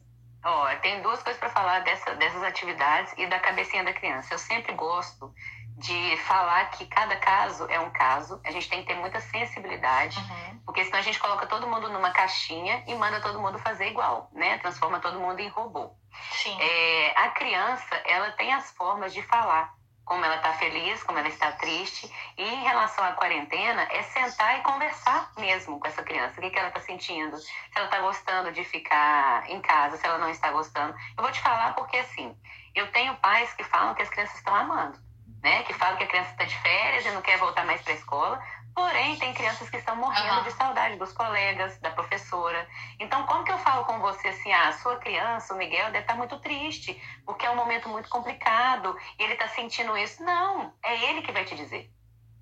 Ó, 0.45 0.67
oh, 0.67 0.79
tem 0.81 1.01
duas 1.01 1.23
coisas 1.23 1.39
para 1.39 1.49
falar 1.51 1.79
dessa, 1.81 2.15
dessas 2.15 2.43
atividades 2.43 3.13
e 3.17 3.25
da 3.27 3.39
cabecinha 3.39 3.83
da 3.83 3.93
criança. 3.93 4.33
Eu 4.33 4.39
sempre 4.39 4.73
gosto 4.73 5.33
de 5.77 6.17
falar 6.17 6.69
que 6.71 6.85
cada 6.85 7.15
caso 7.17 7.65
é 7.69 7.79
um 7.79 7.89
caso. 7.89 8.39
A 8.45 8.51
gente 8.51 8.69
tem 8.69 8.81
que 8.81 8.87
ter 8.87 8.95
muita 8.95 9.19
sensibilidade, 9.19 10.17
uhum. 10.17 10.59
porque 10.65 10.85
senão 10.85 10.99
a 10.99 11.01
gente 11.01 11.19
coloca 11.19 11.47
todo 11.47 11.67
mundo 11.67 11.89
numa 11.89 12.11
caixinha 12.11 12.83
e 12.87 12.95
manda 12.95 13.19
todo 13.21 13.39
mundo 13.39 13.57
fazer 13.59 13.87
igual, 13.87 14.29
né? 14.33 14.57
Transforma 14.59 14.99
todo 14.99 15.19
mundo 15.19 15.39
em 15.39 15.49
robô. 15.49 15.91
Sim. 16.31 16.55
É, 16.61 17.13
a 17.17 17.29
criança, 17.29 17.95
ela 18.05 18.31
tem 18.31 18.53
as 18.53 18.71
formas 18.71 19.13
de 19.13 19.21
falar. 19.23 19.73
Como 20.05 20.23
ela 20.25 20.35
está 20.35 20.51
feliz, 20.53 21.01
como 21.01 21.17
ela 21.17 21.29
está 21.29 21.53
triste. 21.53 22.13
E 22.37 22.43
em 22.43 22.63
relação 22.63 23.05
à 23.05 23.13
quarentena, 23.13 23.87
é 23.89 24.03
sentar 24.03 24.59
e 24.59 24.61
conversar 24.61 25.31
mesmo 25.37 25.79
com 25.79 25.87
essa 25.87 26.03
criança. 26.03 26.37
O 26.37 26.43
que, 26.43 26.49
que 26.49 26.59
ela 26.59 26.67
está 26.67 26.81
sentindo? 26.81 27.37
Se 27.37 27.49
ela 27.73 27.85
está 27.85 27.99
gostando 27.99 28.51
de 28.51 28.65
ficar 28.65 29.49
em 29.49 29.61
casa, 29.61 29.95
se 29.95 30.05
ela 30.05 30.17
não 30.17 30.29
está 30.29 30.51
gostando. 30.51 30.93
Eu 31.15 31.23
vou 31.23 31.31
te 31.31 31.39
falar 31.39 31.73
porque, 31.73 31.95
assim, 31.95 32.37
eu 32.75 32.91
tenho 32.91 33.15
pais 33.15 33.53
que 33.53 33.63
falam 33.63 33.95
que 33.95 34.01
as 34.01 34.09
crianças 34.09 34.35
estão 34.35 34.53
amando 34.53 34.99
né? 35.43 35.63
Que 35.63 35.73
fala 35.73 35.97
que 35.97 36.05
a 36.05 36.07
criança 36.07 36.31
está 36.31 36.45
de 36.45 36.55
férias 36.59 37.05
e 37.05 37.11
não 37.11 37.21
quer 37.21 37.37
voltar 37.37 37.65
mais 37.65 37.81
para 37.81 37.91
a 37.91 37.95
escola. 37.97 38.41
Porém, 38.73 39.15
tem 39.17 39.33
crianças 39.33 39.69
que 39.69 39.77
estão 39.77 39.95
morrendo 39.95 40.37
uhum. 40.37 40.43
de 40.43 40.51
saudade 40.51 40.95
dos 40.95 41.13
colegas, 41.13 41.77
da 41.79 41.91
professora. 41.91 42.67
Então, 42.99 43.23
como 43.27 43.43
que 43.43 43.51
eu 43.51 43.57
falo 43.59 43.85
com 43.85 43.99
você 43.99 44.29
assim, 44.29 44.51
ah, 44.51 44.69
a 44.69 44.73
sua 44.73 44.97
criança, 44.97 45.53
o 45.53 45.57
Miguel, 45.57 45.85
deve 45.87 45.99
estar 45.99 46.13
tá 46.13 46.17
muito 46.17 46.39
triste, 46.39 46.99
porque 47.23 47.45
é 47.45 47.51
um 47.51 47.55
momento 47.55 47.87
muito 47.87 48.09
complicado 48.09 48.97
e 49.19 49.23
ele 49.23 49.33
está 49.33 49.47
sentindo 49.49 49.95
isso? 49.95 50.23
Não, 50.23 50.73
é 50.83 51.09
ele 51.09 51.21
que 51.21 51.31
vai 51.31 51.45
te 51.45 51.55
dizer. 51.55 51.91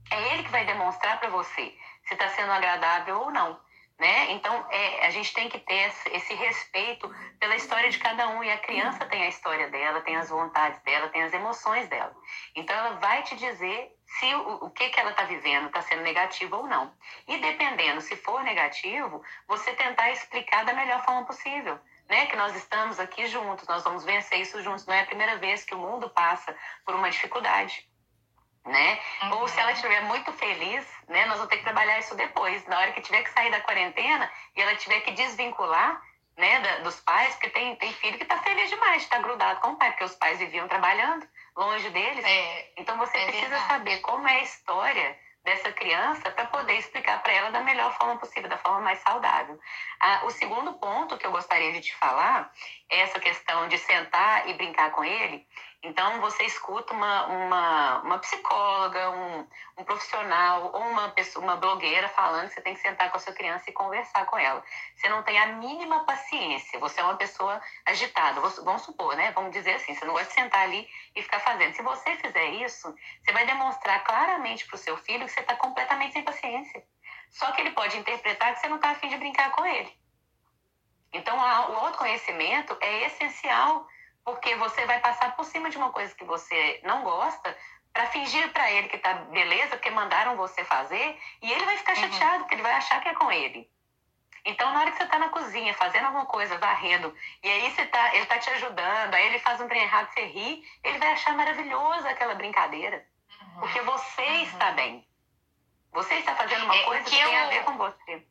É 0.10 0.34
ele 0.34 0.44
que 0.44 0.52
vai 0.52 0.66
demonstrar 0.66 1.20
para 1.20 1.30
você 1.30 1.76
se 2.06 2.14
está 2.14 2.30
sendo 2.30 2.52
agradável 2.52 3.20
ou 3.20 3.32
não. 3.32 3.60
Né? 4.02 4.32
Então, 4.32 4.66
é, 4.72 5.06
a 5.06 5.12
gente 5.12 5.32
tem 5.32 5.48
que 5.48 5.60
ter 5.60 5.94
esse 6.12 6.34
respeito 6.34 7.08
pela 7.40 7.56
história 7.56 7.88
de 7.88 8.00
cada 8.00 8.30
um. 8.30 8.44
E 8.44 8.50
a 8.50 8.58
criança 8.58 9.06
tem 9.06 9.22
a 9.22 9.28
história 9.28 9.70
dela, 9.70 10.02
tem 10.02 10.16
as 10.16 10.28
vontades 10.28 10.82
dela, 10.82 11.10
tem 11.10 11.22
as 11.22 11.32
emoções 11.32 11.88
dela. 11.88 12.12
Então, 12.56 12.76
ela 12.76 12.94
vai 12.96 13.22
te 13.22 13.36
dizer 13.36 13.96
se 14.08 14.34
o, 14.34 14.66
o 14.66 14.70
que, 14.72 14.90
que 14.90 15.00
ela 15.00 15.12
está 15.12 15.26
vivendo 15.26 15.68
está 15.68 15.84
sendo 15.84 16.02
negativo 16.02 16.56
ou 16.56 16.66
não. 16.66 16.92
E 17.28 17.38
dependendo, 17.38 18.02
se 18.02 18.16
for 18.16 18.44
negativo, 18.44 19.22
você 19.48 19.72
tentar 19.74 20.10
explicar 20.10 20.66
da 20.66 20.74
melhor 20.74 21.06
forma 21.06 21.24
possível. 21.24 21.78
Né, 22.10 22.26
que 22.26 22.36
nós 22.36 22.54
estamos 22.56 23.00
aqui 23.00 23.26
juntos, 23.28 23.66
nós 23.68 23.84
vamos 23.84 24.04
vencer 24.04 24.42
isso 24.42 24.62
juntos. 24.64 24.86
Não 24.88 24.96
é 24.96 25.02
a 25.02 25.06
primeira 25.06 25.38
vez 25.38 25.64
que 25.64 25.76
o 25.76 25.78
mundo 25.78 26.10
passa 26.10 26.54
por 26.84 26.94
uma 26.96 27.10
dificuldade 27.10 27.88
né? 28.65 29.00
Uhum. 29.24 29.39
Ou 29.39 29.47
se 29.47 29.60
ela 29.60 29.71
estiver 29.71 30.02
muito 30.04 30.32
feliz, 30.34 30.86
né? 31.08 31.26
Nós 31.26 31.36
vamos 31.36 31.50
ter 31.50 31.58
que 31.58 31.63
trabalhar 31.63 32.00
isso 32.00 32.15
depois, 32.15 32.65
na 32.67 32.78
hora 32.78 32.91
que 32.91 33.02
tiver 33.02 33.24
que 33.24 33.32
sair 33.32 33.52
da 33.52 33.62
quarentena 33.62 34.32
e 34.56 34.62
ela 34.62 34.76
tiver 34.76 35.02
que 35.02 35.12
desvincular, 35.12 36.02
né, 36.38 36.60
da, 36.62 36.78
dos 36.80 37.00
pais, 37.02 37.34
porque 37.36 37.50
tem, 37.50 37.76
tem 37.76 37.91
filho 37.93 38.17
que 38.17 38.24
está 38.24 38.38
feliz 38.38 38.69
demais, 38.69 39.04
está 39.04 39.19
grudado 39.19 39.60
com 39.60 39.71
o 39.71 39.76
pai, 39.76 39.91
porque 39.91 40.06
os 40.06 40.15
pais 40.15 40.39
viviam 40.39 40.67
trabalhando 40.67 41.28
longe 41.56 41.89
deles. 41.89 42.24
É, 42.24 42.71
então 42.78 42.97
você 42.97 43.17
é 43.17 43.26
precisa 43.26 43.50
verdade. 43.50 43.67
saber 43.67 43.97
como 44.00 44.28
é 44.28 44.39
a 44.39 44.43
história 44.43 45.19
dessa 45.43 45.71
criança 45.71 46.30
para 46.32 46.45
poder 46.45 46.78
explicar 46.78 47.21
para 47.21 47.34
ela 47.34 47.52
da 47.52 47.62
melhor 47.62 47.95
forma 47.97 48.17
possível, 48.17 48.50
da 48.50 48.58
forma 48.58 48.82
mais 48.82 49.00
saudável. 49.00 49.60
Ah, 50.00 50.21
o 50.26 50.30
segundo 50.30 50.74
ponto 50.74 51.17
que 51.17 51.26
eu 51.26 51.32
gostaria 51.32 51.71
de 51.74 51.82
te 51.82 51.95
falar 51.95 52.52
é 52.89 53.00
essa 53.02 53.19
questão 53.19 53.67
de 53.67 53.78
sentar 53.78 54.47
e 54.47 54.54
brincar 54.54 54.91
com 54.91 55.04
ele. 55.04 55.47
Então, 55.84 56.22
você 56.22 56.44
escuta 56.44 56.94
uma, 56.94 57.26
uma, 57.26 58.02
uma 58.02 58.20
psicóloga, 58.20 59.10
um, 59.10 59.48
um 59.80 59.84
profissional 59.84 60.70
ou 60.74 60.80
uma, 60.80 61.10
pessoa, 61.10 61.44
uma 61.44 61.56
blogueira 61.56 62.08
falando 62.10 62.50
que 62.50 62.54
você 62.54 62.62
tem 62.62 62.76
que 62.76 62.82
sentar 62.82 63.10
com 63.10 63.17
a 63.17 63.20
sua 63.20 63.34
criança 63.34 63.67
e 63.67 63.74
conversar 63.74 64.28
com 64.28 64.38
ela. 64.38 64.63
Você 64.96 65.10
não 65.10 65.24
tem 65.24 65.39
a 65.39 65.48
mínima 65.48 66.06
paciência, 66.06 66.80
você 66.80 67.02
é 67.02 67.04
uma 67.04 67.17
pessoa 67.17 67.60
agitada. 67.84 68.39
Vamos 68.63 68.84
supor, 68.84 69.15
né? 69.15 69.32
Vamos 69.32 69.52
dizer 69.52 69.74
assim, 69.74 69.96
você 69.96 70.06
não 70.06 70.13
gosta 70.13 70.28
de 70.28 70.36
sentar 70.36 70.62
ali 70.62 70.88
e 71.15 71.24
ficar 71.24 71.39
fazendo. 71.39 71.74
Se 71.74 71.82
você 71.82 72.15
fizer 72.17 72.46
isso, 72.63 72.94
você 73.24 73.32
vai 73.32 73.48
demonstrar 73.48 74.04
claramente 74.04 74.67
para 74.67 74.76
o 74.76 74.80
seu 74.80 74.96
filho 74.98 75.26
que 75.26 75.32
você 75.32 75.39
está 75.39 75.56
completamente 75.56 76.13
sem 76.13 76.24
paciência. 76.24 76.86
Só 77.32 77.52
que 77.54 77.62
ele 77.62 77.72
pode 77.72 77.98
interpretar 77.98 78.54
que 78.54 78.60
você 78.60 78.67
não 78.67 78.76
está 78.76 78.91
afim 78.91 79.08
de 79.10 79.17
brincar 79.17 79.50
com 79.52 79.65
ele. 79.65 79.91
Então, 81.12 81.36
o 81.38 81.41
autoconhecimento 81.41 82.78
é 82.80 83.08
essencial 83.08 83.88
porque 84.24 84.56
você 84.56 84.86
vai 84.86 85.00
passar 85.00 85.36
por 85.36 85.46
cima 85.46 85.70
de 85.70 85.78
uma 85.78 85.92
coisa 85.92 86.14
que 86.16 86.24
você 86.24 86.80
não 86.84 87.04
gosta 87.04 87.56
para 87.94 88.08
fingir 88.08 88.52
para 88.54 88.72
ele 88.72 88.88
que 88.88 88.98
tá 88.98 89.14
beleza, 89.14 89.72
porque 89.72 89.90
mandaram 89.90 90.38
você 90.38 90.64
fazer, 90.64 91.20
e 91.42 91.52
ele 91.52 91.66
vai 91.66 91.78
ficar 91.78 91.96
uhum. 91.96 92.02
chateado, 92.02 92.40
porque 92.40 92.56
ele 92.56 92.62
vai 92.62 92.74
achar 92.74 93.02
que 93.02 93.10
é 93.10 93.14
com 93.14 93.32
ele. 93.32 93.70
Então, 94.44 94.72
na 94.74 94.80
hora 94.80 94.92
que 94.92 94.98
você 94.98 95.06
tá 95.06 95.20
na 95.20 95.30
cozinha, 95.30 95.74
fazendo 95.74 96.06
alguma 96.06 96.26
coisa, 96.26 96.58
varrendo, 96.58 97.16
e 97.44 97.50
aí 97.50 97.70
você 97.70 97.86
tá, 97.86 98.16
ele 98.16 98.26
tá 98.26 98.40
te 98.40 98.50
ajudando, 98.52 99.14
aí 99.14 99.28
ele 99.28 99.40
faz 99.40 99.60
um 99.62 99.68
trem 99.68 99.84
errado, 99.84 100.12
você 100.12 100.26
ri, 100.26 100.64
ele 100.84 100.98
vai 100.98 101.12
achar 101.12 101.36
maravilhosa 101.36 102.10
aquela 102.10 102.34
brincadeira. 102.34 103.06
Uhum. 103.40 103.60
Porque 103.60 103.82
você 103.82 104.22
uhum. 104.24 104.44
está 104.44 104.72
bem. 104.72 105.08
Você 105.92 106.16
está 106.16 106.34
fazendo 106.36 106.64
uma 106.64 106.76
é, 106.76 106.84
coisa 106.84 107.04
que, 107.04 107.12
que 107.12 107.24
tem 107.24 107.38
a 107.38 107.50
ver 107.50 107.64
com 107.66 107.78
você 107.78 108.26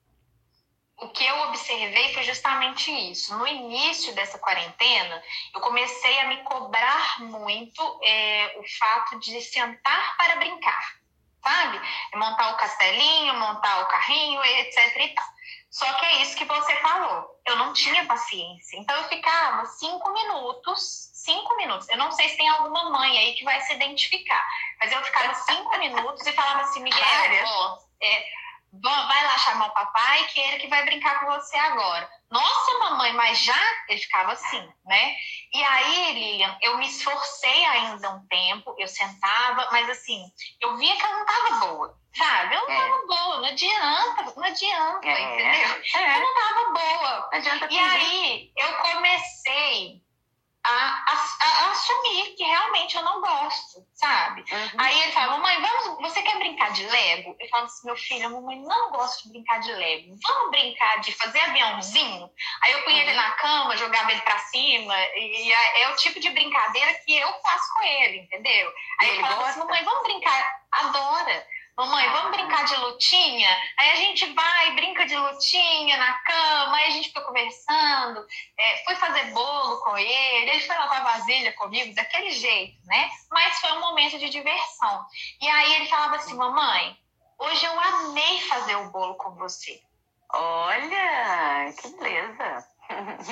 o 1.00 1.08
que 1.08 1.24
eu 1.24 1.36
observei 1.48 2.12
foi 2.12 2.22
justamente 2.24 2.90
isso. 3.10 3.36
No 3.36 3.46
início 3.46 4.14
dessa 4.14 4.38
quarentena, 4.38 5.22
eu 5.54 5.60
comecei 5.60 6.20
a 6.20 6.28
me 6.28 6.42
cobrar 6.42 7.20
muito 7.20 8.00
é, 8.02 8.54
o 8.58 8.78
fato 8.78 9.18
de 9.18 9.40
sentar 9.40 10.16
para 10.16 10.36
brincar, 10.36 10.94
sabe? 11.42 11.80
Montar 12.14 12.52
o 12.52 12.56
castelinho, 12.56 13.34
montar 13.34 13.80
o 13.80 13.88
carrinho, 13.88 14.44
etc. 14.44 14.96
E 14.96 15.08
tal. 15.14 15.24
Só 15.70 15.90
que 15.94 16.04
é 16.04 16.22
isso 16.22 16.36
que 16.36 16.44
você 16.44 16.76
falou. 16.76 17.40
Eu 17.46 17.56
não 17.56 17.72
tinha 17.72 18.04
paciência. 18.04 18.76
Então 18.76 18.96
eu 18.96 19.04
ficava 19.04 19.64
cinco 19.66 20.12
minutos, 20.12 21.10
cinco 21.14 21.56
minutos. 21.56 21.88
Eu 21.88 21.96
não 21.96 22.10
sei 22.10 22.28
se 22.28 22.36
tem 22.36 22.48
alguma 22.48 22.90
mãe 22.90 23.16
aí 23.16 23.34
que 23.34 23.44
vai 23.44 23.60
se 23.62 23.72
identificar, 23.74 24.44
mas 24.80 24.92
eu 24.92 25.02
ficava 25.04 25.32
cinco 25.34 25.78
minutos 25.78 26.26
e 26.26 26.32
falava 26.32 26.62
assim, 26.62 26.82
Miguel, 26.82 27.00
ó, 27.46 27.78
é, 28.02 28.24
vai 28.72 29.24
lá 29.24 29.38
chamar 29.38 29.66
o 29.66 29.74
papai 29.74 30.24
que 30.28 30.40
é 30.40 30.48
ele 30.48 30.61
que 30.61 30.68
vai 30.68 30.85
brincar 30.85 31.20
com 31.20 31.26
você 31.26 31.56
agora. 31.56 32.09
Nossa, 32.30 32.78
mamãe, 32.78 33.12
mas 33.12 33.42
já? 33.42 33.59
Ele 33.88 34.00
ficava 34.00 34.33
assim, 34.33 34.68
né? 34.87 35.16
E 35.52 35.62
aí, 35.62 36.12
Lilian, 36.12 36.56
eu 36.62 36.78
me 36.78 36.87
esforcei 36.87 37.64
ainda 37.66 38.11
um 38.11 38.24
tempo, 38.28 38.74
eu 38.78 38.87
sentava, 38.87 39.68
mas 39.72 39.90
assim, 39.90 40.22
eu 40.61 40.76
via 40.76 40.94
que 40.94 41.02
ela 41.02 41.18
não 41.18 41.26
tava 41.26 41.66
boa, 41.66 41.98
sabe? 42.16 42.54
Eu 42.54 42.68
não 42.68 42.70
é. 42.70 42.76
tava 42.76 43.06
boa, 43.06 43.37
não 43.38 43.48
adianta, 43.48 44.33
não 44.37 44.44
adianta, 44.44 45.09
é. 45.09 45.22
entendeu? 45.22 45.83
É. 45.96 46.16
Eu 46.16 46.20
não 46.20 46.35
tava 46.35 46.70
boa. 46.70 47.28
Não 47.33 47.38
adianta 47.38 47.68
e 47.68 47.78
aí, 47.78 48.52
eu 48.56 48.72
comecei 48.74 50.02
a, 50.70 51.04
a, 51.06 51.66
a, 51.66 51.70
assumir 51.70 52.35
que 52.37 52.44
realmente 52.44 52.96
eu 52.96 53.02
não 53.02 53.20
gosto, 53.20 53.85
sabe? 53.94 54.42
Uhum. 54.42 54.70
Aí 54.78 55.02
ele 55.02 55.12
fala, 55.12 55.33
mamãe, 55.33 55.61
vamos, 55.61 55.98
você 56.00 56.22
quer 56.22 56.38
brincar 56.38 56.72
de 56.72 56.87
Lego? 56.87 57.37
Eu 57.38 57.48
falo 57.48 57.64
assim, 57.64 57.87
meu 57.87 57.96
filho, 57.96 58.30
mamãe 58.30 58.61
não 58.61 58.90
gosto 58.92 59.24
de 59.24 59.30
brincar 59.30 59.61
de 59.61 59.72
Lego. 59.72 60.14
Vamos 60.22 60.50
brincar 60.50 61.00
de 61.00 61.12
fazer 61.12 61.40
aviãozinho? 61.40 62.30
Aí 62.62 62.72
eu 62.72 62.85
punha 62.85 62.96
uhum. 62.96 63.02
ele 63.02 63.14
na 63.14 63.30
cama, 63.33 63.76
jogava 63.76 64.12
ele 64.12 64.20
pra 64.22 64.38
cima, 64.38 64.94
e 65.16 65.52
é, 65.52 65.83
é, 65.83 65.88
o 65.90 65.96
tipo 65.96 66.20
de 66.20 66.30
brincadeira 66.30 66.94
que 67.04 67.16
eu 67.16 67.33
faço 67.42 67.74
com 67.74 67.83
ele, 67.83 68.18
entendeu? 68.18 68.72
Aí 69.00 69.09
ele, 69.09 69.18
ele 69.18 69.26
fala 69.26 69.48
assim, 69.48 69.59
mamãe, 69.59 69.85
vamos 69.85 70.02
brincar? 70.04 70.61
Adora. 70.72 71.46
Mamãe, 71.80 72.10
vamos 72.10 72.36
brincar 72.36 72.62
de 72.66 72.76
lutinha? 72.76 73.48
Aí 73.78 73.92
a 73.92 73.96
gente 73.96 74.30
vai, 74.34 74.72
brinca 74.72 75.06
de 75.06 75.16
lutinha 75.16 75.96
na 75.96 76.12
cama, 76.12 76.76
aí 76.76 76.88
a 76.88 76.90
gente 76.90 77.08
fica 77.08 77.22
conversando, 77.22 78.26
é, 78.58 78.84
foi 78.84 78.96
fazer 78.96 79.32
bolo 79.32 79.80
com 79.80 79.96
ele, 79.96 80.50
ele 80.50 80.60
foi 80.60 80.76
lavar 80.76 81.02
vasilha 81.02 81.54
comigo, 81.54 81.94
daquele 81.94 82.32
jeito, 82.32 82.76
né? 82.84 83.08
Mas 83.30 83.58
foi 83.60 83.72
um 83.72 83.80
momento 83.80 84.18
de 84.18 84.28
diversão. 84.28 85.06
E 85.40 85.48
aí 85.48 85.76
ele 85.76 85.86
falava 85.86 86.16
assim, 86.16 86.34
mamãe, 86.34 86.98
hoje 87.38 87.64
eu 87.64 87.80
amei 87.80 88.42
fazer 88.42 88.76
o 88.76 88.90
bolo 88.90 89.14
com 89.14 89.30
você. 89.36 89.80
Olha, 90.34 91.72
que 91.80 91.88
beleza. 91.96 92.68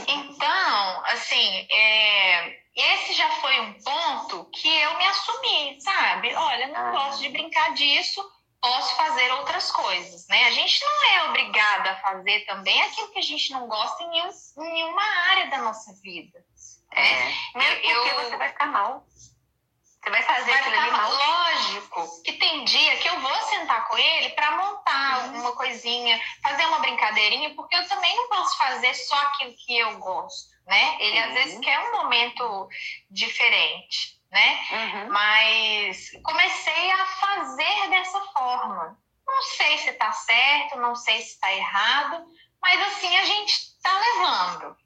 Então, 0.06 1.04
assim, 1.04 1.66
é, 1.70 2.60
esse 2.74 3.12
já 3.12 3.28
foi 3.42 3.60
um 3.60 3.74
ponto 3.74 4.44
que 4.52 4.68
eu 4.68 4.96
me 4.96 5.04
assumi, 5.04 5.80
sabe? 5.82 6.34
Olha, 6.34 6.68
não 6.68 6.86
ah. 6.86 6.90
gosto 6.92 7.20
de 7.20 7.28
brincar 7.28 7.74
disso, 7.74 8.24
posso 8.60 8.96
fazer 8.96 9.30
outras 9.32 9.70
coisas, 9.70 10.26
né? 10.28 10.44
A 10.44 10.50
gente 10.50 10.84
não 10.84 11.04
é 11.04 11.24
obrigada 11.28 11.90
a 11.90 12.00
fazer 12.00 12.40
também 12.46 12.80
aquilo 12.82 13.10
que 13.12 13.18
a 13.18 13.22
gente 13.22 13.50
não 13.52 13.66
gosta 13.68 14.02
em, 14.02 14.10
nenhum, 14.10 14.30
em 14.58 14.72
nenhuma 14.72 15.02
área 15.30 15.46
da 15.46 15.58
nossa 15.58 15.92
vida. 16.02 16.44
É, 16.92 17.24
mesmo 17.54 17.90
eu, 17.90 18.02
porque 18.02 18.24
você 18.24 18.36
vai 18.36 18.48
ficar 18.48 18.66
mal. 18.66 19.04
Você 19.06 20.10
vai 20.10 20.22
fazer 20.22 20.50
vai 20.50 20.60
aquilo 20.60 20.76
ali 20.76 20.90
mal. 20.90 21.10
Lógico 21.10 22.22
que 22.22 22.32
tem 22.32 22.64
dia 22.64 22.96
que 22.96 23.08
eu 23.08 23.20
vou 23.20 23.36
sentar 23.42 23.86
com 23.88 23.98
ele 23.98 24.30
para 24.30 24.56
montar 24.56 25.24
uhum. 25.24 25.40
uma 25.40 25.52
coisinha, 25.52 26.20
fazer 26.42 26.64
uma 26.66 26.80
brincadeirinha, 26.80 27.54
porque 27.54 27.76
eu 27.76 27.86
também 27.88 28.14
não 28.16 28.28
posso 28.28 28.56
fazer 28.58 28.94
só 28.94 29.16
aquilo 29.16 29.54
que 29.54 29.78
eu 29.78 29.98
gosto, 29.98 30.50
né? 30.66 30.96
Ele 31.00 31.18
uhum. 31.18 31.26
às 31.26 31.34
vezes 31.34 31.60
quer 31.60 31.78
um 31.80 31.92
momento 31.92 32.68
diferente 33.10 34.17
né? 34.30 34.58
Uhum. 34.70 35.12
Mas 35.12 36.10
comecei 36.22 36.90
a 36.92 37.06
fazer 37.06 37.90
dessa 37.90 38.20
forma. 38.32 38.98
Não 39.26 39.42
sei 39.42 39.78
se 39.78 39.90
está 39.90 40.10
certo, 40.12 40.78
não 40.78 40.94
sei 40.94 41.20
se 41.20 41.34
está 41.34 41.52
errado, 41.52 42.26
mas 42.62 42.80
assim 42.88 43.16
a 43.16 43.24
gente 43.24 43.52
está 43.52 43.90
levando. 43.98 44.76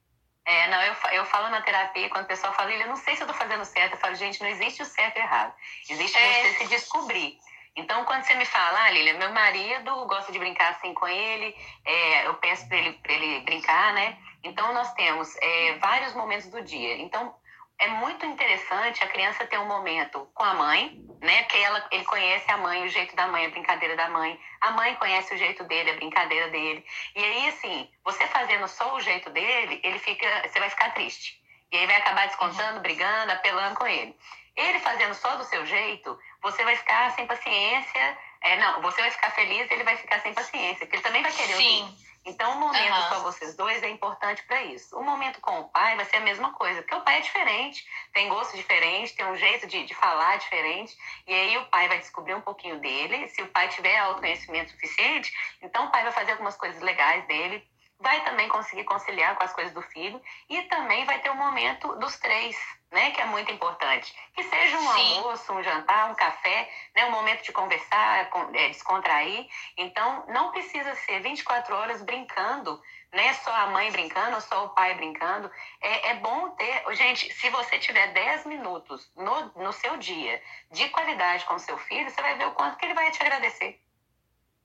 É, 0.45 0.67
não, 0.69 0.83
eu, 0.83 0.95
eu 1.13 1.25
falo 1.27 1.49
na 1.51 1.63
terapia, 1.63 2.11
quando 2.11 2.25
o 2.25 2.29
pessoal 2.29 2.53
fala, 2.53 2.73
eu 2.73 2.89
não 2.89 2.97
sei 2.97 3.15
se 3.15 3.23
eu 3.23 3.29
tô 3.29 3.35
fazendo 3.35 3.65
certo, 3.65 3.93
eu 3.93 3.99
falo, 3.99 4.15
gente, 4.17 4.41
não 4.41 4.49
existe 4.49 4.83
o 4.83 4.87
certo 4.87 5.17
e 5.17 5.21
errado. 5.21 5.55
Existe 5.89 6.19
é... 6.19 6.43
você 6.43 6.59
se 6.59 6.67
descobrir. 6.67 7.39
Então, 7.75 8.05
quando 8.05 8.25
você 8.25 8.35
me 8.35 8.45
fala, 8.45 8.85
ah, 8.85 8.91
Lília, 8.91 9.15
meu 9.15 9.33
marido 9.33 10.05
gosta 10.07 10.31
de 10.31 10.39
brincar 10.39 10.73
assim 10.73 10.93
com 10.93 11.09
ele, 11.09 11.57
é, 11.87 12.27
eu 12.27 12.35
peço 12.35 12.69
para 12.69 12.77
ele, 12.77 13.01
ele 13.09 13.41
brincar, 13.41 13.95
né? 13.95 14.19
Então, 14.43 14.75
nós 14.75 14.93
temos 14.95 15.35
é, 15.37 15.79
vários 15.79 16.13
momentos 16.15 16.51
do 16.51 16.61
dia. 16.63 16.97
Então, 16.97 17.35
é 17.83 17.89
muito 17.89 18.25
interessante 18.25 19.03
a 19.03 19.09
criança 19.09 19.45
ter 19.45 19.59
um 19.59 19.67
momento 19.67 20.29
com 20.35 20.45
a 20.45 20.55
mãe, 20.55 21.05
né? 21.21 21.43
Porque 21.43 21.59
ela, 21.59 21.85
ele 21.91 22.05
conhece 22.05 22.49
a 22.49 22.57
mãe, 22.57 22.85
o 22.85 22.89
jeito 22.89 23.17
da 23.17 23.27
mãe, 23.27 23.47
a 23.47 23.51
brincadeira 23.51 23.97
da 23.97 24.09
mãe. 24.09 24.39
A 24.61 24.71
mãe 24.71 24.95
conhece 24.95 25.35
o 25.35 25.37
jeito 25.37 25.65
dele, 25.65 25.91
a 25.91 25.95
brincadeira 25.95 26.49
dele. 26.51 26.85
E 27.17 27.25
aí, 27.25 27.49
assim, 27.49 27.91
você 28.05 28.25
fazendo 28.29 28.69
só 28.69 28.95
o 28.95 29.01
jeito 29.01 29.31
dele, 29.31 29.81
ele 29.83 29.99
fica, 29.99 30.27
você 30.47 30.61
vai 30.61 30.71
ficar 30.71 30.95
triste. 30.95 31.43
E 31.73 31.77
aí 31.77 31.87
vai 31.87 31.97
acabar 31.97 32.29
descontando, 32.29 32.77
uhum. 32.77 32.83
brigando, 32.83 33.33
apelando 33.33 33.75
com 33.75 33.87
ele. 33.87 34.17
Ele 34.55 34.79
fazendo 34.79 35.15
só 35.15 35.35
do 35.35 35.45
seu 35.45 35.67
jeito, 35.67 36.17
você 36.41 36.63
vai 36.63 36.77
ficar 36.77 37.11
sem 37.13 37.27
paciência. 37.27 38.19
É, 38.43 38.59
não, 38.59 38.81
você 38.81 39.01
vai 39.01 39.11
ficar 39.11 39.31
feliz, 39.33 39.69
ele 39.69 39.83
vai 39.83 39.97
ficar 39.97 40.21
sem 40.21 40.33
paciência, 40.33 40.87
porque 40.87 40.97
ele 40.97 41.03
também 41.03 41.23
vai 41.23 41.33
querer 41.33 41.57
Sim. 41.57 41.83
ouvir. 41.83 42.12
Então, 42.25 42.53
o 42.53 42.61
momento 42.61 42.95
uhum. 42.95 43.09
só 43.09 43.21
vocês 43.21 43.57
dois 43.57 43.83
é 43.83 43.89
importante 43.89 44.45
para 44.45 44.63
isso. 44.63 44.97
O 44.97 45.03
momento 45.03 45.41
com 45.41 45.61
o 45.61 45.69
pai 45.69 45.97
vai 45.97 46.05
ser 46.05 46.19
a 46.19 46.21
mesma 46.21 46.53
coisa, 46.53 46.81
porque 46.81 46.95
o 46.95 47.01
pai 47.01 47.19
é 47.19 47.21
diferente, 47.21 47.85
tem 48.13 48.29
gosto 48.29 48.57
diferente, 48.57 49.15
tem 49.15 49.27
um 49.27 49.37
jeito 49.37 49.67
de, 49.67 49.85
de 49.85 49.95
falar 49.95 50.39
diferente, 50.39 50.97
e 51.27 51.35
aí 51.35 51.59
o 51.59 51.67
pai 51.67 51.89
vai 51.89 51.99
descobrir 51.99 52.35
um 52.35 52.41
pouquinho 52.41 52.79
dele. 52.79 53.29
Se 53.29 53.43
o 53.43 53.49
pai 53.49 53.69
tiver 53.69 53.99
autoconhecimento 53.99 54.71
suficiente, 54.71 55.33
então 55.61 55.87
o 55.87 55.91
pai 55.91 56.05
vai 56.05 56.13
fazer 56.13 56.33
algumas 56.33 56.57
coisas 56.57 56.81
legais 56.81 57.27
dele, 57.27 57.67
vai 58.03 58.23
também 58.25 58.49
conseguir 58.49 58.85
conciliar 58.85 59.37
com 59.37 59.45
as 59.45 59.53
coisas 59.53 59.73
do 59.73 59.81
filho, 59.83 60.21
e 60.49 60.63
também 60.63 61.05
vai 61.05 61.21
ter 61.21 61.31
o 61.31 61.33
um 61.33 61.37
momento 61.37 61.95
dos 61.97 62.19
três 62.19 62.57
né, 62.93 63.11
que 63.11 63.21
é 63.21 63.25
muito 63.25 63.51
importante. 63.51 64.15
Que 64.35 64.43
seja 64.43 64.77
um 64.77 64.93
Sim. 64.93 65.17
almoço, 65.17 65.53
um 65.53 65.63
jantar, 65.63 66.11
um 66.11 66.15
café, 66.15 66.71
né, 66.95 67.07
um 67.07 67.11
momento 67.11 67.43
de 67.43 67.51
conversar, 67.51 68.31
é, 68.53 68.69
descontrair. 68.69 69.49
Então, 69.77 70.25
não 70.29 70.51
precisa 70.51 70.95
ser 70.95 71.21
24 71.21 71.75
horas 71.75 72.03
brincando, 72.03 72.81
né, 73.11 73.33
só 73.35 73.51
a 73.51 73.69
mãe 73.69 73.91
brincando, 73.91 74.41
só 74.43 74.67
o 74.67 74.69
pai 74.71 74.95
brincando. 74.95 75.51
É, 75.81 76.11
é 76.11 76.15
bom 76.17 76.51
ter. 76.51 76.85
Gente, 76.95 77.33
se 77.33 77.49
você 77.49 77.79
tiver 77.79 78.09
10 78.09 78.45
minutos 78.45 79.11
no, 79.17 79.53
no 79.57 79.73
seu 79.73 79.97
dia 79.97 80.41
de 80.71 80.89
qualidade 80.91 81.45
com 81.47 81.59
seu 81.59 81.79
filho, 81.79 82.11
você 82.11 82.21
vai 82.21 82.37
ver 82.37 82.47
o 82.47 82.53
quanto 82.53 82.77
que 82.77 82.85
ele 82.85 82.95
vai 82.95 83.11
te 83.11 83.23
agradecer 83.23 83.81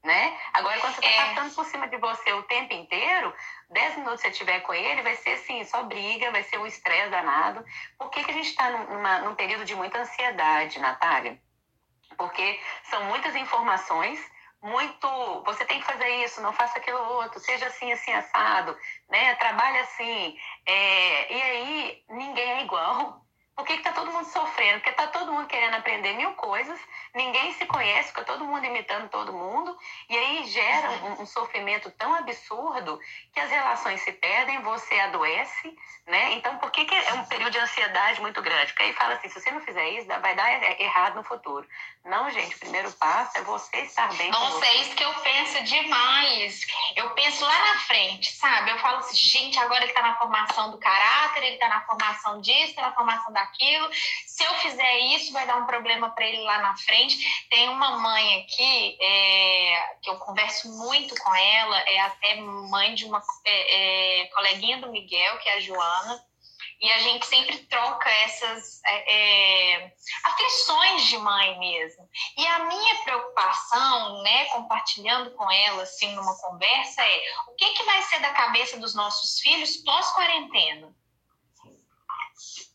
né? 0.03 0.37
Agora, 0.53 0.79
quando 0.79 0.95
você 0.95 1.05
está 1.05 1.23
é. 1.23 1.35
passando 1.35 1.55
por 1.55 1.65
cima 1.65 1.87
de 1.87 1.97
você 1.97 2.33
o 2.33 2.43
tempo 2.43 2.73
inteiro, 2.73 3.33
10 3.69 3.97
minutos 3.97 4.21
que 4.21 4.29
você 4.29 4.33
tiver 4.33 4.59
com 4.61 4.73
ele, 4.73 5.01
vai 5.01 5.15
ser 5.15 5.31
assim, 5.31 5.63
só 5.63 5.83
briga, 5.83 6.31
vai 6.31 6.43
ser 6.43 6.57
um 6.59 6.65
estresse 6.65 7.09
danado. 7.09 7.63
Por 7.97 8.09
que, 8.09 8.23
que 8.23 8.31
a 8.31 8.33
gente 8.33 8.49
está 8.49 8.69
num 8.69 9.35
período 9.35 9.65
de 9.65 9.75
muita 9.75 9.99
ansiedade, 9.99 10.79
Natália? 10.79 11.39
Porque 12.17 12.59
são 12.83 13.03
muitas 13.05 13.35
informações, 13.35 14.19
muito. 14.61 15.43
Você 15.45 15.65
tem 15.65 15.79
que 15.79 15.85
fazer 15.85 16.09
isso, 16.23 16.41
não 16.41 16.53
faça 16.53 16.79
aquilo 16.79 16.99
outro, 16.99 17.39
seja 17.39 17.67
assim, 17.67 17.91
assim, 17.91 18.11
assado, 18.11 18.77
né? 19.09 19.35
Trabalhe 19.35 19.79
assim. 19.79 20.37
É, 20.65 21.33
e 21.33 21.41
aí, 21.41 22.03
ninguém 22.09 22.51
é 22.51 22.63
igual. 22.63 23.26
Por 23.57 23.65
que 23.65 23.73
está 23.73 23.91
todo 23.91 24.11
mundo 24.11 24.25
sofrendo? 24.25 24.75
Porque 24.75 24.91
está 24.91 25.07
todo 25.07 25.33
mundo 25.33 25.47
querendo 25.47 25.73
aprender 25.73 26.13
mil 26.13 26.31
coisas, 26.33 26.79
ninguém 27.15 27.51
se 27.53 27.65
conhece, 27.65 28.09
fica 28.09 28.23
todo 28.23 28.45
mundo 28.45 28.63
imitando 28.63 29.09
todo 29.09 29.33
mundo, 29.33 29.75
e 30.07 30.15
aí 30.15 30.45
gera 30.45 30.91
um, 30.91 31.23
um, 31.23 31.25
sofrimento 31.25 31.89
tão 31.89 32.13
absurdo 32.13 32.99
que 33.33 33.39
as 33.39 33.49
relações 33.49 33.99
se 34.01 34.11
perdem, 34.11 34.61
você 34.61 34.99
adoece, 34.99 35.75
né? 36.05 36.33
Então, 36.33 36.55
por 36.59 36.69
que, 36.69 36.85
que 36.85 36.93
é 36.93 37.13
um 37.15 37.25
período 37.25 37.53
de 37.53 37.57
ansiedade 37.57 38.21
muito 38.21 38.43
grande? 38.43 38.67
Porque 38.67 38.83
aí 38.83 38.93
fala 38.93 39.15
assim: 39.15 39.27
se 39.27 39.41
você 39.41 39.49
não 39.49 39.61
fizer 39.61 39.89
isso, 39.89 40.07
vai 40.07 40.35
dar 40.35 40.79
errado 40.79 41.15
no 41.15 41.23
futuro. 41.23 41.67
Não, 42.07 42.29
gente, 42.29 42.55
o 42.55 42.59
primeiro 42.59 42.91
passo 42.93 43.37
é 43.37 43.41
você 43.41 43.77
estar 43.81 44.13
bem. 44.15 44.31
Nossa, 44.31 44.65
é 44.65 44.75
isso 44.77 44.95
que 44.95 45.03
eu 45.03 45.13
penso 45.15 45.63
demais. 45.63 46.65
Eu 46.95 47.09
penso 47.11 47.43
lá 47.43 47.73
na 47.73 47.79
frente, 47.81 48.31
sabe? 48.31 48.71
Eu 48.71 48.79
falo 48.79 48.99
assim, 48.99 49.15
gente, 49.15 49.59
agora 49.59 49.81
ele 49.81 49.91
está 49.91 50.01
na 50.01 50.17
formação 50.17 50.71
do 50.71 50.77
caráter, 50.77 51.43
ele 51.43 51.55
está 51.55 51.67
na 51.67 51.81
formação 51.81 52.39
disso, 52.39 52.69
está 52.69 52.83
na 52.83 52.93
formação 52.93 53.33
da 53.33 53.41
aquilo. 53.41 53.89
Se 54.25 54.43
eu 54.43 54.53
fizer 54.55 54.97
isso, 55.15 55.33
vai 55.33 55.45
dar 55.45 55.57
um 55.57 55.65
problema 55.65 56.09
para 56.11 56.25
ele 56.25 56.41
lá 56.43 56.59
na 56.59 56.77
frente. 56.77 57.17
Tem 57.49 57.67
uma 57.69 57.97
mãe 57.97 58.41
aqui 58.41 58.97
é, 59.01 59.95
que 60.01 60.09
eu 60.09 60.15
converso 60.17 60.69
muito 60.77 61.15
com 61.15 61.35
ela, 61.35 61.79
é 61.79 61.99
até 61.99 62.35
mãe 62.35 62.95
de 62.95 63.05
uma 63.05 63.21
é, 63.45 64.21
é, 64.21 64.27
coleguinha 64.27 64.77
do 64.77 64.91
Miguel, 64.91 65.39
que 65.39 65.49
é 65.49 65.55
a 65.55 65.59
Joana. 65.59 66.26
E 66.79 66.91
a 66.91 66.99
gente 66.99 67.25
sempre 67.25 67.57
troca 67.65 68.09
essas 68.09 68.81
é, 68.85 69.15
é, 69.15 69.93
aflições 70.23 71.05
de 71.05 71.17
mãe 71.17 71.57
mesmo. 71.59 72.07
E 72.37 72.45
a 72.45 72.65
minha 72.65 73.03
preocupação, 73.03 74.21
né, 74.21 74.45
compartilhando 74.45 75.31
com 75.31 75.51
ela, 75.51 75.83
assim, 75.83 76.13
numa 76.13 76.37
conversa, 76.37 77.01
é 77.01 77.21
o 77.47 77.55
que, 77.55 77.69
que 77.73 77.83
vai 77.83 78.01
ser 78.03 78.19
da 78.19 78.29
cabeça 78.31 78.79
dos 78.79 78.93
nossos 78.93 79.39
filhos 79.39 79.77
pós-quarentena? 79.77 80.93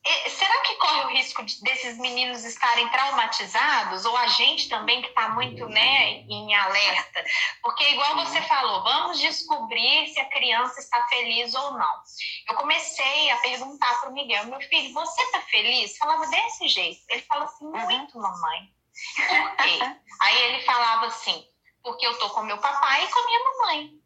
Será 0.05 0.61
que 0.62 0.75
corre 0.77 1.05
o 1.05 1.09
risco 1.11 1.45
de, 1.45 1.62
desses 1.62 1.97
meninos 1.99 2.45
estarem 2.45 2.88
traumatizados? 2.88 4.05
Ou 4.05 4.17
a 4.17 4.27
gente 4.27 4.69
também 4.69 5.01
que 5.01 5.09
está 5.09 5.29
muito 5.29 5.69
né, 5.69 6.23
em 6.29 6.53
alerta? 6.53 7.25
Porque, 7.62 7.88
igual 7.91 8.17
você 8.17 8.43
falou, 8.43 8.83
vamos 8.83 9.21
descobrir 9.21 10.09
se 10.09 10.19
a 10.19 10.29
criança 10.29 10.81
está 10.81 11.07
feliz 11.07 11.55
ou 11.55 11.75
não. 11.75 12.03
Eu 12.49 12.57
comecei 12.57 13.31
a 13.31 13.37
perguntar 13.38 14.01
para 14.01 14.11
o 14.11 14.12
Miguel: 14.12 14.47
meu 14.47 14.61
filho, 14.62 14.93
você 14.93 15.23
está 15.23 15.41
feliz? 15.43 15.97
Falava 15.97 16.27
desse 16.27 16.67
jeito. 16.67 17.01
Ele 17.09 17.23
falou 17.23 17.45
assim: 17.45 17.67
uhum. 17.67 17.81
muito, 17.85 18.19
mamãe. 18.19 18.73
Por 19.15 19.57
quê? 19.57 19.79
Aí 20.21 20.43
ele 20.43 20.65
falava 20.65 21.07
assim: 21.07 21.47
porque 21.81 22.05
eu 22.05 22.19
tô 22.19 22.29
com 22.31 22.43
meu 22.43 22.59
papai 22.59 23.05
e 23.05 23.09
com 23.09 23.21
a 23.21 23.27
minha 23.27 23.45
mamãe. 23.45 24.03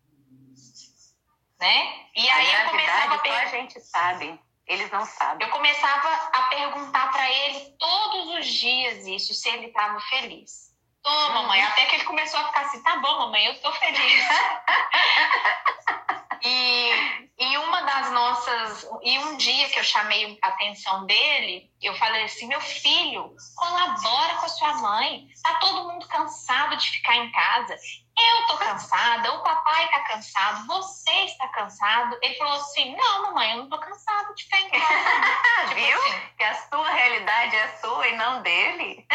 Né? 1.58 2.06
E 2.14 2.28
aí 2.28 2.54
a 2.54 2.64
eu 2.64 2.70
começava 2.70 3.14
a 3.14 3.18
perguntar. 3.18 3.42
a 3.42 3.46
gente 3.46 3.80
sabe 3.80 4.45
eles 4.66 4.90
não 4.90 5.04
sabem. 5.06 5.46
Eu 5.46 5.52
começava 5.52 6.08
a 6.32 6.42
perguntar 6.48 7.12
para 7.12 7.30
ele 7.30 7.76
todos 7.78 8.38
os 8.38 8.46
dias 8.46 9.06
isso, 9.06 9.32
se 9.34 9.48
ele 9.48 9.66
estava 9.66 10.00
feliz. 10.00 10.74
Tô, 11.02 11.10
mamãe. 11.10 11.60
Uhum. 11.60 11.68
Até 11.68 11.86
que 11.86 11.94
ele 11.96 12.04
começou 12.04 12.40
a 12.40 12.48
ficar 12.48 12.62
assim, 12.62 12.82
tá 12.82 12.96
bom, 12.96 13.18
mamãe, 13.18 13.46
eu 13.46 13.60
tô 13.60 13.72
feliz. 13.72 14.24
e, 16.42 17.30
e 17.38 17.58
uma 17.58 17.82
das 17.82 18.12
nossas. 18.12 18.88
E 19.02 19.18
um 19.18 19.36
dia 19.36 19.68
que 19.68 19.78
eu 19.78 19.84
chamei 19.84 20.38
a 20.42 20.48
atenção 20.48 21.06
dele, 21.06 21.70
eu 21.82 21.94
falei 21.96 22.24
assim: 22.24 22.46
meu 22.46 22.60
filho, 22.60 23.34
colabora 23.54 24.34
com 24.34 24.46
a 24.46 24.48
sua 24.48 24.72
mãe. 24.74 25.28
Tá 25.42 25.54
todo 25.54 25.88
mundo 25.88 26.06
cansado 26.08 26.76
de 26.76 26.88
ficar 26.90 27.16
em 27.16 27.30
casa. 27.30 27.76
Eu 28.18 28.46
tô 28.46 28.56
cansada, 28.56 29.32
o 29.34 29.42
papai 29.42 29.90
tá 29.90 30.00
cansado, 30.00 30.66
você 30.66 31.12
está 31.24 31.48
cansado. 31.48 32.18
Ele 32.22 32.34
falou 32.34 32.54
assim: 32.54 32.96
não, 32.96 33.22
mamãe, 33.22 33.52
eu 33.52 33.56
não 33.58 33.68
tô 33.68 33.78
cansado 33.78 34.34
de 34.34 34.44
ficar 34.44 34.60
em 34.60 34.70
casa. 34.70 35.68
tipo 35.68 35.74
Viu? 35.74 35.98
Assim. 35.98 36.20
Que 36.38 36.44
a 36.44 36.54
sua 36.68 36.90
realidade 36.90 37.56
é 37.56 37.68
sua 37.78 38.08
e 38.08 38.16
não 38.16 38.42
dele. 38.42 39.06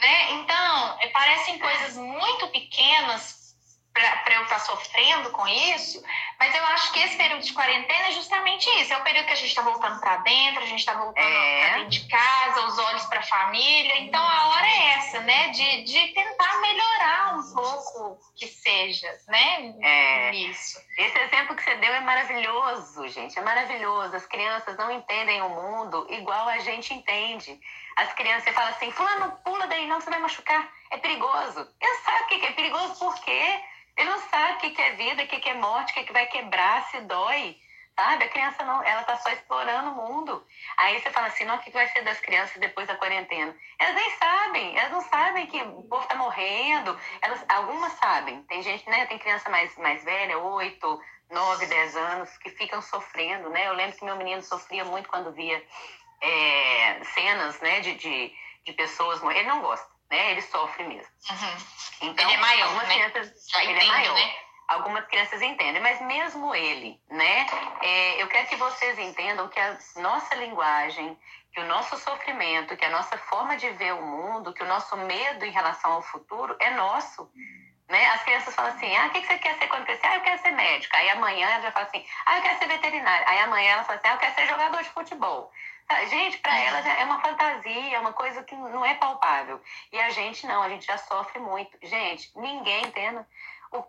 né? 0.00 0.32
Então, 0.32 0.98
parecem 1.12 1.58
coisas 1.58 1.96
muito 1.96 2.48
pequenas 2.48 3.43
para 3.94 4.34
eu 4.34 4.42
estar 4.42 4.56
tá 4.56 4.58
sofrendo 4.58 5.30
com 5.30 5.46
isso, 5.46 6.02
mas 6.36 6.52
eu 6.52 6.64
acho 6.66 6.92
que 6.92 6.98
esse 6.98 7.16
período 7.16 7.42
de 7.42 7.52
quarentena 7.52 8.08
é 8.08 8.10
justamente 8.10 8.68
isso. 8.80 8.92
É 8.92 8.96
o 8.98 9.04
período 9.04 9.26
que 9.26 9.32
a 9.32 9.36
gente 9.36 9.48
está 9.48 9.62
voltando 9.62 10.00
para 10.00 10.16
dentro, 10.16 10.62
a 10.62 10.66
gente 10.66 10.80
está 10.80 10.94
voltando 10.94 11.24
é. 11.24 11.60
para 11.60 11.76
dentro 11.78 11.90
de 11.90 12.08
casa, 12.08 12.66
os 12.66 12.76
olhos 12.76 13.04
para 13.04 13.20
a 13.20 13.22
família. 13.22 13.98
Então 13.98 14.20
a 14.20 14.48
hora 14.48 14.66
é 14.66 14.86
essa, 14.94 15.20
né? 15.20 15.48
De, 15.50 15.84
de 15.84 16.08
tentar 16.08 16.60
melhorar 16.60 17.38
um 17.38 17.54
pouco 17.54 18.18
que 18.36 18.48
seja, 18.48 19.08
né? 19.28 19.74
É. 19.80 20.34
Isso. 20.34 20.80
Esse 20.98 21.18
exemplo 21.20 21.54
que 21.54 21.62
você 21.62 21.76
deu 21.76 21.94
é 21.94 22.00
maravilhoso, 22.00 23.06
gente. 23.08 23.38
É 23.38 23.42
maravilhoso. 23.42 24.16
As 24.16 24.26
crianças 24.26 24.76
não 24.76 24.90
entendem 24.90 25.40
o 25.40 25.48
mundo 25.48 26.04
igual 26.10 26.48
a 26.48 26.58
gente 26.58 26.92
entende. 26.92 27.60
As 27.96 28.12
crianças, 28.14 28.42
você 28.42 28.52
fala 28.52 28.70
assim, 28.70 28.90
fulano, 28.90 29.38
pula 29.44 29.68
daí, 29.68 29.86
não, 29.86 30.00
você 30.00 30.10
vai 30.10 30.18
machucar. 30.18 30.68
É 30.90 30.96
perigoso. 30.96 31.60
Eu 31.80 31.94
sabe 32.04 32.24
o 32.24 32.26
que 32.26 32.46
é 32.46 32.52
perigoso 32.52 32.98
por 32.98 33.14
quê? 33.20 33.62
Ele 33.96 34.10
não 34.10 34.20
sabe 34.28 34.54
o 34.54 34.72
que 34.72 34.82
é 34.82 34.92
vida, 34.92 35.22
o 35.22 35.26
que 35.26 35.48
é 35.48 35.54
morte, 35.54 35.92
o 35.92 36.04
que 36.04 36.12
vai 36.12 36.26
quebrar, 36.26 36.84
se 36.90 37.00
dói. 37.02 37.56
Sabe? 37.96 38.24
A 38.24 38.28
criança 38.28 38.64
não, 38.64 38.82
ela 38.82 39.04
tá 39.04 39.16
só 39.16 39.30
explorando 39.30 39.90
o 39.90 39.94
mundo. 39.94 40.44
Aí 40.76 41.00
você 41.00 41.10
fala 41.10 41.28
assim, 41.28 41.44
não, 41.44 41.54
o 41.54 41.60
que 41.60 41.70
vai 41.70 41.86
ser 41.88 42.02
das 42.02 42.18
crianças 42.18 42.56
depois 42.60 42.88
da 42.88 42.96
quarentena? 42.96 43.56
Elas 43.78 43.94
nem 43.94 44.10
sabem, 44.16 44.76
elas 44.76 44.90
não 44.90 45.00
sabem 45.02 45.46
que 45.46 45.62
o 45.62 45.84
povo 45.84 46.04
tá 46.08 46.16
morrendo. 46.16 46.98
Elas, 47.22 47.44
algumas 47.48 47.92
sabem. 47.92 48.42
Tem 48.44 48.62
gente, 48.62 48.88
né? 48.90 49.06
Tem 49.06 49.18
criança 49.18 49.48
mais, 49.48 49.76
mais 49.78 50.02
velha, 50.02 50.38
8, 50.38 51.00
9, 51.30 51.66
10 51.66 51.96
anos, 51.96 52.36
que 52.38 52.50
ficam 52.50 52.82
sofrendo, 52.82 53.48
né? 53.50 53.68
Eu 53.68 53.74
lembro 53.74 53.96
que 53.96 54.04
meu 54.04 54.16
menino 54.16 54.42
sofria 54.42 54.84
muito 54.84 55.08
quando 55.08 55.32
via 55.32 55.64
é, 56.20 57.04
cenas, 57.04 57.60
né, 57.60 57.80
de, 57.80 57.94
de, 57.94 58.34
de 58.64 58.72
pessoas 58.72 59.20
morrendo. 59.20 59.40
Ele 59.40 59.48
não 59.48 59.60
gosta 59.60 59.93
né? 60.14 60.30
Ele 60.30 60.42
sofre 60.42 60.84
mesmo. 60.84 61.12
Uhum. 61.30 61.56
Então, 62.02 62.24
ele 62.24 62.34
é 62.34 62.40
maior, 62.40 62.68
algumas 62.68 62.88
né? 62.88 63.10
crianças, 63.10 63.48
Já 63.48 63.62
ele 63.64 63.72
é 63.72 63.76
entende, 63.76 63.90
é 63.90 63.92
maior. 63.92 64.14
Né? 64.14 64.34
Algumas 64.66 65.04
crianças 65.06 65.42
entendem, 65.42 65.82
mas 65.82 66.00
mesmo 66.00 66.54
ele, 66.54 66.98
né? 67.10 67.46
É, 67.82 68.22
eu 68.22 68.28
quero 68.28 68.48
que 68.48 68.56
vocês 68.56 68.98
entendam 68.98 69.46
que 69.48 69.60
a 69.60 69.76
nossa 69.96 70.34
linguagem, 70.36 71.18
que 71.52 71.60
o 71.60 71.66
nosso 71.66 71.98
sofrimento, 71.98 72.76
que 72.76 72.84
a 72.84 72.90
nossa 72.90 73.18
forma 73.18 73.56
de 73.58 73.68
ver 73.70 73.92
o 73.92 74.02
mundo, 74.02 74.54
que 74.54 74.62
o 74.62 74.66
nosso 74.66 74.96
medo 74.96 75.44
em 75.44 75.50
relação 75.50 75.92
ao 75.92 76.02
futuro 76.02 76.56
é 76.60 76.70
nosso. 76.70 77.30
Né? 77.90 78.06
As 78.06 78.22
crianças 78.22 78.54
falam 78.54 78.72
assim: 78.72 78.96
ah, 78.96 79.06
o 79.06 79.10
que 79.10 79.26
você 79.26 79.36
quer 79.36 79.58
ser 79.58 79.66
quando 79.66 79.84
crescer? 79.84 80.06
Ah, 80.06 80.16
eu 80.16 80.22
quero 80.22 80.40
ser 80.40 80.52
médica. 80.52 80.96
Aí 80.96 81.10
amanhã 81.10 81.46
ela 81.46 81.60
já 81.60 81.70
fala 81.70 81.86
assim: 81.86 82.06
ah, 82.24 82.38
eu 82.38 82.42
quero 82.42 82.58
ser 82.58 82.66
veterinária. 82.66 83.28
Aí 83.28 83.38
amanhã 83.40 83.72
ela 83.72 83.84
fala 83.84 83.98
assim: 83.98 84.08
ah, 84.08 84.14
eu 84.14 84.18
quero 84.18 84.34
ser 84.34 84.46
jogador 84.48 84.82
de 84.82 84.88
futebol. 84.88 85.52
Gente, 86.08 86.38
para 86.38 86.56
elas 86.58 86.86
é 86.86 87.04
uma 87.04 87.20
fantasia, 87.20 87.96
é 87.96 88.00
uma 88.00 88.12
coisa 88.12 88.42
que 88.42 88.54
não 88.54 88.84
é 88.84 88.94
palpável. 88.94 89.60
E 89.92 90.00
a 90.00 90.10
gente 90.10 90.46
não, 90.46 90.62
a 90.62 90.68
gente 90.68 90.86
já 90.86 90.98
sofre 90.98 91.38
muito. 91.38 91.76
Gente, 91.82 92.30
ninguém 92.36 92.86
entende 92.86 93.24
o 93.70 93.82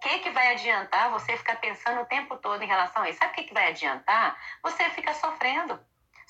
que, 0.00 0.18
que 0.20 0.30
vai 0.30 0.52
adiantar 0.52 1.10
você 1.10 1.36
ficar 1.36 1.56
pensando 1.56 2.00
o 2.00 2.06
tempo 2.06 2.36
todo 2.38 2.62
em 2.62 2.66
relação 2.66 3.02
a 3.02 3.10
isso? 3.10 3.18
Sabe 3.18 3.32
o 3.32 3.34
que, 3.34 3.44
que 3.44 3.54
vai 3.54 3.68
adiantar? 3.68 4.34
Você 4.62 4.88
fica 4.90 5.12
sofrendo. 5.12 5.78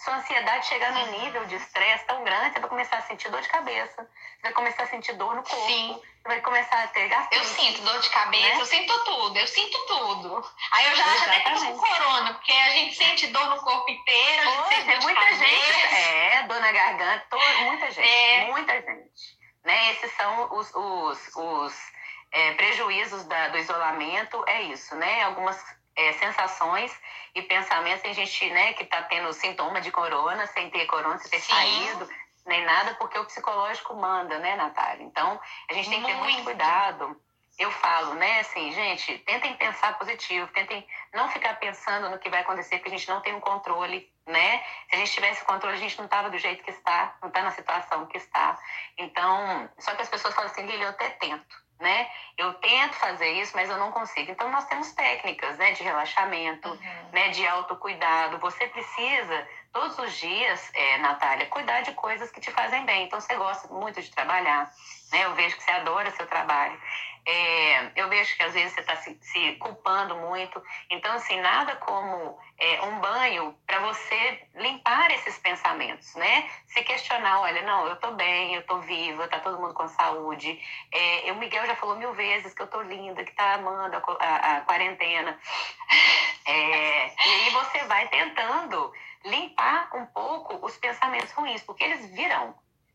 Sua 0.04 0.16
ansiedade 0.16 0.66
chegar 0.66 0.92
num 0.92 1.06
nível 1.20 1.44
de 1.44 1.56
estresse 1.56 2.04
tão 2.06 2.24
grande, 2.24 2.54
você 2.54 2.60
vai 2.60 2.70
começar 2.70 2.96
a 2.96 3.02
sentir 3.02 3.28
dor 3.30 3.42
de 3.42 3.48
cabeça, 3.48 3.96
você 3.96 4.42
vai 4.42 4.52
começar 4.52 4.84
a 4.84 4.86
sentir 4.86 5.12
dor 5.12 5.34
no 5.34 5.42
corpo, 5.42 5.66
Sim. 5.66 6.02
você 6.22 6.28
vai 6.28 6.40
começar 6.40 6.84
a 6.84 6.88
ter 6.88 7.06
gastrite. 7.08 7.36
Eu 7.36 7.44
sinto 7.44 7.82
dor 7.82 8.00
de 8.00 8.08
cabeça, 8.08 8.48
né? 8.48 8.60
eu 8.60 8.64
sinto 8.64 9.04
tudo, 9.04 9.38
eu 9.38 9.46
sinto 9.46 9.86
tudo. 9.86 10.50
Aí 10.72 10.86
eu 10.86 10.96
já 10.96 11.04
acho 11.04 11.24
até 11.24 11.40
que 11.40 11.50
eu 11.50 11.54
tô 11.54 11.66
com 11.66 11.78
corona, 11.78 12.32
porque 12.32 12.52
a 12.52 12.70
gente 12.70 12.96
sente 12.96 13.26
dor 13.26 13.46
no 13.50 13.60
corpo 13.60 13.90
inteiro, 13.90 14.42
a 14.42 14.50
gente 14.50 14.68
sente 14.68 14.90
dor 14.90 15.02
muita 15.02 15.20
cabeça. 15.20 15.44
gente, 15.44 15.94
é, 15.94 16.42
dor 16.44 16.60
na 16.60 16.72
garganta, 16.72 17.36
muita 17.66 17.90
gente, 17.90 18.08
é. 18.08 18.44
muita 18.46 18.72
gente. 18.80 19.38
Né? 19.64 19.92
Esses 19.92 20.16
são 20.16 20.48
os, 20.54 20.74
os, 20.74 21.36
os 21.36 21.74
é, 22.32 22.54
prejuízos 22.54 23.24
da, 23.24 23.48
do 23.48 23.58
isolamento, 23.58 24.42
é 24.46 24.62
isso, 24.62 24.94
né? 24.96 25.24
Algumas 25.24 25.62
é, 26.00 26.12
sensações 26.14 26.98
e 27.34 27.42
pensamentos. 27.42 28.02
Tem 28.02 28.14
gente 28.14 28.50
né, 28.50 28.72
que 28.72 28.84
está 28.84 29.02
tendo 29.02 29.32
sintoma 29.32 29.80
de 29.80 29.90
corona, 29.90 30.46
sem 30.46 30.70
ter 30.70 30.86
corona, 30.86 31.18
sem 31.18 31.30
ter 31.30 31.40
Sim. 31.40 31.52
saído, 31.52 32.08
nem 32.46 32.64
nada, 32.64 32.94
porque 32.94 33.18
o 33.18 33.24
psicológico 33.26 33.94
manda, 33.94 34.38
né, 34.38 34.56
Natália? 34.56 35.04
Então, 35.04 35.38
a 35.68 35.74
gente 35.74 35.90
tem 35.90 36.00
que 36.00 36.06
ter 36.06 36.16
muito 36.16 36.44
cuidado. 36.44 37.20
Eu 37.58 37.70
falo, 37.70 38.14
né, 38.14 38.40
assim, 38.40 38.72
gente, 38.72 39.18
tentem 39.18 39.54
pensar 39.56 39.98
positivo, 39.98 40.46
tentem 40.48 40.86
não 41.12 41.28
ficar 41.28 41.58
pensando 41.58 42.08
no 42.08 42.18
que 42.18 42.30
vai 42.30 42.40
acontecer, 42.40 42.78
porque 42.78 42.94
a 42.94 42.96
gente 42.96 43.08
não 43.08 43.20
tem 43.20 43.34
um 43.34 43.40
controle, 43.40 44.10
né? 44.26 44.64
Se 44.88 44.94
a 44.94 44.96
gente 44.96 45.12
tivesse 45.12 45.44
controle, 45.44 45.76
a 45.76 45.80
gente 45.80 45.98
não 45.98 46.06
estava 46.06 46.30
do 46.30 46.38
jeito 46.38 46.64
que 46.64 46.70
está, 46.70 47.14
não 47.20 47.28
está 47.28 47.42
na 47.42 47.50
situação 47.50 48.06
que 48.06 48.16
está. 48.16 48.58
Então, 48.96 49.68
só 49.78 49.94
que 49.94 50.00
as 50.00 50.08
pessoas 50.08 50.34
falam 50.34 50.50
assim, 50.50 50.64
Lili, 50.64 50.82
eu 50.82 50.88
até 50.88 51.10
tento 51.10 51.69
né? 51.80 52.08
Eu 52.36 52.54
tento 52.54 52.94
fazer 52.94 53.32
isso, 53.40 53.52
mas 53.54 53.68
eu 53.68 53.78
não 53.78 53.90
consigo. 53.90 54.30
Então, 54.30 54.50
nós 54.50 54.66
temos 54.66 54.92
técnicas, 54.92 55.56
né? 55.56 55.72
De 55.72 55.82
relaxamento, 55.82 56.68
uhum. 56.68 57.08
né? 57.12 57.30
De 57.30 57.46
autocuidado. 57.46 58.38
Você 58.38 58.66
precisa, 58.68 59.48
todos 59.72 59.98
os 59.98 60.12
dias, 60.14 60.70
é, 60.74 60.98
Natália, 60.98 61.46
cuidar 61.46 61.80
de 61.80 61.92
coisas 61.92 62.30
que 62.30 62.40
te 62.40 62.50
fazem 62.50 62.84
bem. 62.84 63.04
Então, 63.04 63.20
você 63.20 63.34
gosta 63.34 63.66
muito 63.72 64.00
de 64.00 64.10
trabalhar, 64.10 64.70
né? 65.10 65.24
Eu 65.24 65.34
vejo 65.34 65.56
que 65.56 65.62
você 65.62 65.70
adora 65.70 66.10
seu 66.12 66.26
trabalho. 66.26 66.80
É, 67.26 67.92
eu 68.00 68.08
vejo 68.08 68.36
que 68.36 68.42
às 68.42 68.54
vezes 68.54 68.72
você 68.72 68.80
está 68.80 68.96
se, 68.96 69.18
se, 69.20 69.52
culpando 69.56 70.16
muito. 70.16 70.62
Então, 70.88 71.12
assim, 71.14 71.40
nada 71.40 71.76
como 71.76 72.38
é, 72.58 72.82
um 72.82 73.00
banho 73.00 73.56
para 73.66 73.78
você 73.80 74.48
limpar 74.54 75.10
esses 75.12 75.38
pensamentos, 75.38 76.14
né? 76.14 76.48
Se 76.66 76.82
questionar, 76.82 77.40
olha, 77.40 77.62
não, 77.62 77.86
eu 77.86 77.94
estou 77.94 78.14
bem, 78.14 78.54
eu 78.54 78.60
estou 78.60 78.80
viva, 78.80 79.24
está 79.24 79.38
todo 79.38 79.60
mundo 79.60 79.74
com 79.74 79.86
saúde. 79.88 80.58
É, 80.92 81.32
o 81.32 81.36
Miguel 81.36 81.66
já 81.66 81.76
falou 81.76 81.96
mil 81.96 82.12
vezes 82.14 82.54
que 82.54 82.62
eu 82.62 82.66
estou 82.66 82.82
linda, 82.82 83.24
que 83.24 83.30
está 83.30 83.54
amando 83.54 83.96
a, 83.96 84.24
a, 84.24 84.56
a 84.56 84.60
quarentena. 84.62 85.38
É, 86.46 87.06
e 87.06 87.30
aí 87.30 87.50
você 87.50 87.84
vai 87.84 88.08
tentando 88.08 88.92
limpar 89.24 89.90
um 89.94 90.06
pouco 90.06 90.64
os 90.64 90.76
pensamentos 90.78 91.30
ruins, 91.32 91.62
porque 91.62 91.84
eles 91.84 92.10
virão. 92.10 92.54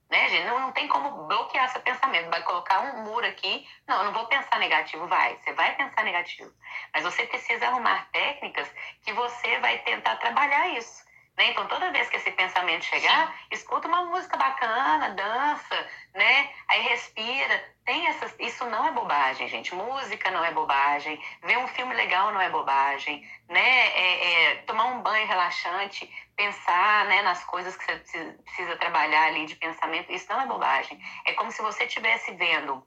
Né, 0.09 0.29
gente? 0.29 0.45
Não, 0.45 0.59
não 0.59 0.71
tem 0.71 0.87
como 0.87 1.27
bloquear 1.27 1.69
seu 1.69 1.81
pensamento. 1.81 2.29
Vai 2.29 2.43
colocar 2.43 2.81
um 2.81 3.03
muro 3.03 3.25
aqui. 3.25 3.67
Não, 3.87 3.97
eu 3.97 4.05
não 4.05 4.13
vou 4.13 4.27
pensar 4.27 4.59
negativo. 4.59 5.07
Vai, 5.07 5.37
você 5.37 5.53
vai 5.53 5.75
pensar 5.75 6.03
negativo. 6.03 6.51
Mas 6.93 7.03
você 7.03 7.25
precisa 7.25 7.67
arrumar 7.67 8.07
técnicas 8.11 8.69
que 9.01 9.13
você 9.13 9.59
vai 9.59 9.79
tentar 9.79 10.17
trabalhar 10.17 10.69
isso. 10.69 11.04
Né? 11.37 11.49
Então, 11.51 11.67
toda 11.67 11.91
vez 11.91 12.09
que 12.09 12.15
esse 12.15 12.31
pensamento 12.31 12.85
chegar, 12.85 13.27
Sim. 13.27 13.33
escuta 13.51 13.87
uma 13.87 14.05
música 14.05 14.37
bacana, 14.37 15.09
dança, 15.09 15.89
né? 16.13 16.49
Aí 16.69 16.81
respira. 16.83 17.75
Tem 17.83 18.07
essas... 18.07 18.33
Isso 18.39 18.65
não 18.65 18.85
é 18.85 18.91
bobagem, 18.91 19.47
gente. 19.47 19.75
Música 19.75 20.31
não 20.31 20.43
é 20.43 20.51
bobagem. 20.51 21.21
Ver 21.43 21.57
um 21.57 21.67
filme 21.67 21.93
legal 21.93 22.31
não 22.31 22.39
é 22.39 22.49
bobagem. 22.49 23.27
Né? 23.49 23.87
É, 23.89 24.51
é, 24.51 24.55
tomar 24.63 24.85
um 24.85 25.01
banho 25.01 25.27
relaxante, 25.27 26.09
pensar 26.35 27.05
né, 27.05 27.21
nas 27.21 27.43
coisas 27.43 27.75
que 27.75 27.83
você 27.83 28.25
precisa 28.43 28.75
trabalhar 28.77 29.27
ali 29.27 29.45
de 29.45 29.55
pensamento, 29.55 30.11
isso 30.11 30.27
não 30.29 30.41
é 30.41 30.45
bobagem. 30.47 30.99
É 31.25 31.33
como 31.33 31.51
se 31.51 31.61
você 31.61 31.83
estivesse 31.83 32.31
vendo 32.33 32.85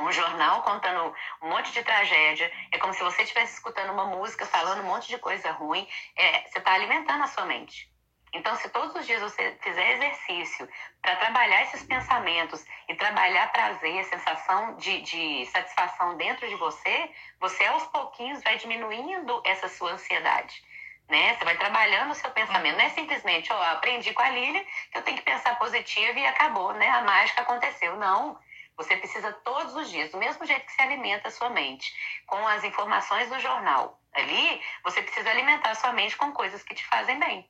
um 0.00 0.10
jornal 0.12 0.62
contando 0.62 1.14
um 1.42 1.48
monte 1.48 1.72
de 1.72 1.82
tragédia. 1.82 2.50
É 2.72 2.78
como 2.78 2.94
se 2.94 3.02
você 3.02 3.22
estivesse 3.22 3.54
escutando 3.54 3.92
uma 3.92 4.06
música 4.06 4.46
falando 4.46 4.82
um 4.82 4.86
monte 4.86 5.08
de 5.08 5.18
coisa 5.18 5.50
ruim. 5.52 5.86
É, 6.16 6.42
você 6.48 6.58
está 6.58 6.72
alimentando 6.72 7.22
a 7.22 7.28
sua 7.28 7.44
mente. 7.44 7.92
Então, 8.34 8.56
se 8.56 8.68
todos 8.70 8.94
os 8.96 9.06
dias 9.06 9.22
você 9.22 9.56
fizer 9.62 9.92
exercício 9.92 10.68
para 11.00 11.14
trabalhar 11.16 11.62
esses 11.62 11.84
pensamentos 11.84 12.64
e 12.88 12.94
trabalhar 12.96 13.52
prazer, 13.52 14.04
sensação 14.06 14.76
de, 14.76 15.02
de 15.02 15.46
satisfação 15.46 16.16
dentro 16.16 16.48
de 16.48 16.56
você, 16.56 17.10
você 17.38 17.64
aos 17.66 17.84
pouquinhos 17.84 18.42
vai 18.42 18.56
diminuindo 18.56 19.40
essa 19.44 19.68
sua 19.68 19.92
ansiedade. 19.92 20.64
Né? 21.08 21.34
Você 21.34 21.44
vai 21.44 21.56
trabalhando 21.56 22.10
o 22.10 22.14
seu 22.14 22.30
pensamento. 22.30 22.76
Não 22.76 22.84
é 22.84 22.88
simplesmente, 22.88 23.52
ó, 23.52 23.56
oh, 23.56 23.62
aprendi 23.62 24.12
com 24.12 24.22
a 24.22 24.30
Lília 24.30 24.66
que 24.90 24.98
eu 24.98 25.02
tenho 25.02 25.18
que 25.18 25.22
pensar 25.22 25.56
positivo 25.56 26.18
e 26.18 26.26
acabou, 26.26 26.72
né? 26.72 26.88
A 26.88 27.02
mágica 27.02 27.42
aconteceu. 27.42 27.94
Não. 27.96 28.36
Você 28.76 28.96
precisa 28.96 29.32
todos 29.32 29.74
os 29.76 29.88
dias, 29.88 30.10
do 30.10 30.18
mesmo 30.18 30.44
jeito 30.44 30.66
que 30.66 30.72
se 30.72 30.82
alimenta 30.82 31.28
a 31.28 31.30
sua 31.30 31.48
mente, 31.50 31.94
com 32.26 32.46
as 32.48 32.64
informações 32.64 33.28
do 33.28 33.38
jornal. 33.38 34.00
Ali, 34.12 34.62
você 34.82 35.02
precisa 35.02 35.30
alimentar 35.30 35.70
a 35.70 35.74
sua 35.74 35.92
mente 35.92 36.16
com 36.16 36.32
coisas 36.32 36.62
que 36.62 36.74
te 36.74 36.84
fazem 36.86 37.18
bem. 37.18 37.48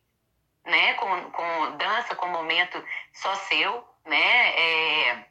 Né? 0.65 0.95
Com, 0.95 1.31
com 1.31 1.77
dança, 1.77 2.15
com 2.15 2.29
momento 2.29 2.83
só 3.13 3.35
seu, 3.35 3.87
né? 4.05 4.59
É, 4.59 5.27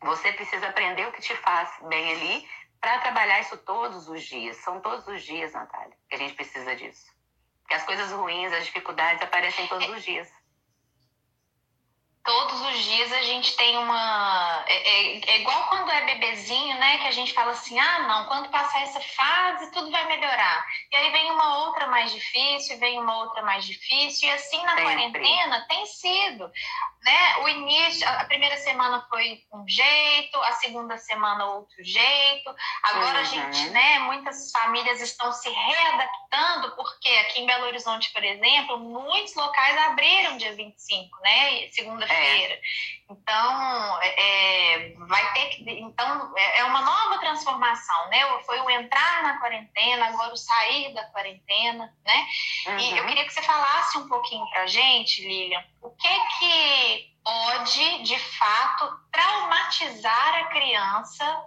você 0.00 0.32
precisa 0.32 0.68
aprender 0.68 1.06
o 1.06 1.12
que 1.12 1.22
te 1.22 1.34
faz 1.36 1.70
bem 1.88 2.12
ali 2.12 2.48
para 2.80 2.98
trabalhar 3.00 3.40
isso 3.40 3.56
todos 3.58 4.08
os 4.08 4.22
dias. 4.22 4.56
São 4.58 4.80
todos 4.80 5.06
os 5.08 5.22
dias, 5.22 5.52
Natália, 5.52 5.96
que 6.08 6.14
a 6.14 6.18
gente 6.18 6.34
precisa 6.34 6.74
disso. 6.74 7.06
Porque 7.62 7.74
as 7.74 7.84
coisas 7.84 8.12
ruins, 8.12 8.52
as 8.52 8.64
dificuldades 8.64 9.22
aparecem 9.22 9.66
todos 9.66 9.88
os 9.88 10.04
dias 10.04 10.30
todos 12.26 12.60
os 12.60 12.84
dias 12.84 13.12
a 13.12 13.22
gente 13.22 13.56
tem 13.56 13.78
uma. 13.78 14.64
É, 14.66 14.74
é, 14.74 15.30
é, 15.30 15.40
igual 15.40 15.68
quando 15.68 15.90
é 15.90 16.04
bebezinho, 16.04 16.76
né? 16.78 16.98
Que 16.98 17.06
a 17.06 17.12
gente 17.12 17.32
fala 17.32 17.52
assim: 17.52 17.78
ah, 17.78 18.00
não, 18.00 18.26
quando 18.26 18.50
passar 18.50 18.82
essa 18.82 19.00
fase, 19.00 19.70
tudo 19.70 19.90
vai 19.90 20.06
melhorar. 20.06 20.66
E 20.92 20.96
aí 20.96 21.10
vem 21.12 21.30
uma 21.30 21.58
outra 21.66 21.86
mais 21.86 22.12
difícil, 22.12 22.78
vem 22.78 22.98
uma 22.98 23.16
outra 23.18 23.42
mais 23.42 23.64
difícil, 23.64 24.28
e 24.28 24.32
assim 24.32 24.62
na 24.64 24.74
Sempre. 24.74 24.84
quarentena 24.84 25.66
tem 25.68 25.86
sido 25.86 26.50
né? 27.06 27.36
O 27.44 27.48
início, 27.48 28.06
a 28.08 28.24
primeira 28.24 28.56
semana 28.56 29.06
foi 29.08 29.40
um 29.54 29.66
jeito, 29.68 30.36
a 30.42 30.52
segunda 30.54 30.98
semana 30.98 31.46
outro 31.46 31.84
jeito. 31.84 32.54
Agora 32.82 33.12
uhum. 33.12 33.20
a 33.20 33.22
gente, 33.22 33.70
né, 33.70 34.00
muitas 34.00 34.50
famílias 34.50 35.00
estão 35.00 35.30
se 35.30 35.48
readaptando, 35.48 36.74
porque 36.74 37.08
aqui 37.08 37.40
em 37.40 37.46
Belo 37.46 37.66
Horizonte, 37.66 38.12
por 38.12 38.24
exemplo, 38.24 38.80
muitos 38.80 39.36
locais 39.36 39.78
abriram 39.82 40.36
dia 40.36 40.52
25, 40.56 41.20
né, 41.20 41.68
segunda-feira. 41.70 42.15
É. 42.18 42.60
Então, 43.08 44.02
é, 44.02 44.88
é, 44.88 44.94
vai 44.96 45.32
ter 45.32 45.46
que. 45.50 45.70
Então, 45.70 46.32
é, 46.36 46.58
é 46.58 46.64
uma 46.64 46.82
nova 46.82 47.18
transformação, 47.18 48.08
né? 48.08 48.18
Foi 48.44 48.58
o 48.60 48.70
entrar 48.70 49.22
na 49.22 49.38
quarentena, 49.38 50.06
agora 50.06 50.32
o 50.32 50.36
sair 50.36 50.92
da 50.92 51.04
quarentena, 51.04 51.92
né? 52.04 52.26
Uhum. 52.66 52.78
E 52.78 52.90
eu 52.96 53.02
uhum. 53.02 53.08
queria 53.08 53.24
que 53.24 53.32
você 53.32 53.42
falasse 53.42 53.98
um 53.98 54.08
pouquinho 54.08 54.44
pra 54.50 54.66
gente, 54.66 55.22
Lilian, 55.22 55.64
o 55.82 55.90
que 55.90 56.20
que 56.38 57.16
pode, 57.22 58.02
de 58.02 58.18
fato, 58.18 59.00
traumatizar 59.12 60.34
a 60.34 60.44
criança 60.44 61.44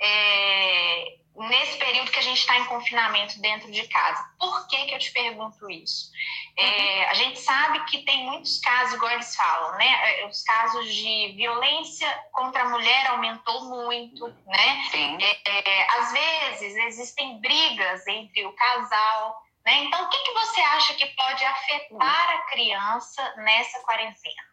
é, 0.00 1.19
nesse 1.36 1.78
período 1.78 2.10
que 2.10 2.18
a 2.18 2.22
gente 2.22 2.38
está 2.38 2.58
em 2.58 2.64
confinamento 2.66 3.40
dentro 3.40 3.70
de 3.70 3.86
casa. 3.88 4.28
Por 4.38 4.66
que, 4.68 4.86
que 4.86 4.94
eu 4.94 4.98
te 4.98 5.12
pergunto 5.12 5.70
isso? 5.70 6.10
É, 6.56 6.64
uhum. 6.64 7.10
a 7.10 7.14
gente 7.14 7.38
sabe 7.40 7.84
que 7.84 8.02
tem 8.04 8.24
muitos 8.24 8.58
casos, 8.58 8.94
igual 8.94 9.12
eles 9.12 9.34
falam, 9.34 9.78
né? 9.78 10.20
É, 10.20 10.26
os 10.26 10.42
casos 10.42 10.92
de 10.92 11.32
violência 11.36 12.08
contra 12.32 12.62
a 12.62 12.68
mulher 12.68 13.06
aumentou 13.08 13.64
muito, 13.64 14.26
né? 14.46 14.82
É, 15.22 15.70
é, 15.70 15.98
às 15.98 16.12
vezes 16.12 16.76
existem 16.76 17.40
brigas 17.40 18.06
entre 18.06 18.44
o 18.46 18.52
casal, 18.52 19.42
né? 19.64 19.84
Então, 19.84 20.04
o 20.04 20.08
que, 20.08 20.18
que 20.18 20.32
você 20.32 20.60
acha 20.60 20.94
que 20.94 21.06
pode 21.06 21.44
afetar 21.44 22.30
a 22.30 22.38
criança 22.50 23.34
nessa 23.38 23.80
quarentena? 23.80 24.49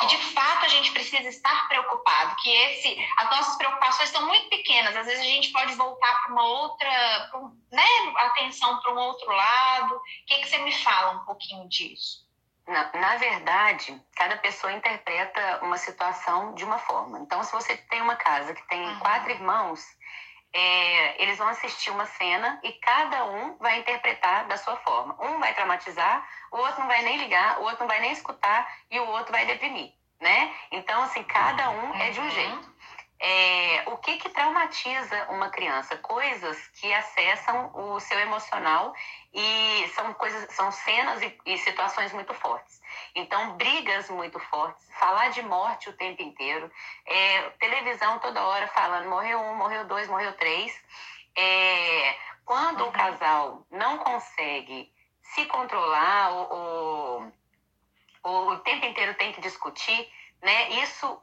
Que 0.00 0.06
de 0.06 0.18
fato 0.32 0.64
a 0.64 0.68
gente 0.68 0.90
precisa 0.92 1.28
estar 1.28 1.68
preocupado, 1.68 2.34
que 2.36 2.50
esse, 2.50 3.08
as 3.18 3.30
nossas 3.30 3.56
preocupações 3.56 4.08
são 4.08 4.26
muito 4.26 4.48
pequenas, 4.48 4.96
às 4.96 5.06
vezes 5.06 5.20
a 5.20 5.24
gente 5.24 5.52
pode 5.52 5.74
voltar 5.74 6.22
para 6.22 6.32
uma 6.32 6.44
outra, 6.44 6.88
pra, 7.30 7.40
né, 7.72 7.86
atenção 8.16 8.80
para 8.80 8.92
um 8.92 8.98
outro 8.98 9.30
lado. 9.30 9.96
O 9.96 10.00
que, 10.26 10.38
que 10.38 10.48
você 10.48 10.58
me 10.58 10.72
fala 10.82 11.12
um 11.12 11.24
pouquinho 11.24 11.68
disso? 11.68 12.28
Na, 12.66 12.90
na, 12.94 13.16
verdade, 13.16 14.00
cada 14.14 14.36
pessoa 14.36 14.72
interpreta 14.72 15.58
uma 15.62 15.76
situação 15.76 16.54
de 16.54 16.64
uma 16.64 16.78
forma. 16.78 17.18
Então, 17.18 17.42
se 17.42 17.50
você 17.50 17.76
tem 17.76 18.00
uma 18.00 18.14
casa 18.14 18.54
que 18.54 18.66
tem 18.68 18.80
uhum. 18.80 18.98
quatro 19.00 19.30
irmãos, 19.30 19.84
é, 20.52 21.22
eles 21.22 21.38
vão 21.38 21.48
assistir 21.48 21.90
uma 21.90 22.06
cena 22.06 22.58
e 22.62 22.72
cada 22.72 23.24
um 23.24 23.56
vai 23.58 23.78
interpretar 23.78 24.46
da 24.48 24.56
sua 24.56 24.76
forma. 24.78 25.16
Um 25.20 25.38
vai 25.38 25.54
traumatizar, 25.54 26.26
o 26.50 26.56
outro 26.56 26.80
não 26.80 26.88
vai 26.88 27.02
nem 27.02 27.18
ligar, 27.18 27.60
o 27.60 27.62
outro 27.62 27.80
não 27.80 27.88
vai 27.88 28.00
nem 28.00 28.12
escutar 28.12 28.68
e 28.90 28.98
o 28.98 29.06
outro 29.08 29.32
vai 29.32 29.46
deprimir, 29.46 29.92
né? 30.20 30.54
Então, 30.72 31.02
assim, 31.02 31.22
cada 31.24 31.70
um 31.70 31.94
é 31.94 32.10
de 32.10 32.20
um 32.20 32.24
uhum. 32.24 32.30
jeito. 32.30 32.74
é, 33.20 33.82
o 33.86 33.98
que, 33.98 34.16
que 34.16 34.30
traumatiza 34.30 35.26
uma 35.30 35.50
criança? 35.50 35.96
Coisas 35.98 36.56
que 36.80 36.92
acessam 36.94 37.70
o 37.74 38.00
seu 38.00 38.18
emocional 38.18 38.94
e 39.32 39.88
são 39.94 40.12
coisas, 40.14 40.52
são 40.54 40.72
cenas 40.72 41.22
e, 41.22 41.38
e, 41.46 41.58
situações 41.58 42.12
muito 42.12 42.32
fortes. 42.34 42.79
Então, 43.14 43.56
brigas 43.56 44.08
muito 44.10 44.38
fortes, 44.38 44.86
falar 44.98 45.30
de 45.30 45.42
morte 45.42 45.88
o 45.88 45.96
tempo 45.96 46.22
inteiro, 46.22 46.70
é, 47.06 47.42
televisão 47.58 48.18
toda 48.18 48.42
hora 48.42 48.68
falando 48.68 49.08
morreu 49.08 49.40
um, 49.40 49.56
morreu 49.56 49.84
dois, 49.86 50.08
morreu 50.08 50.32
três. 50.34 50.72
É, 51.36 52.16
quando 52.44 52.82
uhum. 52.82 52.88
o 52.88 52.92
casal 52.92 53.66
não 53.70 53.98
consegue 53.98 54.92
se 55.22 55.46
controlar 55.46 56.30
ou, 56.30 57.32
ou, 58.22 58.50
o 58.50 58.58
tempo 58.58 58.86
inteiro 58.86 59.14
tem 59.14 59.32
que 59.32 59.40
discutir, 59.40 60.12
né? 60.42 60.70
Isso 60.82 61.22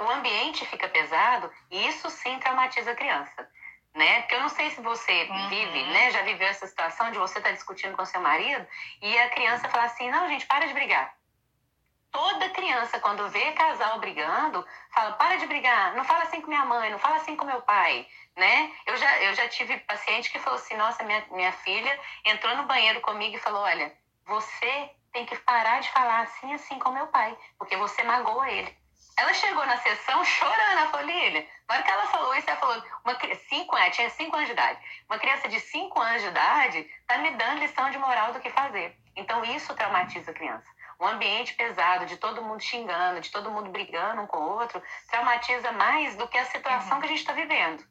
o 0.00 0.10
ambiente 0.10 0.64
fica 0.66 0.88
pesado 0.88 1.50
e 1.70 1.88
isso 1.88 2.08
sim 2.08 2.38
traumatiza 2.38 2.92
a 2.92 2.94
criança. 2.94 3.48
Né? 3.94 4.20
Porque 4.20 4.34
eu 4.34 4.40
não 4.40 4.48
sei 4.48 4.70
se 4.70 4.80
você 4.82 5.24
uhum. 5.24 5.48
vive, 5.48 5.84
né? 5.84 6.10
Já 6.10 6.22
viveu 6.22 6.46
essa 6.46 6.66
situação 6.66 7.10
de 7.10 7.18
você 7.18 7.38
estar 7.38 7.48
tá 7.48 7.54
discutindo 7.54 7.96
com 7.96 8.04
seu 8.04 8.20
marido 8.20 8.66
e 9.00 9.18
a 9.18 9.30
criança 9.30 9.68
falar 9.70 9.84
assim: 9.84 10.10
não, 10.10 10.28
gente, 10.28 10.44
para 10.46 10.66
de 10.66 10.74
brigar. 10.74 11.15
Toda 12.16 12.48
criança, 12.48 12.98
quando 12.98 13.28
vê 13.28 13.52
casal 13.52 13.98
brigando, 14.00 14.66
fala: 14.90 15.12
para 15.12 15.36
de 15.36 15.46
brigar, 15.46 15.94
não 15.94 16.02
fala 16.02 16.22
assim 16.22 16.40
com 16.40 16.48
minha 16.48 16.64
mãe, 16.64 16.90
não 16.90 16.98
fala 16.98 17.16
assim 17.16 17.36
com 17.36 17.44
meu 17.44 17.60
pai. 17.60 18.08
Né? 18.34 18.72
Eu, 18.86 18.96
já, 18.96 19.18
eu 19.22 19.34
já 19.34 19.46
tive 19.48 19.76
paciente 19.80 20.32
que 20.32 20.38
falou 20.38 20.58
assim: 20.58 20.78
nossa, 20.78 21.04
minha, 21.04 21.22
minha 21.30 21.52
filha 21.52 22.00
entrou 22.24 22.56
no 22.56 22.62
banheiro 22.62 23.02
comigo 23.02 23.36
e 23.36 23.40
falou: 23.40 23.60
olha, 23.60 23.92
você 24.24 24.90
tem 25.12 25.26
que 25.26 25.36
parar 25.40 25.80
de 25.80 25.90
falar 25.90 26.22
assim, 26.22 26.54
assim 26.54 26.78
com 26.78 26.90
meu 26.90 27.06
pai, 27.08 27.36
porque 27.58 27.76
você 27.76 28.02
magoa 28.02 28.50
ele. 28.50 28.74
Ela 29.18 29.34
chegou 29.34 29.66
na 29.66 29.76
sessão 29.76 30.24
chorando, 30.24 30.90
falou, 30.90 31.06
na 31.06 31.74
hora 31.74 31.82
que 31.82 31.90
ela 31.90 32.06
falou 32.06 32.34
isso, 32.34 32.48
ela 32.48 32.58
falou, 32.58 32.82
uma, 33.04 33.18
cinco, 33.48 33.76
ela 33.76 33.90
tinha 33.90 34.08
5 34.08 34.34
anos 34.36 34.46
de 34.46 34.52
idade. 34.52 34.78
Uma 35.08 35.18
criança 35.18 35.48
de 35.48 35.58
5 35.58 36.00
anos 36.00 36.22
de 36.22 36.28
idade 36.28 36.90
tá 37.06 37.18
me 37.18 37.30
dando 37.32 37.60
lição 37.60 37.90
de 37.90 37.98
moral 37.98 38.32
do 38.32 38.40
que 38.40 38.50
fazer. 38.50 38.94
Então, 39.16 39.42
isso 39.44 39.74
traumatiza 39.74 40.30
a 40.30 40.34
criança. 40.34 40.75
Um 40.98 41.06
ambiente 41.06 41.54
pesado, 41.54 42.06
de 42.06 42.16
todo 42.16 42.42
mundo 42.42 42.62
xingando, 42.62 43.20
de 43.20 43.30
todo 43.30 43.50
mundo 43.50 43.70
brigando 43.70 44.22
um 44.22 44.26
com 44.26 44.38
o 44.38 44.58
outro, 44.58 44.82
traumatiza 45.10 45.72
mais 45.72 46.16
do 46.16 46.26
que 46.26 46.38
a 46.38 46.44
situação 46.46 46.94
uhum. 46.94 47.00
que 47.00 47.06
a 47.06 47.08
gente 47.08 47.18
está 47.18 47.32
vivendo. 47.32 47.84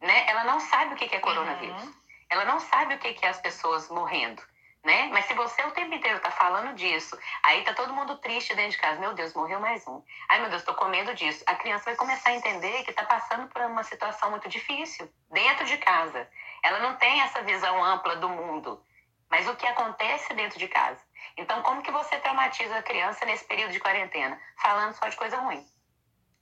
Né? 0.00 0.28
Ela 0.28 0.44
não 0.44 0.60
sabe 0.60 0.94
o 0.94 0.96
que 0.96 1.14
é 1.14 1.20
coronavírus. 1.20 1.82
Uhum. 1.82 1.94
Ela 2.28 2.44
não 2.44 2.60
sabe 2.60 2.94
o 2.94 2.98
que 2.98 3.24
é 3.24 3.28
as 3.28 3.40
pessoas 3.40 3.88
morrendo 3.88 4.42
né? 4.84 5.08
Mas 5.12 5.24
se 5.24 5.34
você 5.34 5.62
o 5.62 5.70
tempo 5.70 5.94
inteiro 5.94 6.20
tá 6.20 6.30
falando 6.30 6.74
disso, 6.74 7.18
aí 7.42 7.62
tá 7.64 7.72
todo 7.72 7.94
mundo 7.94 8.18
triste 8.18 8.54
dentro 8.54 8.72
de 8.72 8.78
casa, 8.78 9.00
meu 9.00 9.14
Deus, 9.14 9.32
morreu 9.32 9.58
mais 9.58 9.86
um. 9.88 10.02
Ai, 10.28 10.40
meu 10.40 10.50
Deus, 10.50 10.62
tô 10.62 10.74
com 10.74 10.84
medo 10.86 11.14
disso. 11.14 11.42
A 11.46 11.54
criança 11.54 11.86
vai 11.86 11.96
começar 11.96 12.30
a 12.30 12.34
entender 12.34 12.84
que 12.84 12.92
tá 12.92 13.04
passando 13.04 13.48
por 13.48 13.62
uma 13.62 13.82
situação 13.82 14.30
muito 14.30 14.48
difícil 14.48 15.10
dentro 15.30 15.64
de 15.64 15.78
casa. 15.78 16.28
Ela 16.62 16.80
não 16.80 16.96
tem 16.96 17.22
essa 17.22 17.42
visão 17.42 17.82
ampla 17.82 18.16
do 18.16 18.28
mundo, 18.28 18.82
mas 19.30 19.48
o 19.48 19.56
que 19.56 19.66
acontece 19.66 20.34
dentro 20.34 20.58
de 20.58 20.68
casa. 20.68 21.00
Então, 21.36 21.62
como 21.62 21.82
que 21.82 21.90
você 21.90 22.16
traumatiza 22.18 22.76
a 22.76 22.82
criança 22.82 23.24
nesse 23.24 23.44
período 23.44 23.72
de 23.72 23.80
quarentena? 23.80 24.40
Falando 24.62 24.94
só 24.94 25.08
de 25.08 25.16
coisa 25.16 25.36
ruim. 25.38 25.64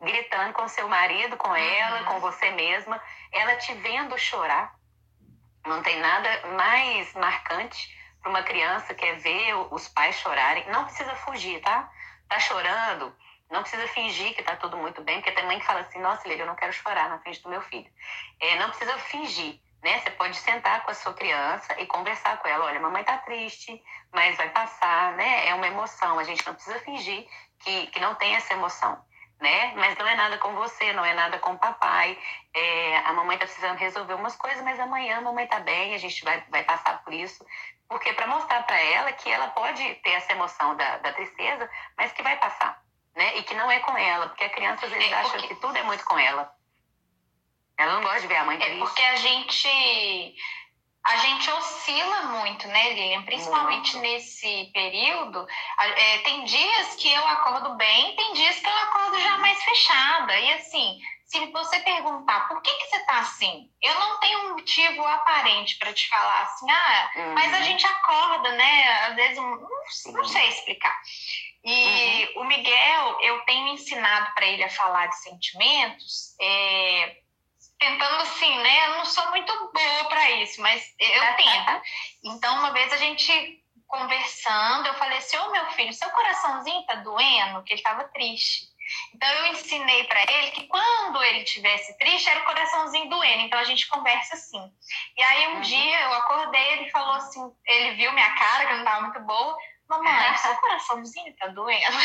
Gritando 0.01 0.53
com 0.53 0.69
seu 0.69 0.89
marido, 0.89 1.37
com 1.37 1.55
ela, 1.55 2.01
uhum. 2.01 2.07
com 2.07 2.21
você 2.21 2.51
mesma, 2.51 3.01
ela 3.31 3.57
te 3.57 3.73
vendo 3.75 4.19
chorar. 4.19 4.75
Não 5.65 5.83
tem 5.83 5.99
nada 6.01 6.49
mais 6.57 7.13
marcante 7.15 7.97
para 8.21 8.31
uma 8.31 8.43
criança 8.43 8.95
que 8.95 9.05
é 9.05 9.15
ver 9.15 9.55
os 9.71 9.89
pais 9.89 10.17
chorarem, 10.17 10.69
não 10.71 10.85
precisa 10.85 11.15
fugir, 11.17 11.61
tá? 11.61 11.91
Tá 12.29 12.39
chorando, 12.39 13.15
não 13.51 13.63
precisa 13.63 13.87
fingir 13.89 14.35
que 14.35 14.43
tá 14.43 14.57
tudo 14.57 14.77
muito 14.77 15.03
bem, 15.03 15.21
porque 15.21 15.33
tem 15.33 15.45
mãe 15.45 15.59
que 15.59 15.67
fala 15.67 15.81
assim, 15.81 16.01
nossa, 16.01 16.27
Lília, 16.27 16.45
eu 16.45 16.47
não 16.47 16.55
quero 16.55 16.73
chorar 16.73 17.09
na 17.09 17.19
frente 17.19 17.43
do 17.43 17.49
meu 17.49 17.61
filho. 17.63 17.91
É, 18.41 18.57
não 18.59 18.71
precisa 18.71 18.97
fingir, 18.99 19.61
né? 19.83 20.01
Você 20.01 20.11
pode 20.13 20.37
sentar 20.37 20.83
com 20.85 20.91
a 20.91 20.95
sua 20.95 21.13
criança 21.15 21.81
e 21.81 21.87
conversar 21.87 22.39
com 22.39 22.49
ela, 22.49 22.67
olha, 22.67 22.81
mamãe 22.81 23.05
tá 23.05 23.19
triste, 23.19 23.83
mas 24.13 24.37
vai 24.37 24.49
passar, 24.51 25.13
né? 25.15 25.49
É 25.49 25.55
uma 25.55 25.67
emoção, 25.67 26.19
a 26.19 26.25
gente 26.25 26.47
não 26.47 26.55
precisa 26.55 26.79
fingir 26.81 27.27
que, 27.59 27.87
que 27.89 28.01
não 28.01 28.15
tem 28.15 28.35
essa 28.35 28.55
emoção 28.55 29.03
né? 29.43 29.73
Mas 29.75 29.99
não 29.99 30.07
é 30.07 30.15
nada 30.15 30.39
com 30.39 30.55
você, 30.55 30.93
não 30.93 31.05
é 31.05 31.13
nada 31.13 31.39
com 31.41 31.53
o 31.53 31.59
papai. 31.59 32.17
É, 32.55 32.99
a 32.99 33.13
mamãe 33.13 33.37
tá 33.37 33.45
precisando 33.45 33.77
resolver 33.77 34.15
umas 34.15 34.37
coisas, 34.37 34.63
mas 34.63 34.79
amanhã 34.79 35.19
a 35.19 35.21
mamãe 35.21 35.47
tá 35.47 35.59
bem, 35.59 35.95
a 35.95 35.99
gente 35.99 36.25
vai, 36.25 36.43
vai 36.49 36.63
passar 36.63 37.03
por 37.03 37.13
isso. 37.13 37.45
Porque 37.89 38.13
para 38.15 38.29
mostrar 38.29 38.63
para 38.63 38.81
ela 38.81 39.13
que 39.13 39.31
ela 39.31 39.49
pode 39.49 39.83
ter 39.97 40.11
essa 40.11 40.33
emoção 40.33 40.75
da, 40.77 40.99
da 40.99 41.13
tristeza, 41.13 41.69
mas 41.99 42.13
que 42.13 42.23
vai 42.23 42.39
passar, 42.39 42.81
né? 43.15 43.37
E 43.37 43.43
que 43.43 43.55
não 43.55 43.71
é 43.71 43.81
com 43.81 43.97
ela, 43.99 44.29
porque 44.29 44.45
a 44.45 44.51
criança 44.51 44.87
às 44.87 44.93
vezes 44.93 45.11
é 45.11 45.15
acha 45.15 45.39
que 45.39 45.55
tudo 45.57 45.77
é 45.77 45.83
muito 45.83 46.05
com 46.05 46.19
ela. 46.19 46.51
Ela 47.83 47.95
não 47.95 48.03
gosta 48.03 48.21
de 48.21 48.27
ver 48.29 48.37
a 48.37 48.45
mãe 48.45 48.59
triste. 48.59 48.77
É 48.77 48.79
porque 48.79 49.03
a 49.03 49.17
gente 49.17 50.35
a 51.05 51.17
gente 51.17 51.51
oscila 51.51 52.23
muito, 52.27 52.69
né, 52.69 52.93
Lilian? 52.95 53.23
Principalmente 53.23 53.97
muito. 53.97 54.09
nesse 54.09 54.71
período. 54.73 55.45
É, 55.81 56.19
tem 56.19 56.45
dias 56.45 56.95
que 56.95 57.13
eu 57.13 57.27
acordo 57.27 57.75
bem, 57.75 58.15
tem 58.15 58.35
dias 58.35 58.61
que 58.61 58.69
eu 58.69 58.77
acordo 58.77 59.21
já 59.21 59.37
mais 59.39 59.61
fechada. 59.65 60.39
E 60.39 60.53
assim, 60.53 61.01
se 61.25 61.45
você 61.47 61.81
perguntar 61.81 62.47
por 62.47 62.63
que, 62.63 62.73
que 62.73 62.87
você 62.87 63.05
tá 63.05 63.19
assim, 63.19 63.69
eu 63.83 63.95
não 63.99 64.21
tenho 64.21 64.39
um 64.45 64.49
motivo 64.51 65.05
aparente 65.05 65.77
para 65.79 65.93
te 65.93 66.09
falar 66.09 66.43
assim, 66.43 66.71
ah, 66.71 67.11
uhum. 67.17 67.35
mas 67.35 67.53
a 67.53 67.57
uhum. 67.57 67.65
gente 67.65 67.85
acorda, 67.85 68.53
né? 68.53 68.93
Às 69.07 69.17
vezes, 69.17 69.37
não, 69.39 69.61
não 70.13 70.25
sei 70.25 70.49
explicar. 70.49 70.97
E 71.65 72.29
uhum. 72.37 72.43
o 72.43 72.45
Miguel, 72.45 73.19
eu 73.23 73.41
tenho 73.41 73.69
ensinado 73.69 74.33
para 74.35 74.47
ele 74.47 74.63
a 74.63 74.71
falar 74.71 75.07
de 75.07 75.17
sentimentos. 75.21 76.37
É, 76.41 77.22
tentando 77.83 78.23
assim, 78.23 78.59
né? 78.59 78.87
Eu 78.87 78.91
não 78.99 79.05
sou 79.05 79.29
muito 79.31 79.53
boa 79.73 80.05
para 80.09 80.31
isso, 80.31 80.61
mas 80.61 80.95
eu 80.99 81.37
tento. 81.37 81.83
Então, 82.25 82.59
uma 82.59 82.73
vez 82.73 82.93
a 82.93 82.97
gente 82.97 83.61
conversando, 83.89 84.87
eu 84.87 84.95
falei 84.95 85.19
assim: 85.19 85.37
Ô 85.37 85.51
meu 85.51 85.67
filho, 85.73 85.93
seu 85.93 86.09
coraçãozinho 86.11 86.87
tá 86.87 86.95
doendo? 86.97 87.63
Que 87.65 87.75
ele 87.75 87.83
tava 87.83 88.05
triste. 88.05 88.71
Então, 89.15 89.29
eu 89.29 89.47
ensinei 89.47 90.05
para 90.05 90.23
ele 90.23 90.51
que 90.53 90.67
quando 90.67 91.23
ele 91.23 91.45
tivesse 91.45 91.97
triste, 91.99 92.29
era 92.29 92.41
o 92.41 92.45
coraçãozinho 92.45 93.09
doendo. 93.09 93.43
Então, 93.43 93.59
a 93.59 93.65
gente 93.65 93.89
conversa 93.89 94.35
assim. 94.35 94.73
E 95.17 95.23
aí, 95.23 95.49
um 95.49 95.55
uhum. 95.55 95.61
dia, 95.61 96.01
eu 96.03 96.15
acordei, 96.15 96.73
ele 96.75 96.91
falou 96.91 97.15
assim: 97.15 97.41
ele 97.67 97.97
viu 97.97 98.13
minha 98.13 98.31
cara, 98.35 98.67
que 98.67 98.75
não 98.75 98.85
tava 98.85 99.03
muito 99.03 99.21
boa. 99.21 99.57
Mamãe, 99.89 100.37
seu 100.37 100.55
coraçãozinho 100.57 101.37
tá 101.37 101.49
doendo? 101.49 101.99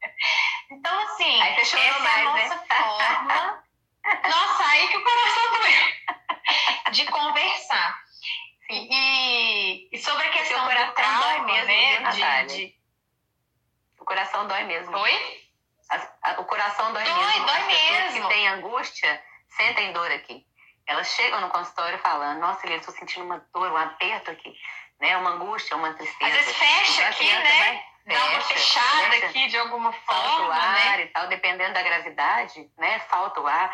então, 0.70 0.98
assim, 1.00 1.42
essa 1.42 1.78
é 1.78 1.90
a 1.90 1.98
mais, 1.98 2.24
nossa 2.24 2.56
né? 2.56 2.66
forma 2.68 3.64
nossa, 4.28 4.64
aí 4.64 4.88
que 4.88 4.96
o 4.96 5.04
coração 5.04 5.52
doeu. 5.52 6.92
De 6.92 7.04
conversar. 7.06 7.98
E, 8.70 9.88
e 9.92 9.98
sobre 9.98 10.26
a 10.26 10.30
questão 10.30 10.66
do 10.66 10.92
trauma, 10.92 11.42
mesmo, 11.44 11.66
né? 11.66 12.44
De, 12.44 12.56
de... 12.56 12.74
O 13.98 14.04
coração 14.04 14.46
dói 14.46 14.64
mesmo. 14.64 14.96
Oi? 14.96 15.42
A, 15.90 16.30
a, 16.30 16.40
o 16.40 16.44
coração 16.44 16.92
dói, 16.92 17.04
dói 17.04 17.14
mesmo. 17.14 17.46
Dói, 17.46 17.58
As 17.58 17.66
mesmo. 17.66 18.28
que 18.28 18.34
têm 18.34 18.48
angústia 18.48 19.22
sentem 19.48 19.92
dor 19.92 20.10
aqui. 20.10 20.46
Elas 20.86 21.08
chegam 21.08 21.40
no 21.40 21.50
consultório 21.50 21.98
falando, 21.98 22.40
nossa, 22.40 22.66
eu 22.66 22.76
estou 22.76 22.94
sentindo 22.94 23.24
uma 23.24 23.46
dor, 23.52 23.70
um 23.70 23.76
aperto 23.76 24.30
aqui, 24.30 24.54
né? 25.00 25.16
Uma 25.16 25.30
angústia, 25.30 25.76
uma 25.76 25.92
tristeza. 25.94 26.30
Às 26.30 26.32
vezes 26.32 26.56
fecha 26.56 27.00
então, 27.00 27.10
aqui, 27.10 27.32
né? 27.32 27.58
Vai, 27.58 27.88
Dá 28.16 28.24
uma 28.24 28.40
fechada 28.40 29.10
fecha, 29.10 29.26
aqui 29.26 29.48
de 29.48 29.58
alguma 29.58 29.92
forma, 29.92 30.22
falta 30.22 30.46
o 30.46 30.50
ar 30.50 30.96
né? 30.96 31.02
e 31.02 31.06
tal, 31.08 31.28
dependendo 31.28 31.74
da 31.74 31.82
gravidade, 31.82 32.70
né? 32.78 32.98
Falta 33.00 33.40
o 33.40 33.46
ar. 33.46 33.70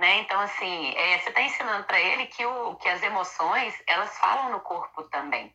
Né? 0.00 0.20
Então, 0.20 0.40
assim, 0.40 0.94
é, 0.96 1.18
você 1.18 1.28
está 1.28 1.42
ensinando 1.42 1.84
para 1.84 2.00
ele 2.00 2.24
que, 2.28 2.42
o, 2.46 2.74
que 2.76 2.88
as 2.88 3.02
emoções, 3.02 3.74
elas 3.86 4.16
falam 4.16 4.50
no 4.50 4.60
corpo 4.60 5.02
também, 5.10 5.54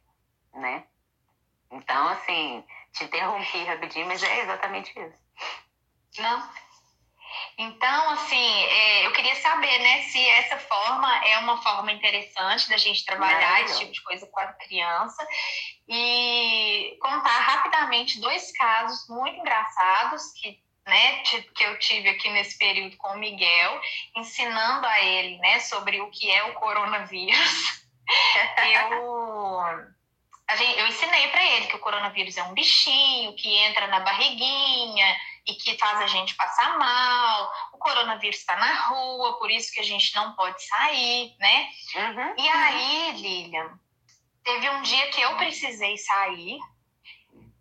né? 0.54 0.84
Então, 1.72 2.10
assim, 2.10 2.64
te 2.94 3.06
interrompi 3.06 3.64
rapidinho, 3.64 4.06
mas 4.06 4.22
é 4.22 4.42
exatamente 4.42 4.94
isso. 5.00 5.18
Não. 6.20 6.48
Então, 7.58 8.10
assim, 8.12 8.64
é, 8.66 9.08
eu 9.08 9.14
queria 9.14 9.34
saber, 9.38 9.80
né, 9.80 10.04
se 10.04 10.24
essa 10.30 10.60
forma 10.60 11.26
é 11.26 11.40
uma 11.40 11.60
forma 11.64 11.92
interessante 11.92 12.70
da 12.70 12.78
gente 12.78 13.04
trabalhar 13.04 13.64
esse 13.64 13.80
tipo 13.80 13.94
de 13.94 14.04
coisa 14.04 14.28
com 14.28 14.40
a 14.42 14.54
criança 14.54 15.28
e 15.90 16.96
contar 17.02 17.40
rapidamente 17.40 18.22
dois 18.22 18.56
casos 18.56 19.10
muito 19.10 19.40
engraçados 19.40 20.32
que 20.34 20.64
né, 20.86 21.18
que 21.24 21.64
eu 21.64 21.80
tive 21.80 22.10
aqui 22.10 22.30
nesse 22.30 22.58
período 22.58 22.96
com 22.98 23.10
o 23.10 23.18
Miguel, 23.18 23.82
ensinando 24.16 24.86
a 24.86 25.02
ele, 25.02 25.38
né, 25.40 25.60
sobre 25.60 26.00
o 26.02 26.12
que 26.12 26.30
é 26.30 26.44
o 26.44 26.54
coronavírus. 26.54 27.86
eu, 28.92 29.62
a 30.48 30.56
gente, 30.56 30.80
eu 30.80 30.88
ensinei 30.88 31.28
para 31.30 31.44
ele 31.44 31.66
que 31.68 31.76
o 31.76 31.80
coronavírus 31.80 32.38
é 32.38 32.44
um 32.44 32.54
bichinho 32.54 33.36
que 33.36 33.52
entra 33.58 33.88
na 33.88 34.02
barriguinha 34.02 35.18
e 35.48 35.56
que 35.56 35.78
faz 35.78 36.02
a 36.02 36.08
gente 36.08 36.36
passar 36.36 36.78
mal. 36.78 37.52
O 37.74 37.78
coronavírus 37.80 38.38
está 38.38 38.56
na 38.56 38.74
rua, 38.88 39.40
por 39.40 39.50
isso 39.50 39.74
que 39.74 39.80
a 39.80 39.84
gente 39.84 40.16
não 40.16 40.36
pode 40.36 40.64
sair, 40.64 41.36
né? 41.40 41.70
Uhum, 41.96 42.36
e 42.38 42.48
aí, 42.48 43.12
Lilian, 43.14 43.80
teve 44.44 44.70
um 44.70 44.82
dia 44.84 45.10
que 45.10 45.22
eu 45.22 45.36
precisei 45.36 45.98
sair. 45.98 46.60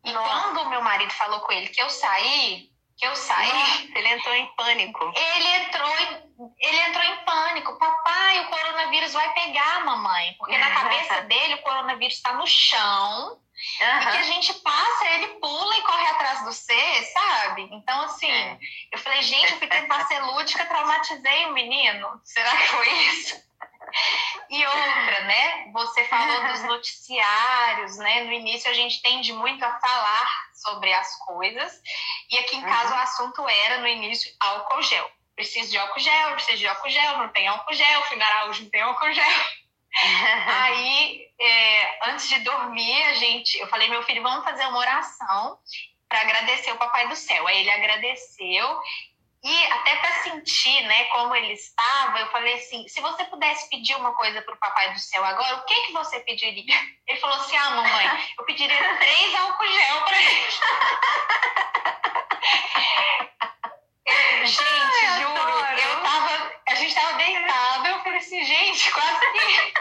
E 0.05 0.13
Nossa. 0.13 0.29
quando 0.29 0.61
o 0.61 0.69
meu 0.69 0.83
marido 0.83 1.13
falou 1.13 1.41
com 1.41 1.53
ele 1.53 1.69
que 1.69 1.81
eu 1.81 1.89
saí, 1.89 2.71
que 2.97 3.07
eu 3.07 3.15
saí. 3.17 3.93
ele 3.95 4.09
entrou 4.09 4.35
em 4.35 4.47
pânico. 4.55 5.13
Ele 5.17 5.49
entrou 5.49 5.99
em, 5.99 6.53
ele 6.59 6.81
entrou 6.81 7.05
em 7.05 7.25
pânico. 7.25 7.79
Papai, 7.79 8.41
o 8.41 8.51
coronavírus 8.51 9.13
vai 9.13 9.33
pegar, 9.33 9.85
mamãe. 9.85 10.35
Porque 10.39 10.57
na 10.57 10.71
cabeça 10.71 11.23
dele 11.29 11.55
o 11.55 11.63
coronavírus 11.63 12.15
está 12.15 12.35
no 12.35 12.47
chão. 12.47 13.39
Uhum. 13.81 13.99
E 13.99 14.11
que 14.11 14.19
a 14.19 14.23
gente 14.23 14.53
passa, 14.55 15.07
ele 15.11 15.29
pula 15.39 15.77
e 15.77 15.83
corre 15.83 16.07
atrás 16.09 16.45
do 16.45 16.53
C, 16.53 16.75
sabe? 17.13 17.69
Então, 17.73 18.01
assim, 18.03 18.31
é. 18.31 18.59
eu 18.93 18.99
falei, 18.99 19.23
gente, 19.23 19.53
eu 19.53 19.59
fui 19.59 19.69
tentar 19.69 20.07
ser 20.07 20.21
lúdica, 20.21 20.67
traumatizei 20.67 21.47
o 21.47 21.53
menino. 21.53 22.21
Será 22.25 22.51
que 22.51 22.69
foi 22.69 22.93
isso? 22.93 23.43
E 24.55 24.67
outra, 24.67 25.25
né? 25.25 25.73
Você 25.73 26.05
falou 26.05 26.47
dos 26.47 26.63
noticiários, 26.71 27.97
né? 27.97 28.23
No 28.23 28.33
início 28.33 28.71
a 28.71 28.75
gente 28.75 29.03
tende 29.03 29.33
muito 29.33 29.65
a 29.65 29.81
falar 29.81 30.29
sobre 30.55 30.93
as 30.93 31.17
coisas. 31.19 31.81
E 32.31 32.39
aqui 32.39 32.57
em 32.57 32.63
casa 32.63 32.95
uhum. 32.95 33.01
o 33.01 33.03
assunto 33.03 33.49
era, 33.49 33.81
no 33.81 33.89
início, 33.89 34.33
álcool 34.39 34.81
gel. 34.83 35.11
Preciso 35.35 35.73
de 35.73 35.79
álcool 35.79 35.99
gel, 35.99 36.33
preciso 36.35 36.59
de 36.59 36.69
álcool 36.69 36.89
gel, 36.89 37.19
não 37.19 37.29
tem 37.31 37.49
álcool 37.49 37.75
gel, 37.75 38.03
fui 38.03 38.17
na 38.17 38.27
Araújo, 38.27 38.63
não 38.63 38.71
tem 38.71 38.81
álcool 38.81 39.13
gel. 39.13 39.25
Aí, 40.63 41.27
é, 41.41 42.11
antes 42.11 42.29
de 42.29 42.39
dormir, 42.39 43.03
a 43.07 43.15
gente, 43.15 43.59
eu 43.59 43.67
falei, 43.67 43.89
meu 43.89 44.05
filho, 44.05 44.23
vamos 44.23 44.45
fazer 44.45 44.67
uma 44.67 44.79
oração 44.79 45.59
para 46.09 46.21
agradecer 46.21 46.71
o 46.71 46.79
Papai 46.79 47.09
do 47.09 47.17
Céu. 47.17 47.45
Aí 47.49 47.59
ele 47.59 47.71
agradeceu 47.71 48.81
e 49.45 49.67
até 49.67 49.97
para 49.97 50.23
sentir, 50.23 50.83
né, 50.85 51.05
como 51.05 51.37
ele 51.37 51.53
estava, 51.53 52.19
eu 52.19 52.31
falei 52.31 52.55
assim: 52.55 52.89
se 52.89 52.99
você 53.03 53.25
pudesse 53.25 53.69
pedir 53.69 53.95
uma 53.97 54.15
coisa 54.15 54.41
para 54.41 54.55
o 54.55 54.59
Papai 54.59 54.95
do 54.95 54.99
Céu 54.99 55.23
agora, 55.23 55.57
o 55.57 55.67
que 55.67 55.75
que 55.83 55.93
você 55.93 56.19
pediria? 56.21 56.65
Ele 57.07 57.21
falou 57.21 57.37
assim: 57.37 57.55
ah, 57.55 57.73
mamãe, 57.73 58.35
eu 58.39 58.47
pediria 58.47 58.97
três 58.97 59.35
álcool 59.35 59.67
gel 59.67 60.01
para 60.01 60.23
ele. 60.23 60.51
gente, 64.47 64.65
Ai, 64.65 65.21
juro, 65.21 65.39
adoro. 65.39 65.79
eu 65.79 66.03
tava, 66.03 66.51
a 66.71 66.75
gente 66.77 66.95
tava 66.95 67.13
deitado, 67.19 67.87
eu 67.87 68.03
falei 68.03 68.21
assim, 68.21 68.43
gente, 68.43 68.91
quase 68.91 69.21
que. 69.33 69.73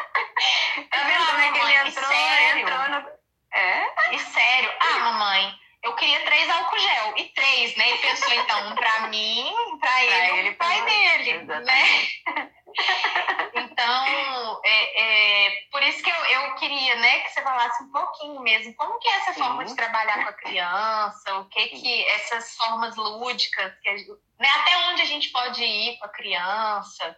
tá 0.92 1.04
vendo 1.04 1.26
como 1.26 1.40
é 1.40 1.52
que 1.54 1.60
ele 1.60 1.76
entrou? 1.88 2.10
Sério? 2.10 2.68
Entrou 2.68 2.90
no... 2.90 3.10
É? 3.54 4.16
E 4.16 4.20
sério, 4.20 4.70
ah, 4.82 5.00
mamãe 5.00 5.63
eu 5.84 5.94
queria 5.96 6.20
três 6.22 6.50
álcool 6.50 6.80
gel. 6.80 7.14
E 7.18 7.24
três, 7.30 7.76
né? 7.76 7.92
E 7.92 7.98
pensou, 7.98 8.34
então, 8.34 8.72
um 8.72 8.76
pra 8.76 9.08
mim, 9.08 9.54
um 9.68 9.78
pra, 9.78 9.92
pra 9.92 10.04
ele, 10.04 10.40
ele 10.40 10.50
um 10.52 10.56
pai 10.56 10.82
dele, 10.86 11.30
Exatamente. 11.32 12.24
né? 12.26 12.52
então, 13.54 14.62
é, 14.66 15.48
é, 15.48 15.52
por 15.72 15.84
isso 15.84 16.02
que 16.02 16.10
eu, 16.10 16.26
eu 16.26 16.56
queria, 16.56 16.96
né, 16.96 17.20
que 17.20 17.30
você 17.32 17.42
falasse 17.42 17.84
um 17.84 17.92
pouquinho 17.92 18.42
mesmo, 18.42 18.74
como 18.76 18.98
que 19.00 19.08
é 19.08 19.16
essa 19.18 19.34
Sim. 19.34 19.44
forma 19.44 19.66
de 19.66 19.76
trabalhar 19.76 20.24
com 20.24 20.30
a 20.30 20.34
criança, 20.34 21.38
o 21.40 21.46
que 21.50 21.70
Sim. 21.70 21.82
que 21.82 22.06
essas 22.10 22.56
formas 22.56 22.96
lúdicas, 22.96 23.74
que, 23.82 23.92
né, 24.40 24.50
até 24.50 24.78
onde 24.90 25.02
a 25.02 25.06
gente 25.06 25.30
pode 25.30 25.64
ir 25.64 25.98
com 26.00 26.06
a 26.06 26.10
criança. 26.10 27.18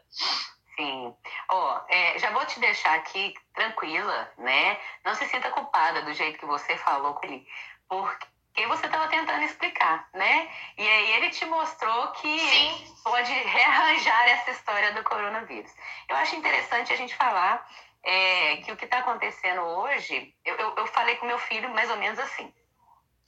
Sim. 0.75 1.15
Ó, 1.49 1.77
oh, 1.77 1.93
é, 1.93 2.19
já 2.19 2.31
vou 2.31 2.45
te 2.45 2.59
deixar 2.59 2.95
aqui 2.95 3.33
tranquila, 3.53 4.29
né? 4.37 4.77
Não 5.05 5.15
se 5.15 5.25
sinta 5.29 5.49
culpada 5.49 6.01
do 6.01 6.13
jeito 6.13 6.37
que 6.37 6.45
você 6.45 6.75
falou 6.75 7.13
com 7.13 7.25
ele, 7.25 7.47
porque 7.87 8.27
que 8.55 8.65
você 8.67 8.85
estava 8.85 9.07
tentando 9.09 9.43
explicar, 9.43 10.07
né? 10.13 10.49
E 10.77 10.87
aí 10.87 11.11
ele 11.13 11.29
te 11.29 11.45
mostrou 11.45 12.07
que 12.13 12.39
Sim. 12.39 12.95
pode 13.03 13.31
rearranjar 13.31 14.29
essa 14.29 14.51
história 14.51 14.93
do 14.93 15.03
coronavírus. 15.03 15.71
Eu 16.07 16.15
acho 16.15 16.35
interessante 16.37 16.93
a 16.93 16.95
gente 16.95 17.13
falar 17.15 17.67
é, 18.01 18.57
que 18.57 18.71
o 18.71 18.77
que 18.77 18.85
está 18.85 18.99
acontecendo 18.99 19.61
hoje, 19.61 20.33
eu, 20.45 20.55
eu, 20.55 20.73
eu, 20.77 20.87
falei 20.87 21.17
com 21.17 21.25
meu 21.25 21.37
filho 21.37 21.69
mais 21.71 21.89
ou 21.89 21.97
menos 21.97 22.17
assim. 22.17 22.51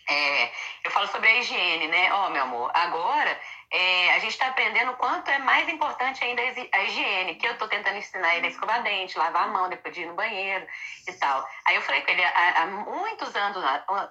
É, 0.10 0.52
eu 0.86 0.92
falo 0.92 1.08
sobre 1.08 1.28
a 1.28 1.38
higiene, 1.40 1.90
né? 1.90 2.14
Ó, 2.14 2.28
oh, 2.28 2.30
meu 2.30 2.44
amor, 2.44 2.72
agora 2.74 3.38
é, 3.70 4.12
a 4.16 4.20
gente 4.20 4.32
está 4.32 4.48
aprendendo 4.48 4.92
o 4.92 4.96
quanto 4.96 5.30
é 5.30 5.40
mais 5.40 5.68
importante 5.68 6.24
ainda 6.24 6.42
a 6.42 6.84
higiene, 6.84 7.36
que 7.36 7.46
eu 7.46 7.52
estou 7.52 7.68
tentando 7.68 7.98
ensinar 7.98 8.38
ele 8.38 8.48
a 8.48 8.50
escovar 8.50 8.82
dente, 8.82 9.18
lavar 9.18 9.44
a 9.44 9.48
mão 9.48 9.68
depois 9.68 9.94
de 9.94 10.02
ir 10.02 10.06
no 10.06 10.14
banheiro 10.14 10.66
e 11.06 11.14
tal. 11.14 11.46
Aí 11.66 11.76
eu 11.76 11.82
falei 11.82 12.02
com 12.02 12.12
ele, 12.12 12.24
há, 12.24 12.62
há 12.62 12.66
muitos, 12.66 13.36
anos, 13.36 13.64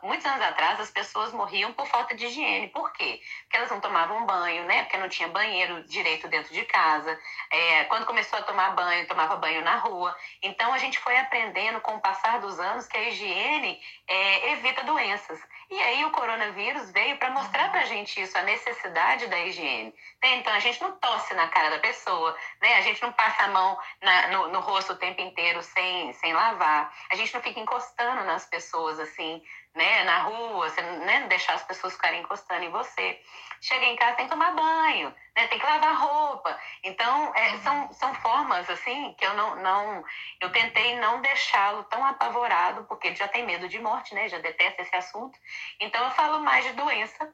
muitos 0.03 0.27
anos 0.27 0.43
atrás 0.43 0.79
as 0.79 0.91
pessoas 0.91 1.33
morriam 1.33 1.73
por 1.73 1.87
falta 1.87 2.15
de 2.15 2.27
higiene. 2.27 2.69
Por 2.69 2.93
quê? 2.93 3.21
Porque 3.43 3.57
elas 3.57 3.71
não 3.71 3.81
tomavam 3.81 4.27
banho, 4.27 4.65
né? 4.65 4.83
Porque 4.83 4.99
não 4.99 5.09
tinha 5.09 5.29
banheiro 5.29 5.83
direito 5.85 6.29
dentro 6.29 6.53
de 6.53 6.65
casa. 6.67 7.19
É, 7.51 7.85
quando 7.85 8.05
começou 8.05 8.39
a 8.39 8.43
tomar 8.43 8.75
banho, 8.75 9.09
tomava 9.09 9.37
banho 9.37 9.63
na 9.63 9.77
rua. 9.77 10.15
Então 10.43 10.71
a 10.75 10.79
gente 10.79 10.99
foi 10.99 11.17
aprendendo 11.17 11.81
com 11.81 11.95
o 11.95 12.01
passar 12.01 12.41
dos 12.41 12.61
anos 12.61 12.87
que 12.87 12.97
a 12.97 13.09
higiene 13.09 13.81
é, 14.07 14.53
evita 14.53 14.85
doenças. 14.85 15.41
E 15.69 15.83
aí 15.83 16.05
o 16.05 16.11
coronavírus 16.11 16.91
veio 16.93 17.19
para 17.19 17.31
mostrar 17.31 17.71
para 17.71 17.81
a 17.81 17.87
gente 17.87 18.21
isso, 18.21 18.39
a 18.39 18.43
necessidade 18.43 19.27
da 19.27 19.39
higiene. 19.41 19.93
Né? 20.23 20.37
Então 20.37 20.53
a 20.53 20.61
gente 20.61 20.81
não 20.81 20.93
tosse 20.93 21.35
na 21.35 21.49
cara 21.49 21.71
da 21.71 21.79
pessoa, 21.81 22.37
né? 22.62 22.77
a 22.77 22.81
gente 22.83 23.03
não 23.03 23.12
passa 23.12 23.45
a 23.45 23.49
mão 23.49 23.77
na, 24.01 24.29
no, 24.29 24.49
no, 24.49 24.61
rosto 24.61 24.93
o 24.93 24.97
tempo 24.97 25.21
inteiro 25.21 25.62
sem, 25.62 26.12
sem 26.14 26.33
lavar, 26.33 26.93
a 27.11 27.17
gente 27.17 27.35
não 27.35 27.43
fica 27.43 27.59
encostando 27.59 28.25
nas 28.25 28.47
pessoas 28.47 29.01
assim, 29.01 29.43
né? 29.77 30.05
na 30.05 30.22
rua, 30.22 30.68
você, 30.68 30.81
né? 30.83 31.27
deixar 31.29 31.55
as 31.55 31.62
pessoas 31.64 31.93
ficarem 31.93 32.20
encostando 32.20 32.64
em 32.64 32.70
você. 32.70 33.20
Chega 33.61 33.85
em 33.87 33.97
casa, 33.97 34.16
tem 34.16 34.27
que 34.27 34.33
tomar 34.33 34.55
banho, 34.55 35.14
né? 35.37 35.47
tem 35.47 35.59
que 35.59 35.64
lavar 35.64 35.97
roupa. 35.97 36.59
Então, 36.83 37.33
é, 37.35 37.59
são, 37.59 37.93
são 37.93 38.14
formas, 38.14 38.68
assim, 38.68 39.14
que 39.18 39.24
eu 39.24 39.35
não, 39.35 39.57
não 39.57 40.05
eu 40.41 40.51
tentei 40.51 40.99
não 40.99 41.20
deixá-lo 41.20 41.85
tão 41.85 42.05
apavorado, 42.05 42.85
porque 42.85 43.09
ele 43.09 43.16
já 43.16 43.29
tem 43.29 43.45
medo 43.45 43.68
de 43.68 43.79
morte, 43.79 44.14
né? 44.14 44.29
Já 44.29 44.39
detesta 44.39 44.83
esse 44.83 44.97
assunto. 44.97 45.39
Então, 45.81 46.03
eu 46.05 46.11
falo 46.11 46.41
mais 46.41 46.64
de 46.64 46.72
doença 46.72 47.33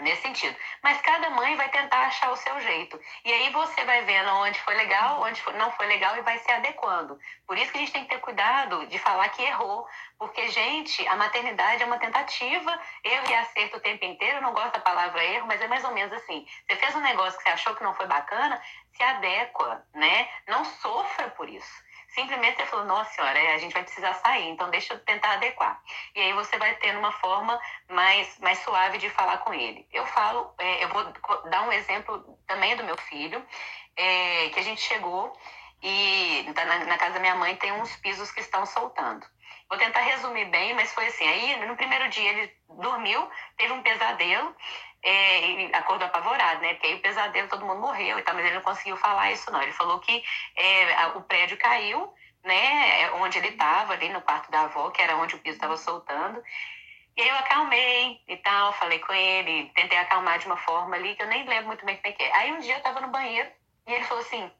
nesse 0.00 0.22
sentido. 0.22 0.56
Mas 0.82 1.00
cada 1.00 1.30
mãe 1.30 1.56
vai 1.56 1.68
tentar 1.70 2.06
achar 2.06 2.30
o 2.30 2.36
seu 2.36 2.60
jeito. 2.60 3.00
E 3.24 3.32
aí 3.32 3.50
você 3.50 3.84
vai 3.84 4.02
vendo 4.02 4.30
onde 4.34 4.60
foi 4.60 4.74
legal, 4.74 5.22
onde 5.22 5.42
não 5.54 5.70
foi 5.72 5.86
legal 5.86 6.16
e 6.16 6.22
vai 6.22 6.38
se 6.38 6.50
adequando. 6.50 7.18
Por 7.46 7.56
isso 7.56 7.70
que 7.72 7.78
a 7.78 7.80
gente 7.80 7.92
tem 7.92 8.02
que 8.04 8.10
ter 8.10 8.20
cuidado 8.20 8.86
de 8.86 8.98
falar 8.98 9.28
que 9.30 9.42
errou. 9.42 9.86
Porque, 10.18 10.48
gente, 10.48 11.06
a 11.08 11.16
maternidade 11.16 11.82
é 11.82 11.86
uma 11.86 11.98
tentativa, 11.98 12.80
erro 13.04 13.30
e 13.30 13.34
acerto 13.34 13.76
o 13.76 13.80
tempo 13.80 14.04
inteiro. 14.04 14.38
Eu 14.38 14.42
não 14.42 14.52
gosto 14.52 14.72
da 14.72 14.80
palavra 14.80 15.24
erro, 15.24 15.46
mas 15.46 15.60
é 15.60 15.68
mais 15.68 15.84
ou 15.84 15.92
menos 15.92 16.12
assim. 16.12 16.46
Você 16.66 16.76
fez 16.76 16.94
um 16.94 17.00
negócio 17.00 17.36
que 17.38 17.44
você 17.44 17.50
achou 17.50 17.74
que 17.74 17.84
não 17.84 17.94
foi 17.94 18.06
bacana, 18.06 18.60
se 18.94 19.02
adequa, 19.02 19.84
né? 19.94 20.28
Não 20.46 20.64
sofra 20.64 21.28
por 21.30 21.48
isso 21.48 21.85
simplesmente 22.16 22.56
você 22.56 22.66
falou, 22.66 22.86
nossa 22.86 23.10
senhora, 23.12 23.38
é, 23.38 23.54
a 23.54 23.58
gente 23.58 23.74
vai 23.74 23.82
precisar 23.82 24.14
sair, 24.14 24.48
então 24.48 24.70
deixa 24.70 24.94
eu 24.94 24.98
tentar 25.00 25.34
adequar. 25.34 25.78
E 26.14 26.20
aí 26.20 26.32
você 26.32 26.56
vai 26.56 26.74
ter 26.76 26.96
uma 26.96 27.12
forma 27.12 27.60
mais, 27.90 28.38
mais 28.38 28.58
suave 28.60 28.96
de 28.96 29.10
falar 29.10 29.38
com 29.38 29.52
ele. 29.52 29.86
Eu 29.92 30.06
falo, 30.06 30.54
é, 30.58 30.82
eu 30.82 30.88
vou 30.88 31.04
dar 31.50 31.62
um 31.68 31.72
exemplo 31.72 32.38
também 32.46 32.74
do 32.74 32.84
meu 32.84 32.96
filho, 32.96 33.44
é, 33.94 34.48
que 34.48 34.58
a 34.58 34.62
gente 34.62 34.80
chegou 34.80 35.30
e 35.82 36.50
na, 36.54 36.86
na 36.86 36.96
casa 36.96 37.14
da 37.14 37.20
minha 37.20 37.34
mãe 37.34 37.54
tem 37.56 37.70
uns 37.72 37.94
pisos 37.96 38.30
que 38.30 38.40
estão 38.40 38.64
soltando. 38.64 39.26
Vou 39.68 39.78
tentar 39.78 40.00
resumir 40.00 40.44
bem, 40.46 40.74
mas 40.74 40.92
foi 40.92 41.06
assim. 41.06 41.26
Aí, 41.26 41.66
no 41.66 41.76
primeiro 41.76 42.08
dia, 42.08 42.30
ele 42.30 42.52
dormiu, 42.68 43.28
teve 43.56 43.72
um 43.72 43.82
pesadelo, 43.82 44.54
é, 45.02 45.50
e 45.50 45.74
acordou 45.74 46.06
apavorado, 46.06 46.60
né? 46.60 46.74
Porque 46.74 46.86
aí 46.86 46.94
o 46.94 47.00
pesadelo, 47.02 47.48
todo 47.48 47.64
mundo 47.64 47.80
morreu 47.80 48.18
e 48.18 48.22
tal, 48.22 48.34
mas 48.34 48.44
ele 48.44 48.56
não 48.56 48.62
conseguiu 48.62 48.96
falar 48.96 49.30
isso, 49.32 49.50
não. 49.50 49.62
Ele 49.62 49.72
falou 49.72 49.98
que 50.00 50.22
é, 50.56 51.06
o 51.14 51.22
prédio 51.22 51.56
caiu, 51.58 52.12
né? 52.44 53.02
É, 53.02 53.12
onde 53.12 53.38
ele 53.38 53.48
estava, 53.48 53.92
ali 53.92 54.08
no 54.08 54.20
quarto 54.22 54.50
da 54.50 54.62
avó, 54.62 54.90
que 54.90 55.02
era 55.02 55.16
onde 55.16 55.34
o 55.34 55.38
piso 55.38 55.56
estava 55.56 55.76
soltando. 55.76 56.42
E 57.16 57.22
aí 57.22 57.28
eu 57.28 57.36
acalmei 57.36 58.20
e 58.28 58.36
tal, 58.36 58.72
falei 58.74 58.98
com 58.98 59.12
ele, 59.12 59.70
tentei 59.74 59.96
acalmar 59.98 60.38
de 60.38 60.46
uma 60.46 60.56
forma 60.56 60.96
ali, 60.96 61.14
que 61.14 61.22
eu 61.22 61.28
nem 61.28 61.46
lembro 61.48 61.68
muito 61.68 61.84
bem 61.84 61.96
como 61.96 62.08
é 62.08 62.12
que 62.12 62.22
é. 62.22 62.36
Aí 62.36 62.52
um 62.52 62.58
dia 62.58 62.74
eu 62.74 62.78
estava 62.78 63.00
no 63.00 63.08
banheiro 63.08 63.48
e 63.86 63.92
ele 63.94 64.04
falou 64.04 64.22
assim: 64.22 64.50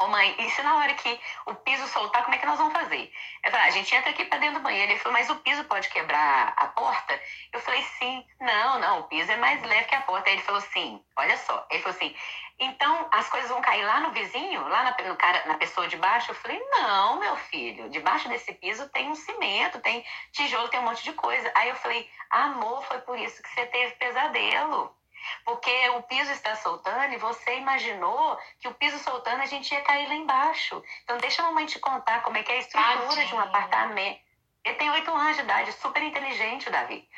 Ô 0.00 0.06
mãe, 0.06 0.34
e 0.38 0.48
se 0.48 0.62
na 0.62 0.76
hora 0.76 0.94
que 0.94 1.20
o 1.44 1.54
piso 1.56 1.86
soltar, 1.88 2.22
como 2.22 2.34
é 2.34 2.38
que 2.38 2.46
nós 2.46 2.56
vamos 2.56 2.72
fazer? 2.72 3.12
Eu 3.44 3.50
falei, 3.50 3.66
ah, 3.66 3.68
a 3.68 3.70
gente 3.70 3.94
entra 3.94 4.08
aqui 4.08 4.24
para 4.24 4.38
dentro 4.38 4.58
do 4.58 4.62
banheiro. 4.62 4.90
Ele 4.90 4.98
falou, 4.98 5.12
mas 5.12 5.28
o 5.28 5.36
piso 5.36 5.62
pode 5.64 5.90
quebrar 5.90 6.54
a 6.56 6.68
porta? 6.68 7.20
Eu 7.52 7.60
falei, 7.60 7.82
sim. 7.98 8.26
Não, 8.40 8.78
não, 8.78 9.00
o 9.00 9.02
piso 9.04 9.30
é 9.30 9.36
mais 9.36 9.62
leve 9.62 9.84
que 9.88 9.94
a 9.94 10.00
porta. 10.00 10.30
Aí 10.30 10.36
ele 10.36 10.42
falou, 10.42 10.62
sim, 10.62 11.04
olha 11.16 11.36
só. 11.36 11.66
Ele 11.70 11.82
falou 11.82 11.94
assim, 11.94 12.16
então 12.58 13.08
as 13.12 13.28
coisas 13.28 13.50
vão 13.50 13.60
cair 13.60 13.84
lá 13.84 14.00
no 14.00 14.10
vizinho, 14.12 14.66
lá 14.68 14.84
na, 14.84 14.96
no 15.06 15.16
cara, 15.16 15.44
na 15.46 15.58
pessoa 15.58 15.86
de 15.86 15.98
baixo? 15.98 16.30
Eu 16.30 16.34
falei, 16.34 16.58
não, 16.70 17.20
meu 17.20 17.36
filho, 17.36 17.90
debaixo 17.90 18.26
desse 18.30 18.54
piso 18.54 18.88
tem 18.88 19.10
um 19.10 19.14
cimento, 19.14 19.80
tem 19.80 20.02
tijolo, 20.32 20.68
tem 20.68 20.80
um 20.80 20.84
monte 20.84 21.04
de 21.04 21.12
coisa. 21.12 21.52
Aí 21.54 21.68
eu 21.68 21.76
falei, 21.76 22.10
amor, 22.30 22.82
foi 22.86 23.02
por 23.02 23.18
isso 23.18 23.42
que 23.42 23.50
você 23.50 23.66
teve 23.66 23.94
pesadelo. 23.96 24.98
Porque 25.44 25.88
o 25.90 26.02
piso 26.02 26.30
está 26.32 26.56
soltando 26.56 27.14
e 27.14 27.18
você 27.18 27.56
imaginou 27.56 28.38
que 28.58 28.68
o 28.68 28.74
piso 28.74 28.98
soltando 28.98 29.42
a 29.42 29.46
gente 29.46 29.72
ia 29.72 29.82
cair 29.82 30.08
lá 30.08 30.14
embaixo. 30.14 30.82
Então, 31.04 31.18
deixa 31.18 31.42
a 31.42 31.46
mamãe 31.46 31.66
te 31.66 31.78
contar 31.78 32.22
como 32.22 32.36
é 32.36 32.42
que 32.42 32.52
é 32.52 32.56
a 32.56 32.58
estrutura 32.58 32.98
Tadinha. 32.98 33.26
de 33.26 33.34
um 33.34 33.40
apartamento. 33.40 34.20
Ele 34.64 34.74
tem 34.74 34.90
oito 34.90 35.10
anos 35.10 35.36
de 35.36 35.42
idade, 35.42 35.72
super 35.72 36.02
inteligente, 36.02 36.68
o 36.68 36.72
Davi. 36.72 37.08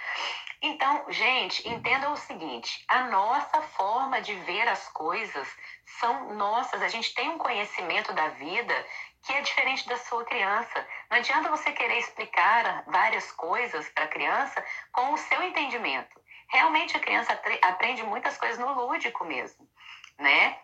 Então, 0.62 1.05
gente, 1.09 1.68
entendam 1.68 2.12
o 2.12 2.16
seguinte: 2.16 2.84
a 2.86 3.05
nossa 3.05 3.61
forma 3.62 4.20
de 4.22 4.32
ver 4.34 4.68
as 4.68 4.88
coisas 4.90 5.48
são 5.98 6.34
nossas. 6.34 6.80
A 6.80 6.88
gente 6.88 7.12
tem 7.14 7.28
um 7.30 7.38
conhecimento 7.38 8.12
da 8.12 8.28
vida 8.28 8.86
que 9.24 9.32
é 9.32 9.40
diferente 9.40 9.88
da 9.88 9.96
sua 9.96 10.24
criança. 10.24 10.86
Não 11.11 11.18
adianta 11.18 11.50
você 11.50 11.72
querer 11.72 11.98
explicar 11.98 12.84
várias 12.86 13.30
coisas 13.32 13.88
para 13.90 14.05
a 14.05 14.09
criança 14.09 14.64
com 14.92 15.12
o 15.12 15.18
seu 15.18 15.42
entendimento. 15.42 16.22
Realmente 16.53 16.96
a 16.96 17.00
criança 17.00 17.40
aprende 17.62 18.03
muitas 18.03 18.36
coisas 18.36 18.59
no 18.59 18.72
lúdico 18.74 19.24
mesmo, 19.24 19.66
né? 20.18 20.59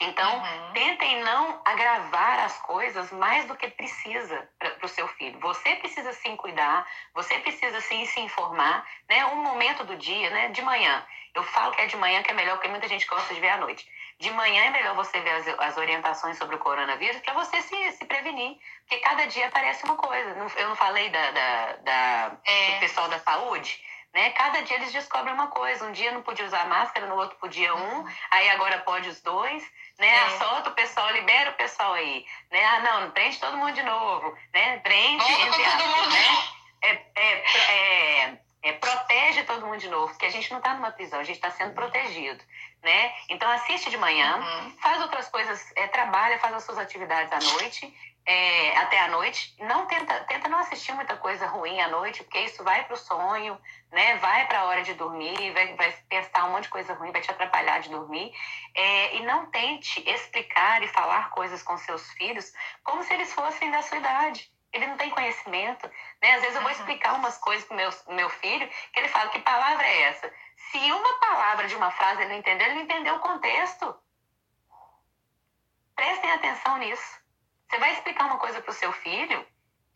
Então, 0.00 0.36
uhum. 0.36 0.72
tentem 0.72 1.22
não 1.22 1.60
agravar 1.64 2.40
as 2.40 2.58
coisas 2.62 3.12
mais 3.12 3.44
do 3.44 3.54
que 3.54 3.68
precisa 3.68 4.48
para 4.58 4.84
o 4.84 4.88
seu 4.88 5.06
filho. 5.06 5.38
Você 5.38 5.76
precisa 5.76 6.12
sim 6.12 6.34
cuidar, 6.36 6.84
você 7.14 7.38
precisa 7.38 7.80
sim 7.80 8.04
se 8.06 8.20
informar, 8.20 8.84
né? 9.08 9.24
Um 9.26 9.36
momento 9.36 9.84
do 9.84 9.96
dia, 9.96 10.28
né? 10.30 10.48
De 10.48 10.60
manhã. 10.60 11.06
Eu 11.34 11.44
falo 11.44 11.72
que 11.72 11.82
é 11.82 11.86
de 11.86 11.96
manhã 11.96 12.22
que 12.22 12.30
é 12.30 12.34
melhor, 12.34 12.56
porque 12.56 12.68
muita 12.68 12.88
gente 12.88 13.06
gosta 13.06 13.32
de 13.32 13.40
ver 13.40 13.50
à 13.50 13.56
noite. 13.58 13.88
De 14.18 14.30
manhã 14.32 14.64
é 14.64 14.70
melhor 14.70 14.94
você 14.96 15.20
ver 15.20 15.30
as, 15.30 15.48
as 15.60 15.76
orientações 15.76 16.36
sobre 16.36 16.56
o 16.56 16.58
coronavírus 16.58 17.20
para 17.20 17.34
você 17.34 17.62
se, 17.62 17.92
se 17.92 18.04
prevenir. 18.04 18.58
Porque 18.80 18.98
cada 18.98 19.26
dia 19.26 19.46
aparece 19.46 19.84
uma 19.84 19.96
coisa. 19.96 20.30
Eu 20.56 20.68
não 20.68 20.76
falei 20.76 21.10
da, 21.10 21.30
da, 21.30 21.72
da 21.76 22.32
é. 22.44 22.74
do 22.74 22.80
pessoal 22.80 23.08
da 23.08 23.20
saúde? 23.20 23.80
Né? 24.12 24.30
Cada 24.30 24.60
dia 24.62 24.76
eles 24.76 24.92
descobrem 24.92 25.32
uma 25.32 25.46
coisa. 25.46 25.86
Um 25.86 25.92
dia 25.92 26.12
não 26.12 26.22
podia 26.22 26.44
usar 26.44 26.68
máscara, 26.68 27.06
no 27.06 27.16
outro 27.16 27.36
podia 27.38 27.74
um, 27.74 28.00
uhum. 28.00 28.08
aí 28.30 28.50
agora 28.50 28.78
pode 28.80 29.08
os 29.08 29.20
dois, 29.22 29.62
né? 29.98 30.08
É. 30.08 30.38
Solta 30.38 30.68
o 30.68 30.74
pessoal, 30.74 31.10
libera 31.12 31.50
o 31.50 31.54
pessoal 31.54 31.94
aí, 31.94 32.26
né? 32.50 32.62
Ah, 32.62 32.80
não, 32.80 33.10
prende 33.12 33.38
todo 33.38 33.56
mundo 33.56 33.72
de 33.72 33.82
novo, 33.82 34.36
né? 34.52 34.78
Prende, 34.78 35.24
entre 35.24 35.64
aspas, 35.64 36.12
né? 36.12 36.48
É, 36.82 37.00
é, 37.14 37.44
é, 37.70 38.38
é, 38.64 38.72
protege 38.72 39.44
todo 39.44 39.66
mundo 39.66 39.78
de 39.78 39.88
novo, 39.88 40.08
porque 40.08 40.26
a 40.26 40.30
gente 40.30 40.50
não 40.50 40.58
está 40.58 40.74
numa 40.74 40.90
prisão, 40.90 41.20
a 41.20 41.24
gente 41.24 41.36
está 41.36 41.50
sendo 41.50 41.74
protegido, 41.74 42.42
né? 42.82 43.14
Então 43.30 43.48
assiste 43.50 43.88
de 43.88 43.96
manhã, 43.96 44.36
uhum. 44.36 44.70
faz 44.78 45.00
outras 45.00 45.28
coisas, 45.28 45.72
é, 45.76 45.86
trabalha, 45.86 46.38
faz 46.38 46.54
as 46.54 46.64
suas 46.64 46.78
atividades 46.78 47.32
à 47.32 47.38
noite 47.52 47.94
é, 48.24 48.76
até 48.76 49.00
a 49.00 49.08
noite. 49.08 49.54
Não 49.60 49.86
tenta, 49.86 50.20
tenta 50.24 50.48
não 50.48 50.58
assistir 50.58 50.92
muita 50.92 51.16
coisa 51.16 51.46
ruim 51.46 51.80
à 51.80 51.88
noite, 51.88 52.22
porque 52.22 52.40
isso 52.40 52.62
vai 52.62 52.84
para 52.84 52.94
o 52.94 52.98
sonho, 52.98 53.58
né? 53.90 54.16
Vai 54.18 54.46
para 54.46 54.60
a 54.60 54.64
hora 54.64 54.82
de 54.82 54.94
dormir, 54.94 55.52
vai, 55.52 55.74
vai 55.74 55.92
pensar 56.08 56.44
um 56.44 56.52
monte 56.52 56.64
de 56.64 56.68
coisa 56.70 56.94
ruim, 56.94 57.10
vai 57.10 57.20
te 57.20 57.30
atrapalhar 57.30 57.80
de 57.80 57.90
dormir. 57.90 58.32
É, 58.74 59.16
e 59.16 59.26
não 59.26 59.46
tente 59.50 60.08
explicar 60.08 60.82
e 60.82 60.88
falar 60.88 61.30
coisas 61.30 61.62
com 61.62 61.76
seus 61.76 62.10
filhos 62.12 62.52
como 62.84 63.02
se 63.02 63.12
eles 63.12 63.32
fossem 63.32 63.70
da 63.70 63.82
sua 63.82 63.98
idade. 63.98 64.50
Ele 64.72 64.86
não 64.86 64.96
tem 64.96 65.10
conhecimento, 65.10 65.90
né? 66.22 66.34
Às 66.34 66.40
vezes 66.40 66.56
eu 66.56 66.62
vou 66.62 66.70
explicar 66.70 67.14
umas 67.14 67.36
coisas 67.38 67.64
para 67.66 67.74
o 67.74 67.76
meu, 67.76 67.90
meu 68.08 68.30
filho, 68.30 68.66
que 68.92 69.00
ele 69.00 69.08
fala, 69.08 69.30
que 69.30 69.40
palavra 69.40 69.86
é 69.86 70.02
essa? 70.04 70.32
Se 70.70 70.78
uma 70.78 71.18
palavra 71.18 71.68
de 71.68 71.74
uma 71.74 71.90
frase 71.90 72.22
ele 72.22 72.30
não 72.30 72.38
entendeu, 72.38 72.66
ele 72.66 72.76
não 72.76 72.82
entendeu 72.82 73.16
o 73.16 73.20
contexto. 73.20 73.94
Prestem 75.94 76.32
atenção 76.32 76.78
nisso. 76.78 77.21
Você 77.72 77.78
vai 77.78 77.92
explicar 77.94 78.26
uma 78.26 78.36
coisa 78.36 78.60
para 78.60 78.70
o 78.70 78.74
seu 78.74 78.92
filho 78.92 79.46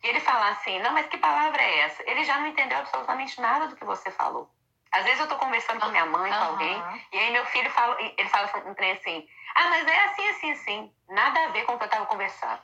e 0.03 0.07
ele 0.07 0.19
falar 0.19 0.49
assim, 0.49 0.79
não, 0.79 0.93
mas 0.93 1.05
que 1.05 1.17
palavra 1.19 1.61
é 1.61 1.81
essa? 1.81 2.01
Ele 2.09 2.23
já 2.23 2.39
não 2.39 2.47
entendeu 2.47 2.79
absolutamente 2.79 3.39
nada 3.39 3.67
do 3.67 3.75
que 3.75 3.85
você 3.85 4.09
falou. 4.09 4.49
Às 4.91 5.03
vezes 5.03 5.19
eu 5.19 5.25
estou 5.25 5.37
conversando 5.37 5.79
com 5.79 5.89
minha 5.89 6.07
mãe, 6.07 6.31
com 6.31 6.43
alguém, 6.43 6.81
e 7.11 7.19
aí 7.19 7.29
meu 7.31 7.45
filho 7.45 7.69
fala, 7.69 7.95
ele 8.01 8.29
fala 8.29 8.51
um 8.65 8.73
trem 8.73 8.93
assim, 8.93 9.27
ah, 9.53 9.69
mas 9.69 9.85
é 9.85 10.05
assim, 10.05 10.27
assim, 10.29 10.51
assim. 10.51 10.93
Nada 11.07 11.43
a 11.43 11.47
ver 11.49 11.65
com 11.65 11.73
o 11.73 11.77
que 11.77 11.83
eu 11.83 11.85
estava 11.85 12.07
conversando. 12.07 12.59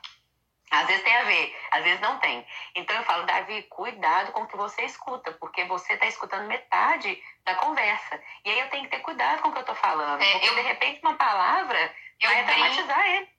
Às 0.72 0.86
vezes 0.88 1.04
tem 1.04 1.16
a 1.16 1.22
ver, 1.22 1.56
às 1.70 1.84
vezes 1.84 2.00
não 2.00 2.18
tem. 2.18 2.44
Então 2.74 2.96
eu 2.96 3.04
falo, 3.04 3.24
Davi, 3.24 3.62
cuidado 3.64 4.32
com 4.32 4.42
o 4.42 4.46
que 4.48 4.56
você 4.56 4.82
escuta, 4.82 5.30
porque 5.32 5.64
você 5.66 5.92
está 5.92 6.06
escutando 6.06 6.48
metade 6.48 7.22
da 7.44 7.54
conversa. 7.54 8.20
E 8.44 8.50
aí 8.50 8.58
eu 8.58 8.70
tenho 8.70 8.82
que 8.84 8.90
ter 8.90 9.00
cuidado 9.00 9.42
com 9.42 9.50
o 9.50 9.52
que 9.52 9.58
eu 9.58 9.60
estou 9.60 9.76
falando, 9.76 10.20
é, 10.20 10.32
porque 10.32 10.48
eu, 10.48 10.54
de 10.56 10.62
repente 10.62 11.00
uma 11.02 11.14
palavra 11.14 11.94
vai 12.20 12.44
traumatizar 12.44 13.06
ele. 13.06 13.33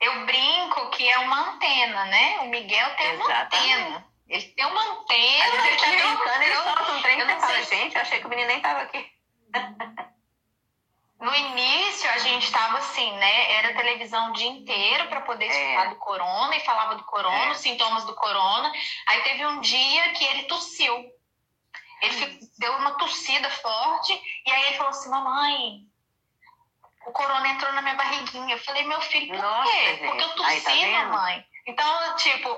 Eu 0.00 0.26
brinco 0.26 0.90
que 0.90 1.08
é 1.08 1.18
uma 1.18 1.50
antena, 1.50 2.04
né? 2.06 2.40
O 2.40 2.48
Miguel 2.48 2.96
tem 2.96 3.12
Exatamente. 3.12 3.24
uma 3.24 3.42
antena. 3.42 4.14
Ele 4.28 4.42
tem 4.42 4.66
uma 4.66 4.82
antena. 4.82 5.44
Às 5.44 5.52
vezes 5.52 5.66
ele 5.66 5.76
tá 5.76 5.86
brincando, 5.86 6.42
ele 6.42 6.54
solta 6.56 6.92
um 6.92 7.02
trem 7.02 7.20
e 7.20 7.40
fala, 7.40 7.62
gente, 7.62 7.94
eu 7.94 8.02
achei 8.02 8.20
que 8.20 8.26
o 8.26 8.28
menino 8.28 8.48
nem 8.48 8.60
tava 8.60 8.80
aqui. 8.82 9.10
No 11.20 11.34
início, 11.34 12.10
a 12.10 12.18
gente 12.18 12.44
estava 12.44 12.78
assim, 12.78 13.10
né? 13.12 13.52
Era 13.52 13.74
televisão 13.74 14.30
o 14.30 14.32
dia 14.34 14.48
inteiro 14.48 15.08
para 15.08 15.22
poder 15.22 15.46
é. 15.46 15.88
do 15.88 15.96
corona 15.96 16.54
e 16.54 16.64
falava 16.64 16.96
do 16.96 17.04
corona, 17.04 17.46
é. 17.46 17.50
os 17.50 17.58
sintomas 17.58 18.04
do 18.04 18.14
corona. 18.14 18.70
Aí 19.06 19.22
teve 19.22 19.46
um 19.46 19.60
dia 19.60 20.12
que 20.12 20.24
ele 20.24 20.42
tossiu. 20.44 20.94
Ele 22.02 22.40
deu 22.58 22.72
uma 22.74 22.98
tossida 22.98 23.48
forte 23.50 24.12
e 24.46 24.50
aí 24.50 24.66
ele 24.66 24.76
falou 24.76 24.90
assim: 24.90 25.08
Mamãe, 25.08 25.86
o 27.06 27.12
corona 27.12 27.48
entrou 27.48 27.72
na 27.72 27.82
minha 27.82 27.94
barriguinha. 27.94 28.54
Eu 28.54 28.60
falei, 28.60 28.84
meu 28.84 29.00
filho, 29.00 29.28
por 29.28 29.42
Nossa, 29.42 29.70
quê? 29.70 29.86
Gente. 29.86 30.06
Porque 30.06 30.24
eu 30.24 30.28
tossi, 30.30 30.60
tá 30.62 30.74
mamãe. 30.74 31.44
Então, 31.66 32.16
tipo, 32.16 32.48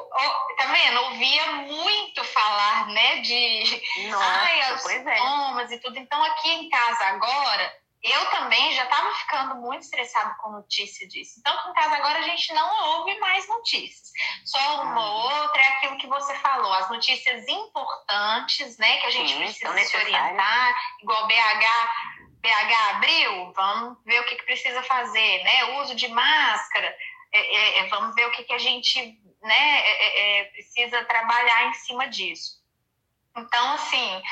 tá 0.59 0.66
vendo? 0.66 1.01
Ouvia 1.05 1.47
muito 1.53 2.24
falar, 2.24 2.88
né, 2.88 3.20
de 3.20 4.09
Nossa, 4.11 4.24
ai, 4.24 4.74
os 4.74 4.84
é. 4.86 4.99
sintomas 4.99 5.70
é. 5.70 5.74
e 5.74 5.80
tudo. 5.80 5.99
Então, 5.99 6.22
aqui 6.24 6.51
em 6.51 6.68
casa 6.68 7.05
agora, 7.07 7.72
eu 8.03 8.30
também 8.30 8.72
já 8.72 8.82
estava 8.82 9.14
ficando 9.14 9.55
muito 9.57 9.82
estressada 9.82 10.34
com 10.40 10.51
notícia 10.51 11.07
disso. 11.07 11.38
Então, 11.38 11.57
aqui 11.57 11.70
em 11.70 11.74
casa 11.74 11.97
agora 11.97 12.18
a 12.18 12.22
gente 12.22 12.53
não 12.53 12.99
ouve 12.99 13.16
mais 13.20 13.49
notícias. 13.49 14.11
Só 14.44 14.82
uma 14.82 15.01
ou 15.01 15.28
ah. 15.28 15.42
outra 15.42 15.62
é 15.62 15.68
aquilo 15.68 15.99
que 15.99 16.07
você 16.09 16.34
falou, 16.38 16.72
as 16.72 16.88
notícias 16.88 17.47
importantes, 17.47 18.76
né, 18.78 18.99
que 18.99 19.07
a 19.07 19.11
gente 19.11 19.32
Sim, 19.32 19.38
precisa 19.38 19.78
se 19.84 19.97
orientar, 19.97 20.74
igual 21.01 21.28
BH 21.28 22.15
PH 22.47 22.90
abriu, 22.90 23.53
vamos 23.55 23.99
ver 24.05 24.20
o 24.20 24.24
que, 24.24 24.36
que 24.36 24.44
precisa 24.44 24.80
fazer, 24.84 25.42
né? 25.42 25.64
O 25.64 25.82
uso 25.82 25.97
de 25.97 26.07
máscara, 26.07 26.97
é, 27.32 27.57
é, 27.57 27.78
é, 27.80 27.88
vamos 27.88 28.14
ver 28.14 28.24
o 28.26 28.30
que, 28.30 28.44
que 28.44 28.53
a 28.53 28.59
gente 28.59 29.18
né, 29.42 29.80
é, 29.80 30.40
é, 30.40 30.44
precisa 30.44 31.05
trabalhar 31.05 31.66
em 31.68 31.74
cima 31.74 32.07
disso. 32.07 32.64
Então, 33.36 33.72
assim, 33.72 34.22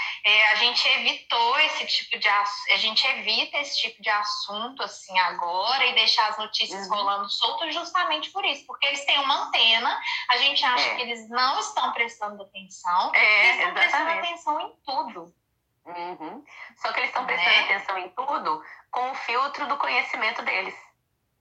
a 0.53 0.55
gente 0.55 0.89
evitou 0.89 1.59
esse 1.59 1.87
tipo 1.89 2.19
de 2.19 2.27
a 2.27 2.77
gente 2.79 3.07
evita 3.07 3.59
esse 3.59 3.79
tipo 3.79 4.01
de 4.01 4.09
assunto 4.09 4.83
assim 4.83 5.19
agora 5.19 5.85
e 5.85 5.95
deixar 5.95 6.31
as 6.31 6.39
notícias 6.39 6.87
uhum. 6.87 6.95
rolando 6.95 7.29
soltas 7.29 7.75
justamente 7.75 8.31
por 8.31 8.43
isso, 8.47 8.65
porque 8.65 8.87
eles 8.87 9.05
têm 9.05 9.19
uma 9.19 9.43
antena, 9.43 10.01
a 10.31 10.39
gente 10.39 10.65
acha 10.65 10.95
que 10.95 11.03
eles 11.03 11.29
não 11.29 11.59
estão 11.59 11.93
prestando 11.93 12.45
atenção, 12.45 13.15
é, 13.15 13.45
eles 13.45 13.59
estão 13.59 13.75
prestando 13.75 14.11
atenção 14.11 14.61
em 14.62 14.73
tudo. 14.87 15.35
Uhum. 15.85 16.45
Só 16.76 16.93
que 16.93 17.01
eles 17.01 17.11
estão 17.11 17.26
prestando 17.26 17.57
né? 17.57 17.64
atenção 17.64 17.99
em 17.99 18.09
tudo 18.11 18.64
com 18.91 19.11
o 19.11 19.14
filtro 19.14 19.66
do 19.66 19.76
conhecimento 19.76 20.43
deles, 20.43 20.74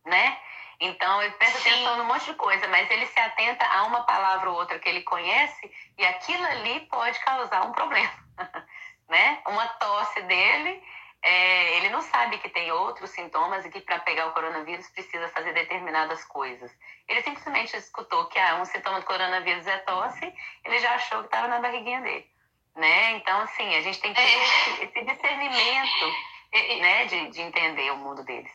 né? 0.05 0.37
Então, 0.79 1.21
ele 1.21 1.33
presta 1.35 1.59
Sim. 1.59 1.69
atenção 1.69 1.97
num 1.97 2.05
monte 2.05 2.25
de 2.25 2.33
coisa, 2.33 2.67
mas 2.67 2.89
ele 2.91 3.05
se 3.05 3.19
atenta 3.19 3.65
a 3.65 3.83
uma 3.83 4.03
palavra 4.03 4.49
ou 4.49 4.57
outra 4.57 4.79
que 4.79 4.89
ele 4.89 5.01
conhece 5.03 5.71
e 5.97 6.05
aquilo 6.05 6.45
ali 6.45 6.81
pode 6.87 7.17
causar 7.19 7.65
um 7.65 7.71
problema, 7.71 8.11
né? 9.07 9.41
Uma 9.47 9.65
tosse 9.67 10.21
dele, 10.23 10.83
é, 11.21 11.77
ele 11.77 11.89
não 11.89 12.01
sabe 12.01 12.37
que 12.39 12.49
tem 12.49 12.69
outros 12.71 13.11
sintomas 13.11 13.63
e 13.63 13.69
que 13.69 13.79
para 13.79 13.99
pegar 13.99 14.27
o 14.27 14.33
coronavírus 14.33 14.89
precisa 14.89 15.29
fazer 15.29 15.53
determinadas 15.53 16.25
coisas. 16.25 16.69
Ele 17.07 17.21
simplesmente 17.21 17.77
escutou 17.77 18.25
que 18.25 18.37
ah, 18.37 18.55
um 18.55 18.65
sintoma 18.65 18.99
do 18.99 19.05
coronavírus 19.05 19.65
é 19.65 19.77
tosse, 19.79 20.33
ele 20.65 20.79
já 20.79 20.95
achou 20.95 21.19
que 21.19 21.27
estava 21.27 21.47
na 21.47 21.59
barriguinha 21.59 22.01
dele 22.01 22.32
né? 22.75 23.17
Então, 23.17 23.39
assim, 23.41 23.75
a 23.75 23.81
gente 23.81 23.99
tem 23.99 24.13
que 24.13 24.21
ter 24.21 24.27
é. 24.27 24.83
esse, 24.85 25.05
discernimento, 25.05 26.13
né, 26.81 27.05
de, 27.05 27.29
de 27.29 27.41
entender 27.41 27.91
o 27.91 27.97
mundo 27.97 28.23
deles. 28.23 28.51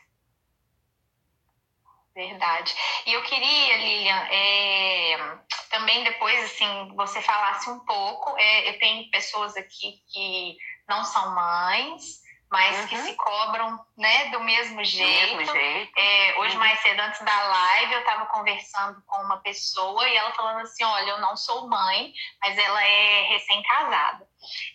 Verdade. 2.13 2.75
E 3.05 3.13
eu 3.13 3.23
queria, 3.23 3.77
Lilian, 3.77 4.27
é, 4.29 5.37
também 5.69 6.03
depois, 6.03 6.43
assim, 6.43 6.93
você 6.95 7.21
falasse 7.21 7.69
um 7.69 7.79
pouco, 7.85 8.37
é, 8.37 8.69
eu 8.69 8.79
tenho 8.79 9.09
pessoas 9.09 9.55
aqui 9.55 10.03
que 10.11 10.57
não 10.87 11.03
são 11.05 11.33
mães, 11.33 12.21
mas 12.51 12.79
uhum. 12.79 12.87
que 12.87 12.97
se 12.97 13.13
cobram 13.13 13.79
né, 13.95 14.29
do 14.31 14.39
mesmo 14.39 14.83
jeito. 14.83 15.31
Do 15.31 15.37
mesmo 15.37 15.53
jeito. 15.55 15.91
É, 15.95 16.39
hoje, 16.39 16.53
uhum. 16.53 16.59
mais 16.59 16.79
cedo, 16.79 16.99
antes 16.99 17.21
da 17.21 17.43
live, 17.43 17.93
eu 17.93 17.99
estava 17.99 18.25
conversando 18.25 19.01
com 19.05 19.21
uma 19.21 19.37
pessoa 19.37 20.07
e 20.07 20.15
ela 20.15 20.31
falando 20.31 20.61
assim: 20.61 20.83
Olha, 20.83 21.11
eu 21.11 21.19
não 21.19 21.37
sou 21.37 21.67
mãe, 21.67 22.11
mas 22.41 22.57
ela 22.57 22.83
é 22.83 23.21
recém-casada. 23.29 24.27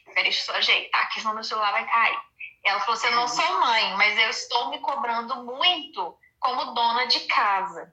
Peraí, 0.04 0.24
deixa 0.24 0.40
eu 0.40 0.46
só 0.46 0.54
ajeitar, 0.54 1.08
que 1.10 1.20
senão 1.20 1.34
meu 1.34 1.42
celular 1.42 1.72
vai 1.72 1.84
cair. 1.86 2.18
Ela 2.64 2.80
falou 2.80 2.94
assim: 2.94 3.08
Eu 3.08 3.16
não 3.16 3.28
sou 3.28 3.60
mãe, 3.60 3.96
mas 3.96 4.18
eu 4.18 4.30
estou 4.30 4.70
me 4.70 4.78
cobrando 4.78 5.44
muito 5.44 6.16
como 6.38 6.74
dona 6.74 7.06
de 7.06 7.20
casa. 7.20 7.92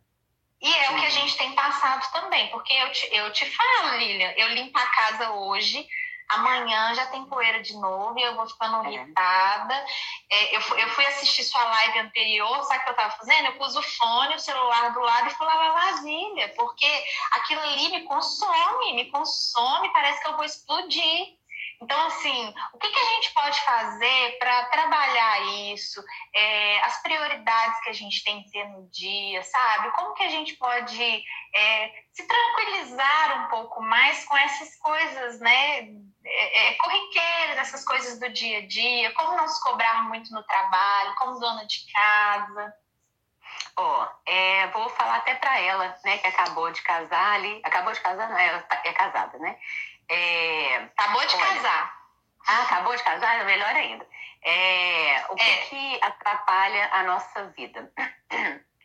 E 0.62 0.72
é 0.72 0.92
o 0.92 1.00
que 1.00 1.06
a 1.08 1.10
gente 1.10 1.36
tem 1.38 1.54
passado 1.54 2.12
também, 2.12 2.48
porque 2.50 2.72
eu 2.72 2.92
te, 2.92 3.10
eu 3.16 3.34
te 3.34 3.46
falo, 3.50 3.98
Lilian, 3.98 4.32
eu 4.38 4.48
limpo 4.50 4.78
a 4.78 4.86
casa 4.86 5.32
hoje 5.32 5.88
amanhã 6.32 6.94
já 6.94 7.06
tem 7.08 7.26
poeira 7.26 7.62
de 7.62 7.74
novo 7.74 8.18
e 8.18 8.24
eu 8.24 8.36
vou 8.36 8.48
ficando 8.48 8.86
é. 8.86 8.92
irritada. 8.92 9.86
É, 10.32 10.56
eu, 10.56 10.62
eu 10.78 10.90
fui 10.90 11.06
assistir 11.06 11.44
sua 11.44 11.64
live 11.64 12.00
anterior, 12.00 12.64
sabe 12.64 12.80
o 12.80 12.84
que 12.84 12.90
eu 12.90 12.92
estava 12.92 13.18
fazendo? 13.18 13.46
Eu 13.46 13.58
pus 13.58 13.76
o 13.76 13.82
fone, 13.82 14.36
o 14.36 14.40
celular 14.40 14.94
do 14.94 15.00
lado 15.00 15.28
e 15.28 15.32
fui 15.32 15.46
lavar 15.46 15.74
vasilha, 15.74 16.54
porque 16.56 17.06
aquilo 17.32 17.62
ali 17.62 17.90
me 17.90 18.04
consome, 18.04 18.94
me 18.94 19.12
consome, 19.12 19.92
parece 19.94 20.22
que 20.22 20.28
eu 20.28 20.36
vou 20.36 20.46
explodir. 20.46 21.41
Então, 21.82 22.00
assim, 22.06 22.54
o 22.74 22.78
que, 22.78 22.88
que 22.88 23.00
a 23.00 23.06
gente 23.06 23.34
pode 23.34 23.60
fazer 23.62 24.38
para 24.38 24.66
trabalhar 24.66 25.42
isso, 25.74 26.04
é, 26.34 26.80
as 26.84 27.02
prioridades 27.02 27.80
que 27.82 27.90
a 27.90 27.94
gente 27.94 28.24
tem 28.24 28.44
que 28.44 28.52
ter 28.52 28.66
no 28.66 28.88
dia, 28.92 29.42
sabe? 29.42 29.90
Como 29.92 30.14
que 30.14 30.24
a 30.24 30.30
gente 30.30 30.54
pode 30.58 31.24
é, 31.56 31.92
se 32.14 32.28
tranquilizar 32.28 33.46
um 33.46 33.50
pouco 33.50 33.82
mais 33.82 34.24
com 34.26 34.38
essas 34.38 34.76
coisas, 34.78 35.40
né? 35.40 35.88
É, 36.24 36.68
é 36.68 36.74
corriqueiras, 36.76 37.58
essas 37.58 37.84
coisas 37.84 38.20
do 38.20 38.30
dia 38.30 38.60
a 38.60 38.68
dia, 38.68 39.12
como 39.14 39.36
não 39.36 39.48
se 39.48 39.60
cobrar 39.64 40.04
muito 40.04 40.32
no 40.32 40.44
trabalho, 40.44 41.16
como 41.18 41.40
dona 41.40 41.66
de 41.66 41.92
casa. 41.92 42.74
Ó, 43.78 44.04
oh, 44.04 44.30
é, 44.30 44.68
vou 44.68 44.88
falar 44.90 45.18
até 45.18 45.34
para 45.36 45.60
ela, 45.60 45.98
né, 46.06 46.18
que 46.20 46.28
acabou 46.28 46.72
de 46.72 46.82
casar 46.84 47.36
ali. 47.36 47.60
Acabou 47.64 47.92
de 47.92 48.02
casar, 48.02 48.30
não, 48.30 48.38
ela 48.38 48.62
tá, 48.64 48.82
é 48.86 48.94
casada, 48.94 49.38
né? 49.40 49.58
É, 50.12 50.76
acabou 50.98 51.26
de 51.26 51.36
olha, 51.36 51.46
casar. 51.46 52.02
Ah, 52.46 52.62
acabou 52.64 52.96
de 52.96 53.04
casar? 53.04 53.40
É 53.40 53.44
melhor 53.46 53.74
ainda. 53.74 54.06
É, 54.44 55.26
o 55.30 55.36
que, 55.36 55.50
é. 55.50 55.58
que 55.68 56.00
atrapalha 56.04 56.90
a 56.92 57.04
nossa 57.04 57.46
vida? 57.56 57.92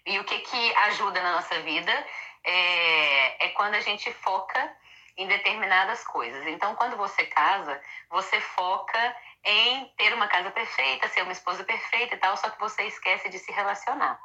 E 0.07 0.21
o 0.21 0.25
que, 0.25 0.39
que 0.39 0.75
ajuda 0.77 1.21
na 1.21 1.33
nossa 1.33 1.61
vida 1.63 1.93
é, 2.45 3.47
é 3.47 3.49
quando 3.49 3.75
a 3.75 3.81
gente 3.81 4.13
foca 4.13 4.77
em 5.17 5.27
determinadas 5.27 6.05
coisas. 6.05 6.47
Então, 6.47 6.77
quando 6.77 6.97
você 6.97 7.27
casa, 7.27 7.83
você 8.09 8.41
foca 8.41 9.17
em 9.43 9.93
ter 9.97 10.15
uma 10.15 10.29
casa 10.29 10.53
perfeita, 10.53 11.09
ser 11.09 11.23
uma 11.23 11.33
esposa 11.33 11.65
perfeita 11.65 12.15
e 12.15 12.19
tal, 12.19 12.37
só 12.37 12.51
que 12.51 12.61
você 12.61 12.85
esquece 12.85 13.29
de 13.29 13.41
se 13.41 13.51
relacionar. 13.51 14.21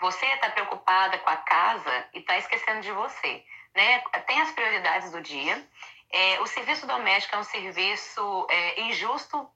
Você 0.00 0.24
está 0.24 0.48
preocupada 0.48 1.18
com 1.18 1.28
a 1.28 1.36
casa 1.36 2.08
e 2.14 2.20
está 2.20 2.38
esquecendo 2.38 2.80
de 2.80 2.92
você. 2.92 3.44
Né? 3.76 4.02
Tem 4.26 4.40
as 4.40 4.50
prioridades 4.52 5.12
do 5.12 5.20
dia. 5.20 5.62
É, 6.10 6.40
o 6.40 6.46
serviço 6.46 6.86
doméstico 6.86 7.36
é 7.36 7.38
um 7.38 7.44
serviço 7.44 8.46
é, 8.50 8.80
injusto 8.82 9.48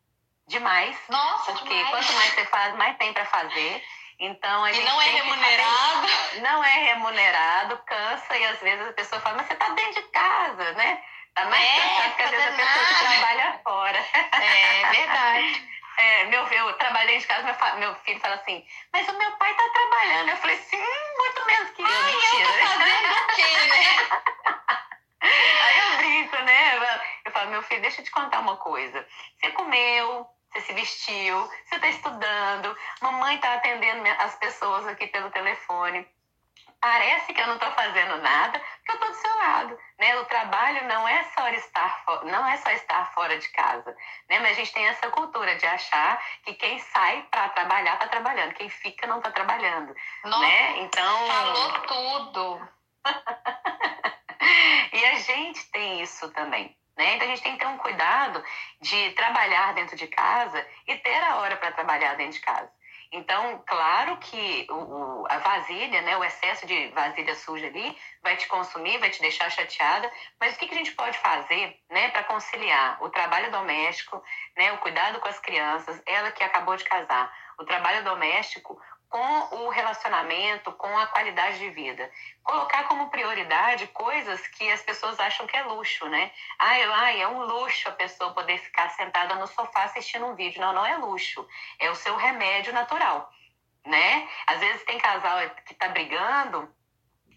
demais. 0.47 0.97
Nossa, 1.09 1.53
porque 1.53 1.75
demais. 1.75 1.91
quanto 1.91 2.13
mais 2.13 2.35
você 2.35 2.45
faz, 2.45 2.77
mais 2.77 2.97
tem 2.99 3.13
para 3.15 3.25
fazer. 3.25 3.83
Então, 4.19 4.65
a 4.65 4.71
e 4.71 4.85
não 4.85 5.01
é 5.01 5.11
remunerado. 5.11 6.07
Não 6.43 6.63
é 6.63 6.93
remunerado, 6.93 7.79
cansa 7.87 8.37
e 8.37 8.45
às 8.45 8.61
vezes 8.61 8.87
a 8.87 8.93
pessoa 8.93 9.21
fala, 9.23 9.39
mas 9.39 9.47
você 9.47 9.55
está 9.55 9.71
dentro 9.71 10.03
de 10.03 10.09
casa, 10.09 10.73
né? 10.73 11.03
Tá 11.35 11.45
mais 11.47 11.65
é, 11.65 11.81
cansado 11.81 12.17
que 12.17 12.23
às 12.23 12.31
vezes 12.31 12.47
a 12.47 12.53
pessoa 12.53 12.87
que 12.87 12.95
trabalha 12.99 13.61
fora. 13.65 13.99
É 14.33 14.91
verdade. 14.91 15.71
É, 16.01 16.25
meu, 16.25 16.47
eu 16.47 16.73
trabalhei 16.79 17.19
de 17.19 17.27
casa, 17.27 17.43
meu, 17.43 17.79
meu, 17.79 17.95
filho 17.97 18.19
fala 18.21 18.37
assim, 18.37 18.67
mas 18.91 19.07
o 19.07 19.19
meu 19.19 19.31
pai 19.33 19.55
tá 19.55 19.69
trabalhando. 19.69 20.31
Eu 20.31 20.37
falei 20.39 20.57
assim, 20.57 20.79
hum, 20.79 21.17
muito 21.19 21.47
menos 21.47 21.71
que 21.73 21.83
eu. 21.83 21.87
Ai, 21.87 22.13
mentira. 22.13 22.49
eu 22.49 22.59
tô 22.59 22.67
fazendo 22.67 23.13
o 23.13 23.35
quê, 23.35 23.57
né? 23.69 23.85
Aí 25.63 25.79
eu 25.79 25.97
brinco, 25.99 26.37
né? 26.45 27.01
Eu 27.27 27.33
falo, 27.33 27.51
meu 27.51 27.63
filho, 27.63 27.83
deixa 27.83 28.01
eu 28.01 28.05
te 28.07 28.11
contar 28.11 28.41
uma 28.41 28.57
coisa. 28.57 29.07
Você 29.37 29.51
comeu, 29.51 30.27
você 30.51 30.63
se 30.63 30.73
vestiu, 30.73 31.47
você 31.67 31.75
está 31.75 31.89
estudando, 31.89 32.75
mamãe 33.03 33.37
está 33.37 33.53
atendendo 33.53 34.03
as 34.21 34.35
pessoas 34.37 34.87
aqui 34.87 35.07
pelo 35.09 35.31
telefone 35.31 36.09
parece 36.81 37.33
que 37.33 37.41
eu 37.41 37.47
não 37.47 37.55
estou 37.55 37.71
fazendo 37.73 38.17
nada, 38.19 38.59
porque 38.59 38.91
eu 38.91 38.95
estou 38.95 39.11
do 39.11 39.15
seu 39.17 39.37
lado, 39.37 39.79
né? 39.99 40.17
O 40.17 40.25
trabalho 40.25 40.89
não 40.89 41.07
é 41.07 41.23
só 41.25 41.49
estar 41.49 42.05
não 42.25 42.47
é 42.47 42.57
só 42.57 42.71
estar 42.71 43.13
fora 43.13 43.39
de 43.39 43.49
casa, 43.51 43.95
né? 44.29 44.39
Mas 44.39 44.53
a 44.53 44.55
gente 44.55 44.73
tem 44.73 44.87
essa 44.87 45.11
cultura 45.11 45.57
de 45.57 45.67
achar 45.67 46.23
que 46.43 46.55
quem 46.55 46.79
sai 46.79 47.27
para 47.31 47.51
trabalhar 47.51 47.95
está 47.95 48.09
trabalhando, 48.09 48.55
quem 48.55 48.69
fica 48.69 49.07
não 49.07 49.19
está 49.19 49.31
trabalhando, 49.31 49.95
Nossa, 50.25 50.41
né? 50.41 50.79
Então 50.81 51.27
falou 51.27 51.73
tudo. 51.83 52.69
e 54.93 55.05
a 55.05 55.15
gente 55.17 55.65
tem 55.71 56.01
isso 56.01 56.31
também. 56.31 56.77
Né? 56.97 57.17
Então 57.17 57.27
a 57.27 57.31
gente 57.31 57.43
tem 57.43 57.53
que 57.53 57.59
ter 57.59 57.67
um 57.67 57.79
cuidado 57.79 58.43
de 58.81 59.11
trabalhar 59.13 59.75
dentro 59.75 59.97
de 59.97 60.07
casa 60.07 60.67
e 60.87 60.97
ter 60.97 61.23
a 61.25 61.37
hora 61.37 61.57
para 61.57 61.73
trabalhar 61.73 62.15
dentro 62.15 62.33
de 62.33 62.41
casa. 62.41 62.71
Então, 63.13 63.61
claro 63.67 64.17
que 64.19 64.67
o, 64.71 65.27
a 65.29 65.39
vasilha, 65.39 66.01
né, 66.03 66.17
o 66.17 66.23
excesso 66.23 66.65
de 66.65 66.89
vasilha 66.91 67.35
suja 67.35 67.67
ali, 67.67 67.99
vai 68.23 68.37
te 68.37 68.47
consumir, 68.47 68.99
vai 68.99 69.11
te 69.11 69.21
deixar 69.21 69.51
chateada. 69.51 70.11
Mas 70.39 70.55
o 70.55 70.59
que, 70.59 70.69
que 70.69 70.75
a 70.75 70.79
gente 70.79 70.93
pode 70.93 71.19
fazer 71.19 71.77
né, 71.91 72.11
para 72.11 72.23
conciliar 72.25 73.03
o 73.03 73.11
trabalho 73.11 73.51
doméstico, 73.51 74.23
né, 74.57 74.73
o 74.73 74.79
cuidado 74.79 75.19
com 75.19 75.29
as 75.29 75.41
crianças, 75.41 76.01
ela 76.07 76.31
que 76.31 76.45
acabou 76.45 76.77
de 76.77 76.85
casar, 76.85 77.33
o 77.59 77.65
trabalho 77.65 78.05
doméstico 78.05 78.81
com 79.11 79.65
o 79.65 79.69
relacionamento, 79.71 80.73
com 80.73 80.97
a 80.97 81.07
qualidade 81.09 81.59
de 81.59 81.69
vida. 81.71 82.09
Colocar 82.45 82.85
como 82.85 83.11
prioridade 83.11 83.89
coisas 83.89 84.47
que 84.47 84.71
as 84.71 84.81
pessoas 84.83 85.19
acham 85.19 85.49
que 85.49 85.57
é 85.57 85.63
luxo, 85.65 86.09
né? 86.09 86.31
Ai, 86.59 86.83
ai, 86.85 87.21
é 87.21 87.27
um 87.27 87.43
luxo 87.43 87.89
a 87.89 87.93
pessoa 87.93 88.33
poder 88.33 88.59
ficar 88.59 88.89
sentada 88.91 89.35
no 89.35 89.49
sofá 89.49 89.83
assistindo 89.83 90.27
um 90.27 90.37
vídeo. 90.37 90.61
Não, 90.61 90.73
não 90.73 90.87
é 90.87 90.97
luxo. 90.97 91.45
É 91.81 91.91
o 91.91 91.97
seu 91.97 92.15
remédio 92.17 92.73
natural, 92.73 93.29
né? 93.85 94.29
Às 94.47 94.61
vezes 94.61 94.85
tem 94.85 94.99
casal 94.99 95.39
que 95.67 95.75
tá 95.75 95.89
brigando 95.89 96.73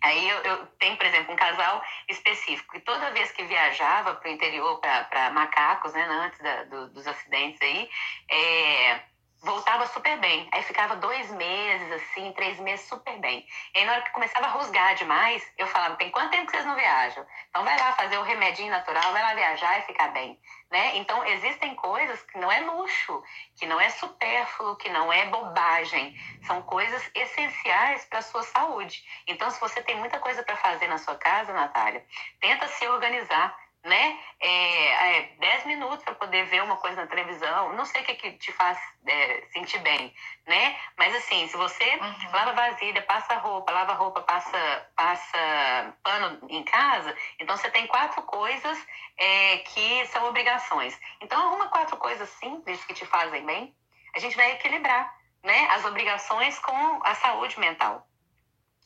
Aí 0.03 0.29
eu, 0.29 0.37
eu, 0.39 0.67
tenho, 0.77 0.97
por 0.97 1.05
exemplo, 1.05 1.33
um 1.33 1.37
casal 1.37 1.81
específico 2.09 2.73
que 2.73 2.81
toda 2.81 3.11
vez 3.11 3.31
que 3.31 3.45
viajava 3.45 4.13
para 4.13 4.29
o 4.29 4.33
interior, 4.33 4.81
para 4.81 5.31
Macacos, 5.31 5.93
né, 5.93 6.03
antes 6.03 6.39
da, 6.39 6.63
do, 6.65 6.89
dos 6.89 7.07
acidentes 7.07 7.61
aí, 7.61 7.89
é, 8.29 8.99
voltava 9.43 9.85
super 9.87 10.17
bem. 10.19 10.47
Aí 10.51 10.63
ficava 10.63 10.95
dois 10.95 11.29
meses, 11.31 11.91
assim, 11.91 12.31
três 12.31 12.59
meses 12.59 12.87
super 12.87 13.17
bem. 13.19 13.45
E 13.75 13.79
aí, 13.79 13.85
na 13.85 13.93
hora 13.93 14.01
que 14.01 14.11
começava 14.11 14.45
a 14.45 14.49
rusgar 14.49 14.95
demais, 14.95 15.43
eu 15.57 15.67
falava: 15.67 15.95
tem 15.95 16.09
quanto 16.09 16.31
tempo 16.31 16.45
que 16.45 16.51
vocês 16.53 16.65
não 16.65 16.75
viajam? 16.75 17.25
Então, 17.49 17.63
vai 17.63 17.77
lá 17.77 17.91
fazer 17.93 18.17
o 18.17 18.23
remedinho 18.23 18.71
natural, 18.71 19.11
vai 19.11 19.21
lá 19.21 19.33
viajar 19.33 19.79
e 19.79 19.83
ficar 19.83 20.07
bem. 20.09 20.39
Né? 20.71 20.97
Então, 20.97 21.23
existem 21.25 21.75
coisas 21.75 22.21
que 22.23 22.39
não 22.39 22.51
é 22.51 22.61
luxo, 22.61 23.21
que 23.55 23.65
não 23.67 23.79
é 23.79 23.89
supérfluo, 23.89 24.75
que 24.77 24.89
não 24.89 25.11
é 25.13 25.25
bobagem. 25.25 26.15
São 26.47 26.61
coisas 26.63 27.11
essenciais 27.13 28.05
para 28.05 28.19
a 28.19 28.23
sua 28.23 28.43
saúde. 28.43 29.03
Então, 29.27 29.51
se 29.51 29.59
você 29.59 29.83
tem 29.83 29.95
muita 29.97 30.19
coisa 30.19 30.41
para 30.41 30.55
fazer 30.55 30.87
na 30.87 30.97
sua 30.97 31.15
casa, 31.15 31.53
Natália, 31.53 32.03
tenta 32.39 32.67
se 32.67 32.87
organizar 32.87 33.55
né? 33.83 34.17
É, 34.39 35.17
é, 35.17 35.21
10 35.39 35.65
minutos 35.65 36.03
para 36.05 36.15
poder 36.15 36.45
ver 36.45 36.63
uma 36.63 36.77
coisa 36.77 37.01
na 37.01 37.07
televisão. 37.07 37.73
Não 37.73 37.85
sei 37.85 38.01
o 38.01 38.05
que, 38.05 38.15
que 38.15 38.31
te 38.33 38.51
faz 38.53 38.77
é, 39.05 39.43
sentir 39.51 39.79
bem, 39.79 40.13
né? 40.47 40.77
Mas 40.97 41.13
assim, 41.15 41.47
se 41.47 41.57
você 41.57 41.83
uhum. 41.95 42.31
lava 42.31 42.53
vasilha, 42.53 43.01
passa 43.01 43.35
roupa, 43.35 43.71
lava 43.71 43.93
roupa, 43.93 44.21
passa, 44.21 44.87
passa 44.95 45.93
pano 46.01 46.39
em 46.49 46.63
casa, 46.63 47.15
então 47.39 47.57
você 47.57 47.69
tem 47.71 47.85
quatro 47.87 48.21
coisas 48.23 48.77
é, 49.17 49.57
que 49.57 50.05
são 50.07 50.27
obrigações. 50.29 50.97
Então 51.19 51.39
arruma 51.39 51.67
quatro 51.67 51.97
coisas 51.97 52.29
simples 52.29 52.83
que 52.85 52.93
te 52.93 53.05
fazem 53.05 53.45
bem. 53.45 53.75
A 54.15 54.19
gente 54.19 54.35
vai 54.35 54.51
equilibrar, 54.51 55.13
né? 55.43 55.67
As 55.71 55.83
obrigações 55.83 56.57
com 56.59 57.01
a 57.03 57.15
saúde 57.15 57.59
mental. 57.59 58.07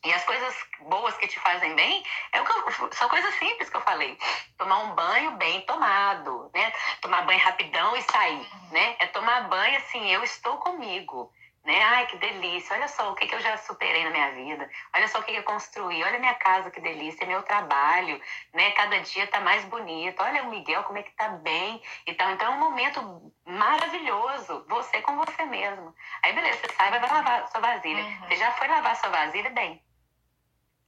E 0.04 0.14
as 0.14 0.24
coisas 0.24 0.56
boas 0.82 1.18
que 1.18 1.28
te 1.28 1.40
fazem 1.40 1.74
bem 1.76 2.04
é 2.32 2.40
eu, 2.40 2.46
são 2.92 3.10
coisas 3.10 3.34
simples 3.36 3.70
que 3.70 3.76
eu 3.76 3.82
falei. 3.82 4.18
Tomar 4.58 4.80
um 4.80 4.96
banho 4.96 5.32
bem 5.32 5.62
tomado, 5.62 6.50
né? 6.54 6.72
Tomar 7.02 7.24
banho 7.24 7.40
rapidão 7.40 7.96
e 7.96 8.02
sair, 8.04 8.36
uhum. 8.36 8.70
né? 8.72 8.96
É 9.00 9.08
tomar 9.08 9.48
banho 9.50 9.78
assim, 9.78 10.08
eu 10.12 10.24
estou 10.24 10.58
comigo, 10.58 11.32
né? 11.66 11.84
Ai, 11.84 12.06
que 12.06 12.18
delícia. 12.18 12.76
Olha 12.76 12.88
só 12.88 13.12
o 13.12 13.16
que, 13.16 13.28
que 13.28 13.36
eu 13.36 13.42
já 13.42 13.58
superei 13.58 14.04
na 14.04 14.12
minha 14.12 14.32
vida. 14.32 14.70
Olha 14.96 15.08
só 15.08 15.20
o 15.20 15.24
que, 15.24 15.32
que 15.32 15.40
eu 15.40 15.44
construí. 15.44 16.02
Olha 16.04 16.20
minha 16.20 16.36
casa, 16.36 16.72
que 16.72 16.80
delícia. 16.80 17.26
É 17.26 17.28
meu 17.28 17.44
trabalho, 17.44 18.22
né? 18.54 18.72
Cada 18.72 19.00
dia 19.00 19.28
tá 19.28 19.42
mais 19.42 19.66
bonito. 19.66 20.22
Olha 20.22 20.44
o 20.44 20.50
Miguel, 20.50 20.84
como 20.84 21.00
é 21.00 21.04
que 21.04 21.12
tá 21.12 21.28
bem. 21.30 21.82
Então, 22.06 22.32
então 22.32 22.54
é 22.54 22.56
um 22.56 22.60
momento 22.60 23.34
maravilhoso. 23.46 24.64
Você 24.70 25.02
com 25.02 25.18
você 25.18 25.44
mesmo. 25.46 25.94
Aí, 26.24 26.32
beleza, 26.32 26.60
você 26.60 26.74
sai, 26.74 26.92
vai 26.92 27.02
lavar 27.02 27.48
sua 27.50 27.60
vasilha. 27.60 28.04
Uhum. 28.04 28.20
Você 28.20 28.36
já 28.38 28.52
foi 28.52 28.68
lavar 28.68 28.96
sua 28.96 29.10
vasilha? 29.10 29.50
Bem, 29.50 29.82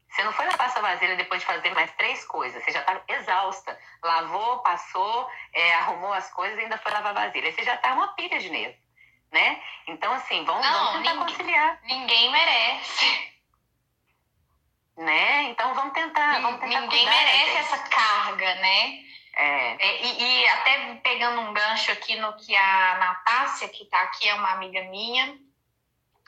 você 0.10 0.24
não 0.24 0.34
foi 0.34 0.46
lavar 0.46 0.72
sua 0.72 0.82
vasilha 0.82 1.16
depois 1.16 1.42
de 1.42 1.46
fazer 1.46 1.74
mais 1.74 1.92
três 1.92 2.26
coisas. 2.26 2.64
Você 2.64 2.72
já 2.72 2.80
está 2.80 3.00
exausta. 3.08 3.80
Lavou, 4.04 4.60
passou, 4.60 5.30
é, 5.54 5.76
arrumou 5.76 6.12
as 6.14 6.32
coisas 6.32 6.58
e 6.58 6.62
ainda 6.62 6.78
foi 6.78 6.92
lavar 6.92 7.16
a 7.16 7.26
vasilha. 7.26 7.52
Você 7.52 7.64
já 7.64 7.76
está 7.76 7.94
uma 7.94 8.10
pilha 8.10 8.40
de 8.40 8.50
nervo, 8.50 8.78
né? 9.32 9.62
Então, 9.88 10.12
assim, 10.14 10.44
vamos, 10.46 10.66
não, 10.66 10.74
vamos 10.74 10.92
tentar 10.94 11.14
ninguém, 11.14 11.28
conciliar. 11.28 11.80
Ninguém 11.84 12.32
merece. 12.32 13.30
Né? 14.98 15.44
Então, 15.44 15.74
vamos 15.76 15.94
tentar, 15.94 16.42
vamos 16.42 16.60
tentar 16.60 16.82
Ninguém 16.82 17.06
merece 17.06 17.58
essa 17.58 17.78
carga, 17.78 18.56
né? 18.56 19.10
É. 19.36 19.88
é. 19.88 20.02
E, 20.06 20.24
e, 20.24 20.48
até 20.50 20.96
pegando 20.96 21.40
um 21.42 21.54
gancho 21.54 21.92
aqui 21.92 22.16
no 22.18 22.36
que 22.36 22.54
a 22.56 22.98
Natácia, 22.98 23.70
que 23.70 23.84
está 23.84 24.02
aqui, 24.02 24.28
é 24.28 24.34
uma 24.34 24.52
amiga 24.52 24.84
minha, 24.86 25.38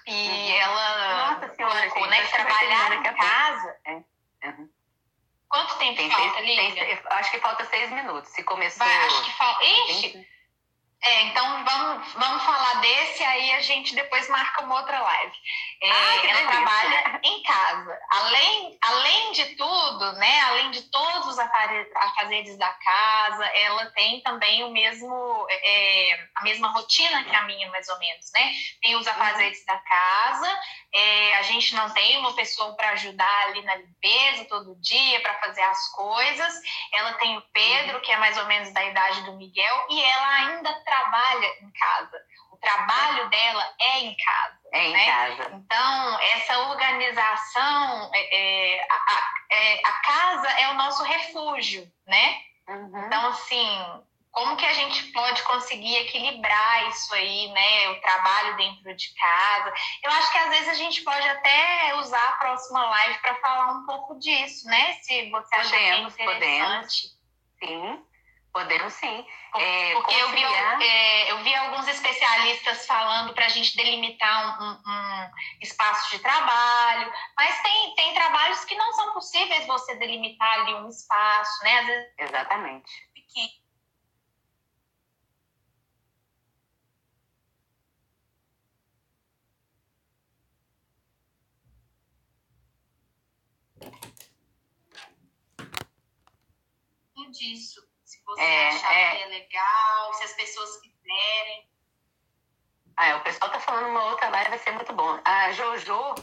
e 0.08 0.12
uhum. 0.12 0.56
ela 0.62 1.32
Nossa 1.32 1.56
senhora, 1.56 1.90
colocou, 1.90 2.08
né, 2.08 2.22
que 2.26 2.32
trabalhar 2.32 2.94
em 2.94 3.04
casa. 3.04 3.76
É. 3.86 3.94
Uhum. 4.48 4.70
Quanto 5.50 5.78
tempo 5.78 5.98
tem 5.98 6.10
falta, 6.10 6.40
Lívia? 6.40 7.04
Acho 7.10 7.32
que 7.32 7.40
falta 7.40 7.66
seis 7.66 7.92
minutos. 7.92 8.32
Se 8.32 8.42
começou. 8.44 8.86
Vai, 8.86 9.06
acho 9.06 9.24
que 9.24 9.38
falta. 9.38 9.64
Ixi! 9.66 10.28
É, 11.04 11.24
então 11.24 11.64
vamos, 11.64 12.14
vamos 12.14 12.44
falar 12.44 12.76
desse, 12.82 13.24
aí 13.24 13.54
a 13.54 13.62
gente 13.62 13.96
depois 13.96 14.30
marca 14.30 14.64
uma 14.64 14.76
outra 14.76 15.00
live. 15.00 15.34
É, 15.82 15.92
ah, 15.92 16.26
ela 16.28 16.52
trabalha 16.52 17.20
em 17.24 17.42
casa. 17.42 18.00
Além, 18.12 18.78
além 18.80 19.32
de 19.32 19.56
tudo, 19.56 20.12
né? 20.14 20.42
Além 20.42 20.70
de 20.70 20.84
todos 20.92 21.28
os 21.28 21.40
afazeres 21.40 22.56
da 22.56 22.70
casa, 22.70 23.46
ela 23.46 23.88
tem 23.88 24.22
também 24.22 24.64
o 24.64 24.70
mesmo, 24.70 25.48
é, 25.50 26.28
a 26.36 26.44
mesma 26.44 26.68
rotina 26.72 27.24
que 27.24 27.36
a 27.36 27.44
minha, 27.44 27.68
mais 27.72 27.90
ou 27.90 27.98
menos, 27.98 28.32
né? 28.32 28.54
Tem 28.84 28.96
os 28.96 29.08
afazeres 29.08 29.66
da 29.66 29.80
casa, 29.80 30.60
é, 30.94 31.36
a 31.38 31.42
gente 31.44 31.74
não 31.74 31.90
tem 31.90 32.18
uma 32.18 32.34
pessoa 32.36 32.76
para 32.76 32.92
ajudar 32.92 33.44
ali 33.46 33.62
na 33.64 33.76
limpeza 33.76 34.46
todo 34.46 34.80
dia, 34.82 35.20
para 35.22 35.40
fazer 35.40 35.62
as 35.62 35.88
coisas. 35.94 36.54
Ela 36.94 37.14
tem 37.14 37.38
o 37.38 37.42
Pedro, 37.54 38.02
que 38.02 38.12
é 38.12 38.18
mais 38.18 38.38
ou 38.38 38.46
menos 38.46 38.72
da 38.74 38.86
idade 38.86 39.24
do 39.24 39.38
Miguel, 39.38 39.88
e 39.90 40.02
ela 40.04 40.28
ainda 40.36 40.74
trabalha 40.92 41.48
em 41.62 41.72
casa. 41.72 42.22
O 42.52 42.58
trabalho 42.58 43.30
dela 43.30 43.74
é 43.80 44.00
em 44.00 44.16
casa. 44.18 44.60
É 44.74 44.88
em 44.88 44.92
né? 44.92 45.06
casa. 45.06 45.56
Então, 45.56 46.20
essa 46.20 46.60
organização, 46.70 48.12
é, 48.14 48.76
é, 48.76 48.88
a, 48.90 49.34
é, 49.50 49.82
a, 49.86 49.92
casa 50.02 50.48
é 50.60 50.70
o 50.70 50.74
nosso 50.74 51.04
refúgio, 51.04 51.90
né? 52.06 52.42
Uhum. 52.68 53.06
Então, 53.06 53.28
assim, 53.28 54.04
como 54.32 54.58
que 54.58 54.66
a 54.66 54.74
gente 54.74 55.12
pode 55.12 55.42
conseguir 55.44 55.96
equilibrar 55.96 56.90
isso 56.90 57.14
aí, 57.16 57.48
né? 57.50 57.90
O 57.90 58.02
trabalho 58.02 58.58
dentro 58.58 58.96
de 58.96 59.14
casa. 59.14 59.74
Eu 60.04 60.12
acho 60.12 60.32
que 60.32 60.38
às 60.38 60.50
vezes 60.50 60.70
a 60.70 60.74
gente 60.74 61.02
pode 61.04 61.28
até 61.28 61.96
usar 61.96 62.30
a 62.30 62.34
próxima 62.34 62.86
live 62.86 63.20
para 63.20 63.36
falar 63.36 63.72
um 63.72 63.86
pouco 63.86 64.20
disso, 64.20 64.68
né? 64.68 64.94
Se 65.02 65.30
você 65.30 65.56
achar 65.56 65.72
podemos, 65.72 66.16
que 66.16 66.22
é 66.22 66.26
interessante. 66.26 67.08
Podemos. 67.60 68.00
Sim. 68.00 68.11
Podemos 68.54 68.94
sim. 68.94 69.26
É, 69.56 69.94
Porque 69.94 70.14
eu 70.14 70.30
vi, 70.32 70.44
é, 70.44 71.32
eu 71.32 71.44
vi 71.44 71.56
alguns 71.56 71.88
especialistas 71.88 72.86
falando 72.86 73.34
para 73.34 73.46
a 73.46 73.50
gente 73.50 73.76
delimitar 73.78 74.62
um, 74.62 74.66
um, 74.66 74.72
um, 74.72 75.32
espaço 75.62 76.12
de 76.12 76.20
trabalho, 76.20 77.12
mas 77.38 77.62
tem, 77.62 77.96
tem 77.96 78.14
trabalhos 78.14 78.66
que 78.66 78.76
não 78.76 78.92
são 78.94 79.14
possíveis 79.14 79.66
você 79.68 79.96
delimitar 79.96 80.62
ali 80.62 80.74
um 80.76 80.90
espaço, 80.90 81.64
né? 81.64 81.84
Vezes, 81.84 82.14
Exatamente. 82.18 83.10
Pequeno. 83.14 83.62
disso 97.32 97.91
você 98.32 98.42
é, 98.42 98.70
achar 98.70 98.94
é... 98.94 99.16
que 99.16 99.24
é 99.24 99.26
legal, 99.28 100.14
se 100.14 100.24
as 100.24 100.34
pessoas 100.34 100.78
quiserem. 100.78 101.70
Ah, 102.98 103.16
o 103.18 103.22
pessoal 103.22 103.52
tá 103.52 103.60
falando 103.60 103.90
uma 103.90 104.06
outra 104.06 104.30
live, 104.30 104.50
vai 104.50 104.60
ser 104.60 104.72
muito 104.72 104.94
bom. 104.94 105.20
A 105.26 105.52
Jojo, 105.52 106.16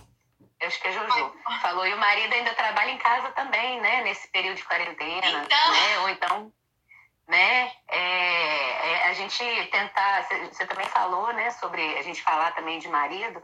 eu 0.60 0.66
acho 0.66 0.80
que 0.80 0.88
é 0.88 0.92
Jojo, 0.92 1.34
Ai. 1.46 1.60
falou, 1.60 1.86
e 1.86 1.94
o 1.94 1.98
marido 1.98 2.32
ainda 2.32 2.54
trabalha 2.54 2.90
em 2.90 2.98
casa 2.98 3.30
também, 3.32 3.80
né? 3.80 4.02
Nesse 4.02 4.28
período 4.28 4.56
de 4.56 4.64
quarentena. 4.64 5.44
Então... 5.44 5.72
Né? 5.72 5.98
Ou 6.00 6.08
então, 6.08 6.52
né? 7.26 7.72
É, 7.88 8.90
é, 8.90 9.08
a 9.08 9.12
gente 9.12 9.44
tentar, 9.70 10.26
você 10.50 10.66
também 10.66 10.86
falou, 10.86 11.32
né? 11.32 11.50
Sobre 11.52 11.98
a 11.98 12.02
gente 12.02 12.22
falar 12.22 12.52
também 12.52 12.78
de 12.78 12.88
marido. 12.88 13.42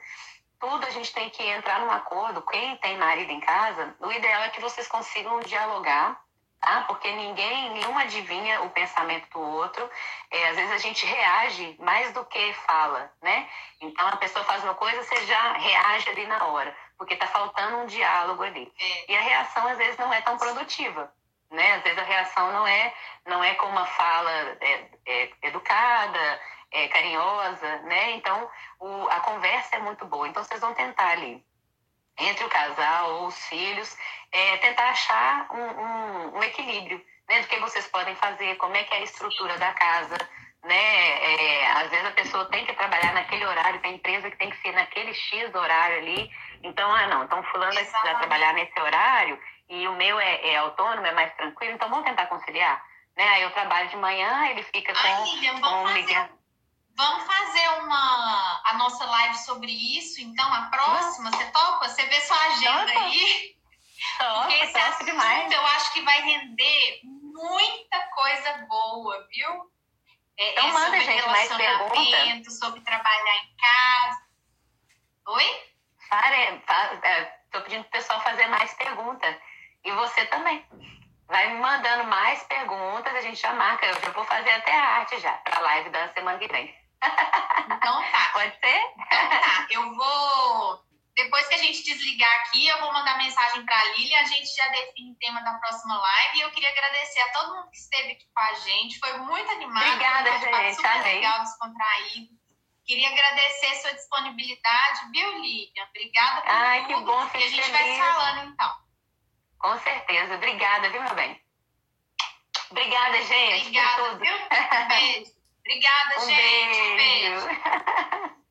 Tudo 0.59 0.87
a 0.87 0.91
gente 0.91 1.13
tem 1.13 1.29
que 1.29 1.43
entrar 1.43 1.81
num 1.81 1.91
acordo. 1.91 2.41
Quem 2.43 2.77
tem 2.79 2.97
marido 2.97 3.31
em 3.31 3.41
casa, 3.41 3.95
o 4.01 4.11
ideal 4.11 4.43
é 4.45 4.51
que 4.51 4.61
vocês 4.61 4.89
consigam 4.89 5.41
dialogar 5.41 6.24
tá? 6.65 6.81
Porque 6.89 7.11
ninguém, 7.13 7.71
nenhum 7.71 7.97
adivinha 7.99 8.63
o 8.63 8.71
pensamento 8.71 9.29
do 9.31 9.41
outro. 9.41 9.89
É, 10.31 10.49
às 10.49 10.57
vezes 10.57 10.73
a 10.73 10.79
gente 10.79 11.05
reage 11.05 11.77
mais 11.79 12.13
do 12.13 12.25
que 12.25 12.53
fala, 12.67 13.13
né? 13.23 13.47
Então 13.81 14.07
a 14.09 14.17
pessoa 14.17 14.45
faz 14.45 14.65
uma 14.65 14.75
coisa, 14.75 15.03
você 15.03 15.27
já 15.27 15.53
reage 15.53 16.09
ali 16.09 16.27
na 16.27 16.45
hora, 16.47 16.75
porque 16.97 17.17
tá 17.17 17.27
faltando 17.27 17.79
um 17.79 17.87
diálogo 17.87 18.43
ali. 18.43 18.73
É. 18.81 19.13
E 19.13 19.17
a 19.17 19.21
reação 19.21 19.69
às 19.69 19.77
vezes 19.77 19.99
não 19.99 20.13
é 20.13 20.23
tão 20.23 20.39
produtiva, 20.39 21.13
né? 21.51 21.75
Às 21.75 21.83
vezes 21.83 21.99
a 21.99 22.05
reação 22.05 22.51
não 22.53 22.67
é, 22.67 22.95
não 23.27 23.45
é 23.45 23.55
com 23.55 23.67
uma 23.67 23.85
fala 23.85 24.31
é, 24.61 24.89
é, 25.07 25.31
educada, 25.43 26.41
é, 26.73 26.89
carinhosa, 26.89 27.79
né? 27.83 28.13
Então 28.13 28.51
o, 28.81 29.09
a 29.09 29.21
conversa 29.21 29.77
é 29.77 29.81
muito 29.81 30.07
boa. 30.07 30.27
Então 30.27 30.43
vocês 30.43 30.61
vão 30.61 30.73
tentar 30.73 31.11
ali 31.11 31.45
entre 32.19 32.45
o 32.45 32.49
casal 32.49 33.15
ou 33.15 33.27
os 33.27 33.39
filhos, 33.47 33.97
é, 34.33 34.57
tentar 34.59 34.91
achar 34.91 35.47
um, 35.51 35.57
um, 35.57 36.39
um, 36.39 36.43
equilíbrio 36.43 37.05
né, 37.29 37.41
do 37.41 37.49
que 37.49 37.59
vocês 37.61 37.87
podem 37.89 38.15
fazer, 38.17 38.57
como 38.57 38.77
é 38.77 38.85
que 38.85 38.95
é 38.95 38.99
a 38.99 39.03
estrutura 39.03 39.57
da 39.59 39.73
casa, 39.73 40.17
né? 40.65 40.75
É, 40.77 41.67
às 41.73 41.91
vezes 41.91 42.07
a 42.07 42.13
pessoa 42.13 42.45
tem 42.47 42.65
que 42.65 42.73
trabalhar 42.75 43.13
naquele 43.13 43.45
horário, 43.45 43.81
tem 43.81 43.95
empresa 43.95 44.31
que 44.31 44.37
tem 44.37 44.51
que 44.51 44.57
ser 44.59 44.73
naquele 44.73 45.13
X 45.13 45.55
horário 45.55 45.99
ali. 45.99 46.31
Então, 46.63 46.91
ah, 46.91 47.07
não, 47.09 47.25
então 47.25 47.43
fulano 47.45 47.75
vai 47.75 48.19
trabalhar 48.19 48.55
nesse 48.55 48.79
horário 48.81 49.39
e 49.69 49.87
o 49.89 49.93
meu 49.95 50.19
é, 50.19 50.49
é, 50.49 50.57
autônomo, 50.57 51.07
é 51.07 51.13
mais 51.13 51.35
tranquilo, 51.35 51.75
então 51.75 51.89
vamos 51.89 52.05
tentar 52.05 52.27
conciliar. 52.27 52.83
Né? 53.17 53.27
Aí 53.29 53.43
eu 53.43 53.51
trabalho 53.51 53.89
de 53.89 53.97
manhã, 53.97 54.49
ele 54.51 54.63
fica 54.65 54.93
com, 54.93 55.07
Ai, 55.07 55.61
com 55.61 55.89
Miguel. 55.89 56.29
Vamos 56.97 57.25
fazer 57.27 57.69
uma 57.83 58.63
a 58.65 58.75
nossa 58.79 59.05
live 59.05 59.37
sobre 59.39 59.73
isso, 59.99 60.21
então 60.21 60.53
a 60.53 60.63
próxima, 60.63 61.31
você 61.31 61.45
topa? 61.51 61.89
Você 61.89 62.05
vê 62.07 62.21
sua 62.21 62.39
agenda 62.47 62.93
topa. 62.93 63.05
aí? 63.05 63.57
Topa, 64.19 64.41
Porque 64.41 64.55
esse 64.55 64.79
assunto 64.79 65.07
demais. 65.07 65.53
eu 65.53 65.67
acho 65.67 65.93
que 65.93 66.03
vai 66.03 66.21
render 66.23 67.01
muita 67.03 68.01
coisa 68.15 68.53
boa, 68.69 69.27
viu? 69.31 69.73
É, 70.39 70.51
então 70.53 70.69
é 70.69 70.73
manda, 70.73 71.01
gente, 71.01 71.27
mais 71.27 71.53
perguntas. 71.55 72.59
sobre 72.59 72.81
trabalhar 72.83 73.37
em 73.37 73.57
casa. 73.57 74.23
Oi? 75.27 75.63
Pare, 76.11 76.63
é, 77.03 77.39
tô 77.51 77.61
pedindo 77.63 77.83
pro 77.85 77.93
pessoal 77.93 78.21
fazer 78.21 78.47
mais 78.49 78.73
perguntas. 78.75 79.37
E 79.85 79.91
você 79.93 80.27
também. 80.27 80.65
Vai 81.27 81.53
me 81.53 81.59
mandando 81.59 82.05
mais 82.05 82.43
perguntas, 82.45 83.15
a 83.15 83.21
gente 83.23 83.41
já 83.41 83.53
marca. 83.53 83.87
Eu 83.87 84.01
já 84.01 84.11
vou 84.11 84.25
fazer 84.25 84.51
até 84.51 84.73
a 84.79 84.85
arte 84.99 85.19
já, 85.21 85.33
para 85.39 85.57
a 85.57 85.61
live 85.61 85.91
da 85.91 86.13
semana 86.13 86.39
que 86.39 86.49
vem. 86.49 86.84
Então 87.67 88.03
tá. 88.11 88.31
Pode 88.33 88.59
ser? 88.61 88.81
Então 88.99 89.29
tá. 89.29 89.67
Eu 89.71 89.95
vou. 89.95 90.85
Depois 91.17 91.47
que 91.47 91.55
a 91.55 91.59
gente 91.59 91.85
desligar 91.85 92.33
aqui, 92.41 92.67
eu 92.67 92.81
vou 92.81 92.93
mandar 92.93 93.17
mensagem 93.19 93.65
para 93.65 93.79
a 93.79 93.85
Lilian, 93.93 94.21
a 94.21 94.25
gente 94.25 94.53
já 94.55 94.67
define 94.69 95.13
o 95.13 95.19
tema 95.19 95.41
da 95.43 95.55
próxima 95.55 95.97
live. 95.97 96.39
E 96.39 96.41
eu 96.41 96.51
queria 96.51 96.69
agradecer 96.71 97.21
a 97.21 97.29
todo 97.33 97.55
mundo 97.55 97.71
que 97.71 97.77
esteve 97.77 98.13
aqui 98.13 98.27
com 98.35 98.41
a 98.41 98.55
gente. 98.55 98.99
Foi 98.99 99.13
muito 99.19 99.51
animado. 99.53 99.87
Obrigada, 99.87 100.33
foi 100.41 100.53
gente. 100.53 100.75
Super 100.77 100.91
Amei. 100.91 101.15
legal, 101.15 101.41
descontraído. 101.43 102.35
Queria 102.85 103.09
agradecer 103.09 103.67
a 103.67 103.75
sua 103.77 103.95
disponibilidade, 103.95 105.11
viu, 105.13 105.39
Lilian? 105.41 105.85
Obrigada 105.89 106.43
por 106.43 106.51
Ai, 106.51 106.81
tudo. 106.87 106.95
que 106.95 107.05
bom, 107.05 107.31
E 107.35 107.45
a 107.45 107.49
gente 107.49 107.71
vai 107.71 107.85
se 107.85 107.99
falando, 107.99 108.51
então. 108.53 108.75
Com 109.59 109.79
certeza. 109.79 110.35
Obrigada, 110.35 110.91
viu, 110.91 111.03
meu 111.03 111.15
bem? 111.15 111.41
Obrigada, 112.71 113.23
gente. 113.23 113.69
Obrigada, 113.69 114.17
viu? 114.17 114.35
Um 114.35 114.89
beijo. 114.89 115.31
Obrigada, 115.67 116.17
um 116.19 116.27
gente. 116.27 116.37
Beijo. 116.37 116.93
Um 116.93 116.97
beijo. 116.97 118.35